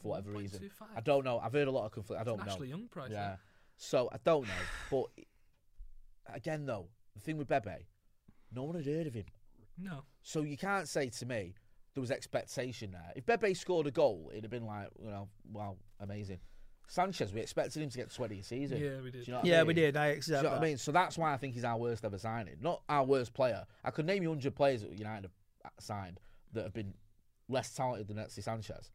for 0.02 0.08
whatever 0.08 0.32
reason, 0.32 0.60
1.25. 0.60 0.70
I 0.96 1.00
don't 1.00 1.24
know. 1.24 1.38
I've 1.38 1.52
heard 1.52 1.68
a 1.68 1.70
lot 1.70 1.86
of 1.86 1.92
conflict. 1.92 2.20
I 2.20 2.24
don't 2.24 2.44
know. 2.44 2.52
Ashley 2.52 2.68
Young 2.68 2.88
price. 2.88 3.10
Yeah. 3.12 3.36
So 3.76 4.08
I 4.10 4.16
don't 4.24 4.46
know. 4.46 4.54
But 4.90 5.24
again, 6.34 6.66
though, 6.66 6.88
the 7.16 7.22
thing 7.22 7.36
with 7.38 7.48
Bebe, 7.48 7.86
no 8.54 8.62
one 8.64 8.76
had 8.76 8.86
heard 8.86 9.06
of 9.06 9.14
him. 9.14 9.24
No. 9.78 10.04
So 10.22 10.42
you 10.42 10.56
can't 10.56 10.88
say 10.88 11.08
to 11.08 11.26
me 11.26 11.54
there 11.94 12.00
was 12.00 12.10
expectation 12.10 12.92
there. 12.92 13.12
If 13.16 13.26
Bebe 13.26 13.54
scored 13.54 13.86
a 13.86 13.90
goal, 13.90 14.28
it'd 14.30 14.44
have 14.44 14.50
been 14.50 14.66
like, 14.66 14.88
you 15.02 15.10
know, 15.10 15.28
wow, 15.52 15.76
amazing. 16.00 16.38
Sanchez, 16.88 17.32
we 17.32 17.40
expected 17.40 17.82
him 17.82 17.90
to 17.90 17.98
get 17.98 18.14
20 18.14 18.38
a 18.38 18.42
season. 18.44 18.78
Yeah, 18.78 19.00
we 19.02 19.10
did. 19.10 19.26
You 19.26 19.32
know 19.32 19.38
what 19.40 19.46
I 19.46 19.48
Yeah, 19.50 19.58
mean? 19.58 19.66
we 19.66 19.74
did. 19.74 19.96
I 19.96 20.14
Do 20.14 20.20
you 20.26 20.42
know 20.42 20.50
what 20.50 20.58
I 20.58 20.60
mean? 20.60 20.78
So 20.78 20.92
that's 20.92 21.18
why 21.18 21.32
I 21.32 21.36
think 21.36 21.54
he's 21.54 21.64
our 21.64 21.76
worst 21.78 22.04
ever 22.04 22.18
signing. 22.18 22.54
Not 22.60 22.82
our 22.88 23.04
worst 23.04 23.34
player. 23.34 23.64
I 23.82 23.90
could 23.90 24.06
name 24.06 24.22
you 24.22 24.28
100 24.28 24.54
players 24.54 24.82
that 24.82 24.92
United 24.96 25.28
have 25.64 25.72
signed 25.80 26.20
that 26.52 26.62
have 26.62 26.74
been 26.74 26.94
less 27.48 27.74
talented 27.74 28.06
than 28.06 28.18
Alexis 28.18 28.44
Sanchez. 28.44 28.92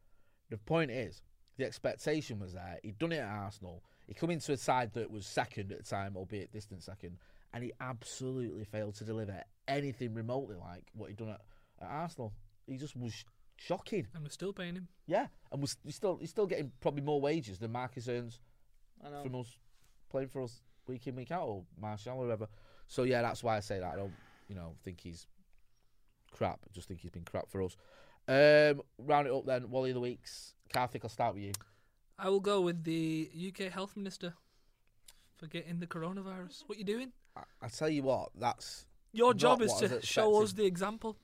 The 0.50 0.58
point 0.58 0.90
is, 0.92 1.22
the 1.58 1.66
expectation 1.66 2.40
was 2.40 2.54
there. 2.54 2.80
He'd 2.82 2.98
done 2.98 3.12
it 3.12 3.18
at 3.18 3.28
Arsenal. 3.28 3.84
He 4.08 4.14
come 4.14 4.30
into 4.30 4.54
a 4.54 4.58
side 4.58 4.94
that 4.94 5.12
was 5.12 5.26
second 5.26 5.72
at 5.72 5.80
the 5.80 5.84
time, 5.84 6.16
albeit 6.16 6.52
distant 6.52 6.84
second, 6.84 7.18
and 7.54 7.64
he 7.64 7.72
absolutely 7.80 8.64
failed 8.64 8.96
to 8.96 9.04
deliver 9.04 9.44
anything 9.68 10.14
remotely 10.14 10.56
like 10.56 10.84
what 10.94 11.10
he'd 11.10 11.18
done 11.18 11.30
at, 11.30 11.42
at 11.82 11.88
Arsenal. 11.90 12.34
He 12.68 12.78
just 12.78 12.96
was 12.96 13.14
shocking. 13.58 14.08
And 14.14 14.24
we're 14.24 14.30
still 14.30 14.54
paying 14.54 14.76
him. 14.76 14.88
Yeah, 15.08 15.28
and 15.52 15.62
was 15.62 15.78
he's 15.84 15.96
still 15.96 16.18
he's 16.18 16.30
still 16.30 16.48
getting 16.48 16.72
probably 16.82 17.02
more 17.02 17.22
wages 17.22 17.60
than 17.60 17.72
Marcus 17.72 18.08
earns 18.08 18.40
I 19.06 19.10
know. 19.10 19.24
from 19.24 19.36
us 19.36 19.58
playing 20.10 20.30
for 20.30 20.44
us 20.44 20.62
week 20.88 21.08
in 21.08 21.16
week 21.16 21.32
out 21.32 21.48
or 21.48 21.64
Martial 21.80 22.14
or 22.14 22.26
whatever. 22.26 22.48
So 22.88 23.04
yeah, 23.04 23.22
that's 23.22 23.44
why 23.44 23.58
I 23.58 23.60
say 23.60 23.80
that. 23.80 23.94
I 23.94 23.96
don't 23.96 24.14
you 24.48 24.56
know 24.56 24.76
think 24.84 25.02
he's 25.02 25.28
crap. 26.32 26.60
I 26.66 26.72
just 26.74 26.88
think 26.88 27.02
he's 27.02 27.12
been 27.12 27.26
crap 27.26 27.50
for 27.50 27.62
us. 27.62 27.76
Um, 28.28 28.82
round 29.00 29.28
it 29.28 29.34
up 29.34 29.46
then. 29.46 29.70
Wally 29.70 29.90
of 29.92 29.96
the 29.96 30.00
weeks. 30.02 30.54
Karthik, 30.74 31.02
I'll 31.04 31.10
start 31.10 31.34
with 31.34 31.44
you. 31.44 31.52
I 32.18 32.30
will 32.30 32.40
go 32.40 32.62
with 32.62 32.84
the 32.84 33.30
UK 33.48 33.72
Health 33.72 33.98
Minister 33.98 34.36
for 35.38 35.48
getting 35.48 35.80
the 35.80 35.88
coronavirus. 35.88 36.64
What 36.68 36.78
you 36.78 36.84
doing? 36.84 37.12
I, 37.36 37.42
I 37.62 37.68
tell 37.68 37.90
you 37.90 38.04
what, 38.04 38.30
that's 38.38 38.86
Your 39.14 39.34
job 39.34 39.62
is 39.62 39.74
to 39.76 40.02
show 40.06 40.42
us 40.42 40.54
the 40.54 40.66
example. 40.66 41.18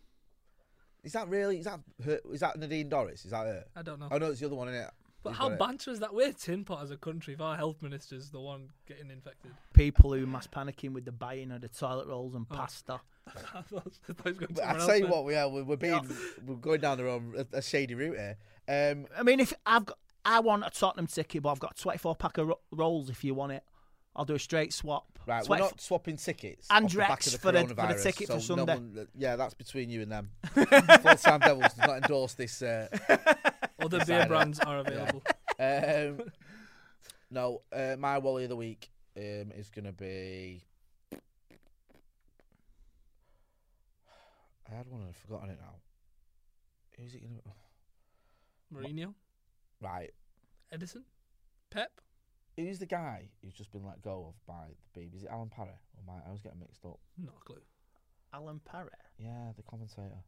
is 1.04 1.14
that 1.14 1.28
really 1.30 1.60
is 1.60 1.66
that 1.66 1.80
her, 2.06 2.20
is 2.32 2.40
that 2.42 2.58
Nadine 2.58 2.90
Dorries? 2.90 3.26
Is 3.26 3.32
that 3.32 3.46
her? 3.46 3.66
I 3.76 3.82
don't 3.82 4.00
know. 4.00 4.08
Oh 4.12 4.18
know 4.18 4.28
it's 4.32 4.40
the 4.40 4.46
other 4.48 4.56
one 4.56 4.68
in 4.70 4.74
it. 4.76 4.90
but 5.24 5.30
You've 5.32 5.38
how 5.38 5.50
got 5.50 5.60
banter 5.60 5.92
is 5.92 6.00
that? 6.00 6.14
We're 6.14 6.34
tin 6.34 6.64
pot 6.64 6.84
as 6.84 6.92
a 6.92 6.98
country. 6.98 7.34
If 7.34 7.42
our 7.42 7.56
health 7.56 7.82
minister's 7.82 8.30
the 8.30 8.40
one 8.40 8.70
getting 8.88 9.10
infected. 9.12 9.52
People 9.74 10.14
who 10.14 10.26
mass 10.26 10.48
panicking 10.48 10.94
with 10.94 11.06
the 11.06 11.12
buying 11.12 11.52
of 11.52 11.62
the 11.62 11.68
toilet 11.70 12.08
rolls 12.08 12.36
and 12.36 12.46
Oh. 12.52 12.56
pasta. 12.56 13.00
I 13.54 13.62
thought 13.62 13.84
I 14.10 14.14
thought 14.14 14.24
he 14.24 14.30
was 14.32 14.38
going 14.40 14.54
But 14.54 14.64
I 14.64 14.86
tell 14.86 14.98
you 14.98 15.08
what, 15.08 15.26
we 15.26 15.36
are 15.36 15.50
we're, 15.50 15.64
we're 15.64 15.76
being 15.76 16.00
we're 16.46 16.56
going 16.56 16.80
down 16.82 16.98
the 16.98 17.04
wrong 17.04 17.34
a, 17.38 17.58
a 17.58 17.62
shady 17.62 17.94
route 17.96 18.16
here. 18.18 18.38
Um, 18.70 19.06
I 19.18 19.24
mean, 19.24 19.40
if 19.42 19.54
I've 19.66 19.86
got, 19.86 19.98
I 20.26 20.40
want 20.42 20.66
a 20.66 20.70
Tottenham 20.70 21.08
ticket, 21.08 21.44
but 21.44 21.52
I've 21.52 21.60
got 21.60 21.78
a 21.78 21.82
24 21.82 22.16
pack 22.18 22.38
of 22.38 22.48
ro- 22.50 22.60
rolls. 22.72 23.10
If 23.10 23.24
you 23.24 23.34
want 23.34 23.54
it, 23.54 23.64
I'll 24.18 24.26
do 24.26 24.34
a 24.36 24.40
straight 24.40 24.74
swap. 24.74 25.06
Right, 25.28 25.44
20 25.46 25.62
we're 25.62 25.68
not 25.68 25.80
swapping 25.82 26.18
tickets. 26.18 26.68
And 26.72 26.86
off 26.86 26.96
back 26.96 27.10
Rex 27.10 27.26
the 27.32 27.38
for 27.38 27.52
the- 27.52 27.62
for 27.62 27.68
the 27.68 27.76
coronavirus, 27.76 28.04
ticket 28.04 28.28
for 28.30 28.40
so 28.40 28.56
no 28.56 28.66
one- 28.66 29.08
yeah, 29.16 29.36
that's 29.36 29.54
between 29.54 29.90
you 29.90 30.02
and 30.02 30.12
them. 30.12 30.32
Full 30.54 30.66
Time 30.66 31.40
Devils 31.42 31.74
does 31.74 31.78
not 31.88 31.98
endorse 31.98 32.34
this. 32.34 32.62
Uh, 32.62 32.88
Other 33.80 34.04
beer 34.06 34.26
brands 34.26 34.60
are 34.62 34.80
available. 34.80 35.22
um, 35.60 36.30
no, 37.30 37.62
uh, 37.72 37.96
my 38.00 38.18
Wally 38.18 38.44
of 38.44 38.50
the 38.50 38.56
week 38.56 38.90
um, 39.18 39.52
is 39.56 39.70
going 39.70 39.86
to 39.86 39.92
be. 39.92 40.64
I 44.72 44.76
had 44.76 44.88
one 44.90 45.02
and 45.02 45.10
I've 45.10 45.16
forgotten 45.18 45.50
it 45.50 45.60
now. 45.62 45.76
Who's 46.98 47.14
it 47.14 47.22
going 47.22 47.36
to 47.36 47.44
Mourinho, 48.74 49.14
Right. 49.80 50.14
Ederson, 50.74 51.04
Pep. 51.70 52.02
Who's 52.58 52.80
the 52.80 52.86
guy 52.88 53.30
who's 53.44 53.54
just 53.54 53.72
been 53.72 53.86
let 53.86 54.02
go 54.02 54.34
of 54.34 54.46
by 54.48 54.66
the 54.94 55.00
Beeb? 55.00 55.16
Is 55.16 55.24
it 55.24 55.30
Alan 55.32 55.50
Parry? 55.50 55.70
Or 55.70 56.02
am 56.14 56.22
I, 56.26 56.28
I 56.30 56.32
was 56.32 56.42
getting 56.42 56.60
mixed 56.60 56.84
up. 56.86 57.00
Not 57.18 57.36
a 57.40 57.44
clue. 57.46 57.62
Alan 58.34 58.60
Parry. 58.66 58.90
Yeah, 59.20 59.52
the 59.56 59.64
commentator. 59.64 60.24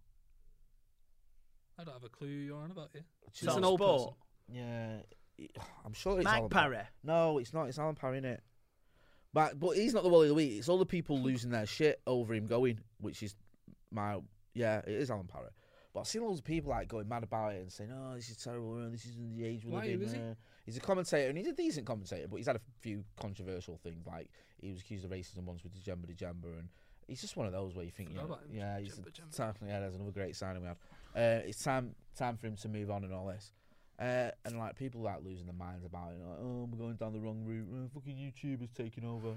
I 1.79 1.83
don't 1.83 1.93
have 1.93 2.03
a 2.03 2.09
clue 2.09 2.27
you're 2.27 2.57
on 2.61 2.71
about 2.71 2.89
here. 2.93 3.03
It's 3.27 3.41
It's 3.41 3.55
an 3.55 3.63
old 3.63 3.79
Sport. 3.79 3.99
person. 4.01 4.55
Yeah, 4.57 4.97
it- 5.37 5.57
I'm 5.85 5.93
sure 5.93 6.17
it's 6.17 6.25
Mike 6.25 6.37
Alan 6.39 6.49
Parry. 6.49 6.77
No, 7.03 7.37
it's 7.39 7.53
not. 7.53 7.67
It's 7.67 7.79
Alan 7.79 7.95
Parry 7.95 8.17
in 8.19 8.25
it. 8.25 8.43
But 9.33 9.59
but 9.59 9.77
he's 9.77 9.93
not 9.93 10.03
the 10.03 10.09
Wally 10.09 10.25
of 10.25 10.29
the 10.29 10.35
week. 10.35 10.57
It's 10.57 10.69
all 10.69 10.79
the 10.79 10.85
people 10.85 11.19
losing 11.19 11.51
their 11.51 11.65
shit 11.67 12.01
over 12.07 12.33
him 12.33 12.47
going, 12.47 12.79
which 12.99 13.21
is 13.23 13.35
my 13.91 14.19
yeah, 14.53 14.79
it 14.79 14.89
is 14.89 15.09
Alan 15.11 15.27
Parrott. 15.27 15.53
But 15.99 16.03
I've 16.03 16.07
seen 16.07 16.23
loads 16.23 16.39
of 16.39 16.45
people 16.45 16.69
like 16.69 16.87
going 16.87 17.09
mad 17.09 17.23
about 17.23 17.53
it 17.55 17.61
and 17.61 17.69
saying, 17.69 17.91
"Oh, 17.93 18.15
this 18.15 18.29
is 18.29 18.37
terrible. 18.37 18.85
uh, 18.85 18.89
This 18.89 19.05
isn't 19.05 19.35
the 19.35 19.43
age 19.45 19.65
we 19.65 19.71
Why, 19.73 19.79
live 19.85 19.89
in." 19.95 19.99
who 19.99 20.05
is 20.05 20.11
he? 20.13 20.19
uh." 20.19 20.33
He's 20.65 20.77
a 20.77 20.79
commentator 20.79 21.27
and 21.27 21.37
he's 21.37 21.47
a 21.47 21.51
decent 21.53 21.85
commentator, 21.85 22.27
but 22.29 22.37
he's 22.37 22.47
had 22.47 22.55
a 22.55 22.61
few 22.79 23.03
controversial 23.19 23.77
things. 23.83 24.07
Like 24.07 24.29
he 24.61 24.69
was 24.71 24.79
accused 24.79 25.03
of 25.03 25.11
racism 25.11 25.43
once 25.43 25.61
with 25.61 25.73
Djemba 25.83 26.15
Djemba, 26.15 26.57
and 26.57 26.69
he's 27.05 27.19
just 27.19 27.35
one 27.35 27.47
of 27.47 27.51
those 27.51 27.75
where 27.75 27.83
you 27.83 27.91
think, 27.91 28.11
yeah, 28.13 28.21
him, 28.21 28.35
yeah, 28.49 28.79
he's 28.79 28.93
Djemba 28.95 29.11
Djemba. 29.11 29.35
time, 29.35 29.53
yeah, 29.67 29.79
there's 29.81 29.95
another 29.95 30.11
great 30.11 30.37
signing 30.37 30.61
we 30.61 30.67
had. 30.69 30.77
Uh, 31.15 31.41
it's 31.45 31.61
time 31.61 31.95
time 32.15 32.37
for 32.37 32.47
him 32.47 32.55
to 32.55 32.69
move 32.69 32.89
on 32.89 33.03
and 33.03 33.13
all 33.13 33.25
this. 33.27 33.51
Uh, 33.99 34.31
and 34.45 34.57
like 34.57 34.77
people 34.77 35.01
like 35.01 35.21
losing 35.25 35.45
their 35.45 35.53
minds 35.55 35.83
about 35.83 36.13
it, 36.13 36.19
like, 36.25 36.37
oh, 36.39 36.69
we're 36.71 36.77
going 36.77 36.95
down 36.95 37.11
the 37.11 37.19
wrong 37.19 37.43
route. 37.43 37.67
Uh, 37.73 37.89
fucking 37.93 38.15
YouTubers 38.15 38.73
taking 38.73 39.03
over. 39.03 39.33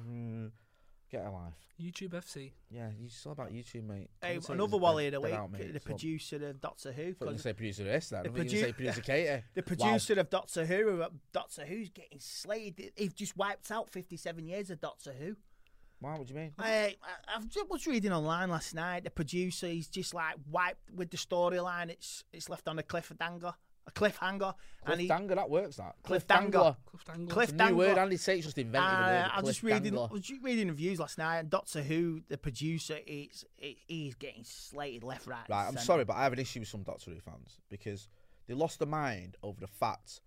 Get 1.13 1.27
a 1.27 1.31
life. 1.31 1.53
YouTube 1.79 2.11
FC. 2.15 2.53
Yeah, 2.71 2.89
it's 3.05 3.27
all 3.27 3.33
about 3.33 3.53
YouTube, 3.53 3.85
mate. 3.87 4.09
Hey, 4.23 4.39
Commentators 4.39 4.49
another 4.49 4.77
are 4.77 4.81
Wally 4.81 5.07
in 5.09 5.15
of 5.15 5.21
the 5.23 5.29
dead 5.29 5.33
week, 5.35 5.41
out, 5.41 5.53
mate. 5.53 5.59
the 5.59 5.65
It's 5.67 5.75
what- 5.75 5.85
producer 5.85 6.49
of 6.49 6.61
Doctor 6.63 6.93
Who. 6.93 7.03
I 7.03 7.05
thought 7.13 7.19
you 7.21 7.27
gonna 7.27 7.39
say 7.39 7.53
producer 7.53 7.85
this 7.85 8.09
then. 8.09 8.21
I 8.21 8.23
the 8.23 8.29
thought 8.31 8.37
you 8.39 8.43
were 8.43 8.45
gonna 8.49 8.61
say 8.63 8.73
producer 8.73 9.01
Katie. 9.03 9.43
The 9.55 9.63
producer 9.63 10.15
of 10.15 10.31
Doctor 10.31 10.65
Who, 10.65 11.03
uh, 11.03 11.09
Doctor 11.35 11.67
Who's 11.67 11.91
getting 11.91 12.19
slated. 12.19 12.93
He's 12.97 13.13
just 13.13 13.37
wiped 13.37 13.71
out 13.71 13.91
57 13.91 14.47
years 14.47 14.71
of 14.71 14.81
Doctor 14.81 15.13
Who. 15.13 15.37
Wow, 16.01 16.17
what 16.19 16.27
do 16.27 16.33
you 16.35 16.41
mean? 16.41 16.53
I, 16.59 16.97
I, 17.29 17.37
I 17.37 17.63
was 17.69 17.87
reading 17.87 18.13
online 18.13 18.49
last 18.49 18.75
night. 18.75 19.05
The 19.05 19.11
producer, 19.11 19.67
he's 19.67 19.89
just 19.89 20.15
like 20.15 20.37
wiped 20.51 20.91
with 20.93 21.11
the 21.11 21.19
storyline. 21.19 21.91
It's 21.91 22.25
it's 22.33 22.49
left 22.49 22.69
on 22.69 22.79
a 22.79 22.83
cliffhanger, 22.83 23.53
a 23.87 23.91
cliffhanger, 23.91 24.39
Cliff 24.39 24.55
and 24.87 25.01
he, 25.01 25.09
Dangler, 25.09 25.35
that 25.37 25.51
works. 25.51 25.77
That 25.77 25.95
Cliff 26.03 26.27
Dangler. 26.27 26.51
Dangler. 26.53 26.77
Cliff 26.87 27.05
Dangler. 27.05 27.33
Cliff 27.33 27.49
It's 27.51 27.59
new 27.59 27.77
word. 27.77 27.99
Andy 27.99 28.19
Tate 28.19 28.43
just 28.43 28.59
invented 28.59 28.91
the 28.91 28.97
Uh, 28.97 29.07
word. 29.07 29.31
I 29.33 29.41
was 29.41 29.51
just 29.51 29.63
reading, 29.63 29.83
Dangler. 29.95 30.09
I 30.09 30.13
was 30.13 30.23
just 30.23 30.43
reading 30.43 30.69
reviews 30.69 30.99
last 31.01 31.19
night, 31.19 31.39
and 31.39 31.51
Doctor 31.51 31.83
Who, 31.83 32.23
the 32.29 32.39
producer, 32.39 32.99
is 33.07 33.45
he- 33.57 33.79
he's 33.87 34.15
getting 34.15 34.45
slated 34.45 35.03
left, 35.03 35.27
right. 35.27 35.49
Right, 35.49 35.67
I'm 35.67 35.79
sorry, 35.79 36.05
but 36.05 36.15
I 36.17 36.23
have 36.25 36.33
an 36.33 36.39
issue 36.39 36.61
with 36.61 36.69
some 36.69 36.83
Doctor 36.83 37.11
Who 37.11 37.21
fans 37.21 37.61
because 37.69 38.09
they 38.47 38.55
lost 38.55 38.79
their 38.79 38.89
mind 38.89 39.37
over 39.43 39.61
the 39.61 39.67
fact 39.67 40.21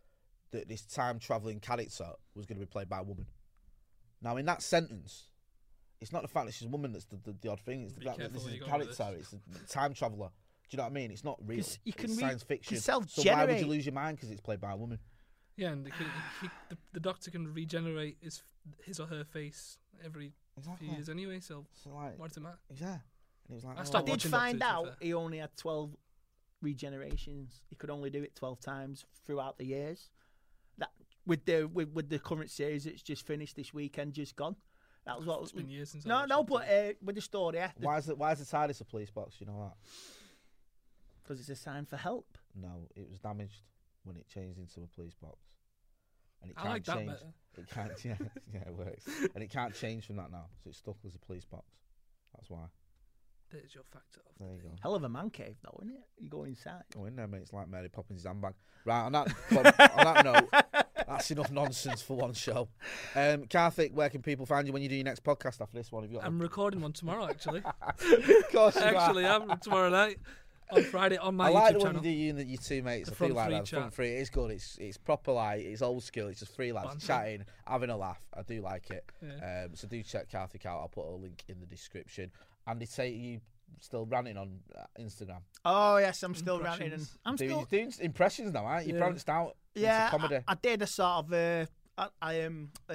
that 0.51 0.68
this 0.68 0.84
time 0.84 1.20
traveling 1.20 1.60
character 1.60 2.12
was 2.34 2.45
going 2.45 2.60
to 2.60 2.66
be 2.66 2.70
played 2.70 2.89
by 2.89 2.99
a 2.99 3.03
woman. 3.03 3.28
Now, 4.22 4.38
in 4.38 4.45
that 4.45 4.62
sentence, 4.62 5.26
it's 6.01 6.12
not 6.12 6.22
the 6.22 6.28
fact 6.28 6.45
that 6.47 6.53
she's 6.53 6.68
a 6.68 6.72
woman 6.72 6.91
that's 6.91 7.06
the, 7.06 7.18
the, 7.18 7.36
the 7.41 7.49
odd 7.51 7.60
thing. 7.62 7.84
It's 7.84 7.93
the 7.93 8.01
fact 8.01 8.20
that 8.20 8.34
this 8.34 8.43
is 8.43 8.53
a 8.53 8.58
you're 8.58 8.68
character. 8.68 9.16
It's 9.18 9.34
a 9.34 9.68
time 9.68 9.93
traveller. 9.93 10.30
Do 10.70 10.76
you 10.76 10.78
know 10.78 10.84
what 10.84 10.91
I 10.91 10.93
mean? 10.93 11.11
It's 11.11 11.24
not 11.24 11.38
real. 11.45 11.59
'Cause 11.61 11.80
you 11.84 11.93
can 11.93 12.05
it's 12.05 12.13
re- 12.16 12.20
science 12.22 12.41
you 12.41 12.47
can 12.47 12.57
fiction. 12.57 12.78
So 12.80 12.99
why 13.32 13.45
would 13.45 13.59
you 13.59 13.68
lose 13.68 13.86
your 13.86 13.93
mind 13.93 14.18
because 14.18 14.32
it's 14.32 14.41
played 14.41 14.59
by 14.59 14.72
a 14.72 14.76
woman? 14.78 14.99
Yeah, 15.57 15.70
and 15.72 15.86
can, 15.86 16.05
he, 16.41 16.49
the, 16.70 16.78
the 16.93 16.99
doctor 16.99 17.32
can 17.32 17.53
regenerate 17.53 18.18
his 18.22 18.41
his 18.84 18.99
or 18.99 19.05
her 19.07 19.24
face 19.24 19.78
every 20.03 20.34
Exactly. 20.57 20.88
few 20.88 20.95
years 20.95 21.07
anyway. 21.09 21.39
So 21.39 21.66
So 21.74 21.91
like, 21.91 22.18
why 22.20 22.28
does 22.28 22.38
it 22.38 22.41
matter? 22.41 22.57
yeah. 22.76 22.93
And 23.47 23.51
it 23.51 23.53
was 23.53 23.63
like, 23.63 23.78
I 23.78 23.82
oh, 23.82 23.84
I 23.99 24.01
did 24.01 24.09
watching 24.09 24.32
Doctor 24.32 24.43
find 24.43 24.63
out 24.63 24.95
he 24.99 25.13
only 25.13 25.38
had 25.38 25.55
12 25.55 25.95
regenerations. 26.63 27.61
He 27.70 27.76
could 27.76 27.89
only 27.89 28.09
do 28.09 28.24
it 28.24 28.36
12 28.36 28.59
times 28.59 29.05
throughout 29.26 29.57
the 29.57 29.66
years. 29.66 30.09
That 30.78 30.89
with 31.26 31.45
the 31.45 31.66
with, 31.66 31.89
with 31.89 32.09
the 32.09 32.20
current 32.20 32.49
series 32.49 32.86
that's 32.86 33.01
just 33.03 33.26
finished 33.26 33.55
this 33.55 33.74
weekend, 33.74 34.13
just 34.13 34.36
gone. 34.36 34.55
That 35.05 35.18
was 35.18 35.28
what. 35.28 35.41
It's 35.43 35.51
been 35.51 35.70
years 35.70 35.91
since. 35.91 36.05
No, 36.05 36.16
watched 36.18 36.30
no, 36.30 36.43
but 36.43 36.68
uh, 36.68 36.93
with 37.03 37.16
the 37.16 37.22
story, 37.22 37.57
yeah, 37.57 37.72
Why 37.78 37.97
is 37.99 38.09
it? 38.09 38.18
Why 38.18 38.32
is 38.32 38.39
the 38.39 38.45
TARDIS 38.57 38.82
a 38.82 38.86
police 38.86 39.11
box? 39.11 39.36
You 39.39 39.45
know 39.45 39.61
that? 39.70 39.89
Because 41.26 41.39
it's 41.39 41.49
a 41.49 41.55
sign 41.55 41.86
for 41.86 41.97
help. 41.97 42.38
No, 42.55 42.88
it 42.95 43.09
was 43.09 43.19
damaged 43.19 43.63
when 44.03 44.15
it 44.15 44.28
changed 44.28 44.59
into 44.59 44.82
a 44.82 44.88
police 44.88 45.15
box. 45.15 45.38
And 46.41 46.51
it 46.51 46.57
I 46.57 46.61
can't 46.61 46.73
like 46.73 46.84
that 46.86 46.95
change. 46.95 47.07
better. 47.07 47.34
It 47.57 47.69
can't. 47.69 47.91
Yeah, 48.05 48.28
yeah, 48.53 48.67
it 48.67 48.76
works. 48.76 49.05
and 49.36 49.43
it 49.43 49.49
can't 49.49 49.73
change 49.73 50.05
from 50.05 50.17
that 50.17 50.32
now. 50.32 50.45
So 50.63 50.69
it's 50.69 50.78
stuck 50.78 50.97
as 51.05 51.15
a 51.15 51.19
police 51.19 51.45
box. 51.45 51.65
That's 52.36 52.49
why. 52.49 52.65
There's 53.51 53.73
your 53.73 53.84
factor. 53.91 54.21
Of 54.28 54.34
There 54.39 54.47
the 54.49 54.55
you 54.55 54.61
day. 54.61 54.67
go. 54.69 54.76
Hell 54.82 54.95
of 54.95 55.03
a 55.03 55.09
man 55.09 55.30
cave, 55.30 55.55
though, 55.63 55.80
isn't 55.82 55.95
it? 55.95 56.03
You 56.19 56.30
go 56.30 56.43
inside. 56.43 56.84
Go 56.93 57.05
in 57.05 57.15
there, 57.15 57.28
mate. 57.28 57.41
It's 57.41 57.53
like 57.53 57.67
Mary 57.69 57.89
Poppins' 57.89 58.26
handbag. 58.26 58.53
Right. 58.84 59.01
On 59.01 59.11
that. 59.13 59.28
on 59.51 59.63
that 59.63 60.26
note, 60.26 60.86
that's 61.07 61.32
enough 61.32 61.51
nonsense 61.51 62.01
for 62.01 62.17
one 62.17 62.34
show. 62.34 62.67
Um, 63.15 63.45
Karthik, 63.45 63.93
where 63.93 64.09
can 64.09 64.21
people 64.21 64.45
find 64.45 64.67
you 64.67 64.73
when 64.73 64.82
you 64.82 64.89
do 64.89 64.95
your 64.95 65.05
next 65.05 65.23
podcast 65.23 65.61
after 65.61 65.78
this 65.78 65.91
one? 65.91 66.03
Have 66.03 66.11
you 66.11 66.17
got? 66.19 66.28
I'm 66.28 66.39
recording 66.39 66.82
one 66.82 66.93
tomorrow, 66.93 67.28
actually. 67.30 67.61
of 67.65 68.51
course, 68.51 68.76
you 68.76 68.82
are. 68.82 68.95
actually, 68.95 69.26
I'm 69.26 69.57
tomorrow 69.59 69.89
night 69.89 70.17
on 70.72 70.84
Friday 70.84 71.18
on 71.18 71.36
my 71.36 71.47
I 71.47 71.49
like 71.49 71.76
YouTube 71.76 71.80
the 71.80 71.84
one 71.86 71.93
channel. 71.95 72.05
you 72.05 72.11
do 72.11 72.18
you 72.18 72.30
and 72.32 72.39
the, 72.39 72.43
your 72.45 72.57
two 72.61 72.84
mates. 72.84 73.09
The 73.09 73.16
I 73.16 73.18
feel 73.18 73.28
front 73.34 73.34
like 73.36 73.45
three 73.47 73.55
that. 73.59 73.68
Front 73.68 73.93
three. 73.93 74.09
It's 74.11 74.30
good. 74.30 74.51
It's 74.51 74.78
it's 74.80 74.97
proper 74.97 75.32
like 75.34 75.61
it's 75.61 75.82
old 75.82 76.03
school. 76.03 76.28
It's 76.28 76.39
just 76.39 76.53
three 76.55 76.72
lads 76.72 76.88
Banter. 76.89 77.05
chatting, 77.07 77.45
having 77.68 77.89
a 77.89 77.97
laugh. 77.97 78.22
I 78.34 78.41
do 78.43 78.61
like 78.61 78.89
it. 78.91 79.09
Yeah. 79.22 79.66
Um, 79.66 79.76
so 79.76 79.88
do 79.88 80.01
check 80.03 80.30
Karthik 80.30 80.66
out. 80.66 80.80
I'll 80.80 80.88
put 80.88 81.05
a 81.07 81.16
link 81.16 81.43
in 81.47 81.59
the 81.59 81.66
description. 81.66 82.32
Andy, 82.68 82.86
say 82.86 83.09
you 83.11 83.41
still 83.80 84.05
ranting 84.05 84.38
on 84.38 84.59
uh, 84.78 84.84
Instagram. 84.99 85.41
Oh 85.66 85.97
yes, 85.97 86.24
I'm 86.24 86.34
still 86.36 86.59
ranting, 86.59 86.93
and 86.93 86.93
Impressions. 86.93 87.18
I'm 87.26 87.36
Do- 87.36 87.47
still. 87.47 87.66
Doing 87.66 87.93
impressions 88.01 88.53
now, 88.53 88.66
aren't 88.66 88.88
you? 88.88 88.93
Yeah. 88.93 88.99
Branched 88.99 89.30
out. 89.30 89.55
into 89.76 89.88
Yeah, 89.88 90.09
comedy. 90.09 90.36
I, 90.47 90.51
I 90.51 90.55
did 90.55 90.82
a 90.82 90.88
sort 90.88 91.26
of 91.26 91.34
uh, 91.34 91.66
I, 91.97 92.07
I 92.22 92.34
am 92.36 92.72
uh, 92.89 92.93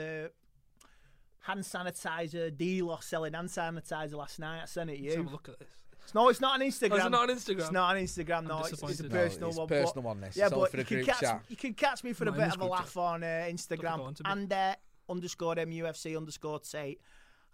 hand 1.41 1.61
sanitizer 1.61 2.57
deal 2.57 2.91
or 2.91 3.01
selling 3.03 3.35
hand 3.35 3.49
sanitizer 3.49 4.15
last 4.15 4.39
night. 4.39 4.63
I 4.63 4.67
sent 4.67 4.91
it 4.91 4.97
to 4.99 5.03
Let's 5.03 5.15
have 5.17 5.25
a 5.25 5.29
you. 5.29 5.33
look 5.33 5.49
at 5.49 5.59
this. 5.59 5.69
No, 6.15 6.29
it's 6.29 6.41
not 6.41 6.55
on 6.55 6.67
Instagram. 6.67 6.93
Oh, 6.93 6.97
is 6.97 7.05
it 7.07 7.11
not 7.11 7.31
on 7.31 7.37
Instagram? 7.37 7.59
It's 7.61 7.71
not 7.73 7.97
on 7.97 8.03
Instagram. 8.03 8.47
No, 8.47 8.59
it's, 8.61 8.73
it's 8.73 8.83
a 8.83 8.87
disappointed. 8.87 9.13
No, 9.13 9.19
personal 9.19 9.49
it's 9.51 9.59
one. 9.59 9.69
personal 9.69 9.93
but, 9.95 10.03
one, 10.05 10.21
this. 10.21 10.37
Yeah, 10.37 10.45
It's 10.47 10.53
only 10.55 10.65
but 10.65 10.71
for 10.71 10.77
you 10.77 10.83
the 10.83 10.89
can 10.89 10.97
group 10.99 11.07
catch 11.09 11.21
chat. 11.21 11.43
you 11.49 11.57
can 11.57 11.75
catch 11.75 12.05
me 12.05 12.13
for 12.13 12.25
a 12.25 12.31
Mine 12.31 12.41
bit 12.41 12.55
of 12.55 12.61
a 12.61 12.65
laugh 12.67 12.87
chat. 12.95 12.97
on 13.03 13.23
uh, 13.23 13.27
Instagram 13.49 13.99
want 14.01 14.21
and 14.25 14.53
uh, 14.53 14.75
underscore 15.09 15.55
MUFC 15.57 16.17
underscore 16.17 16.61
Tate. 16.61 17.01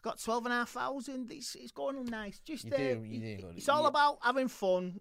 Got 0.02 0.20
twelve 0.22 0.44
and 0.46 0.52
a 0.52 0.58
half 0.58 0.70
thousand. 0.70 1.30
It's 1.32 1.54
it's 1.54 1.72
going 1.72 1.96
on 1.96 2.04
nice. 2.06 2.38
Just 2.40 2.64
You 2.66 2.72
uh, 2.72 2.76
do, 2.76 2.82
you 2.84 3.20
it- 3.22 3.36
do 3.40 3.46
good. 3.48 3.56
It's 3.58 3.68
all 3.68 3.82
You- 3.82 3.88
about 3.88 4.18
having 4.22 4.48
fun, 4.48 5.00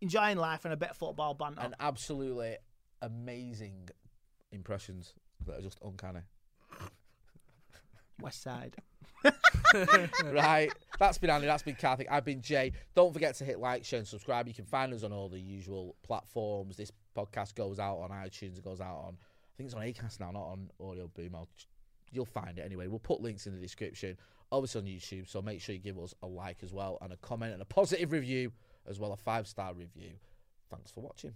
enjoying 0.00 0.36
life, 0.38 0.64
and 0.64 0.72
a 0.72 0.76
bit 0.76 0.90
of 0.90 0.96
football 0.96 1.34
banter. 1.34 1.60
and 1.60 1.74
absolutely 1.80 2.56
amazing 3.02 3.88
impressions 4.52 5.12
that 5.46 5.58
are 5.58 5.62
just 5.62 5.78
uncanny. 5.84 6.20
West 8.20 8.42
Side. 8.42 8.76
right. 10.24 10.70
That's 10.98 11.18
been 11.18 11.30
Andy. 11.30 11.46
That's 11.46 11.62
been 11.62 11.74
Karthik. 11.74 12.06
I've 12.10 12.24
been 12.24 12.40
Jay. 12.40 12.72
Don't 12.94 13.12
forget 13.12 13.34
to 13.36 13.44
hit 13.44 13.58
like, 13.58 13.84
share, 13.84 13.98
and 13.98 14.08
subscribe. 14.08 14.48
You 14.48 14.54
can 14.54 14.64
find 14.64 14.92
us 14.92 15.02
on 15.02 15.12
all 15.12 15.28
the 15.28 15.40
usual 15.40 15.96
platforms. 16.02 16.76
This 16.76 16.92
podcast 17.16 17.54
goes 17.54 17.78
out 17.78 17.98
on 17.98 18.10
iTunes. 18.10 18.58
It 18.58 18.64
goes 18.64 18.80
out 18.80 18.96
on, 18.96 19.16
I 19.18 19.54
think 19.56 19.68
it's 19.68 19.74
on 19.74 19.82
Acast 19.82 20.20
now, 20.20 20.30
not 20.30 20.44
on 20.44 20.70
Audio 20.80 21.08
Boom. 21.08 21.34
I'll, 21.34 21.48
you'll 22.10 22.24
find 22.24 22.58
it 22.58 22.62
anyway. 22.64 22.86
We'll 22.86 22.98
put 22.98 23.20
links 23.20 23.46
in 23.46 23.54
the 23.54 23.60
description. 23.60 24.16
Obviously 24.50 24.80
on 24.80 24.86
YouTube. 24.86 25.28
So 25.28 25.42
make 25.42 25.60
sure 25.60 25.74
you 25.74 25.80
give 25.80 25.98
us 25.98 26.14
a 26.22 26.26
like 26.26 26.62
as 26.62 26.72
well, 26.72 26.98
and 27.02 27.12
a 27.12 27.16
comment, 27.16 27.52
and 27.52 27.62
a 27.62 27.66
positive 27.66 28.12
review 28.12 28.52
as 28.86 28.98
well, 28.98 29.12
a 29.12 29.16
five 29.16 29.46
star 29.46 29.74
review. 29.74 30.12
Thanks 30.70 30.90
for 30.90 31.00
watching. 31.00 31.34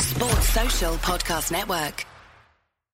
Sports 0.00 0.48
Social 0.50 0.94
Podcast 0.96 1.50
Network. 1.50 2.04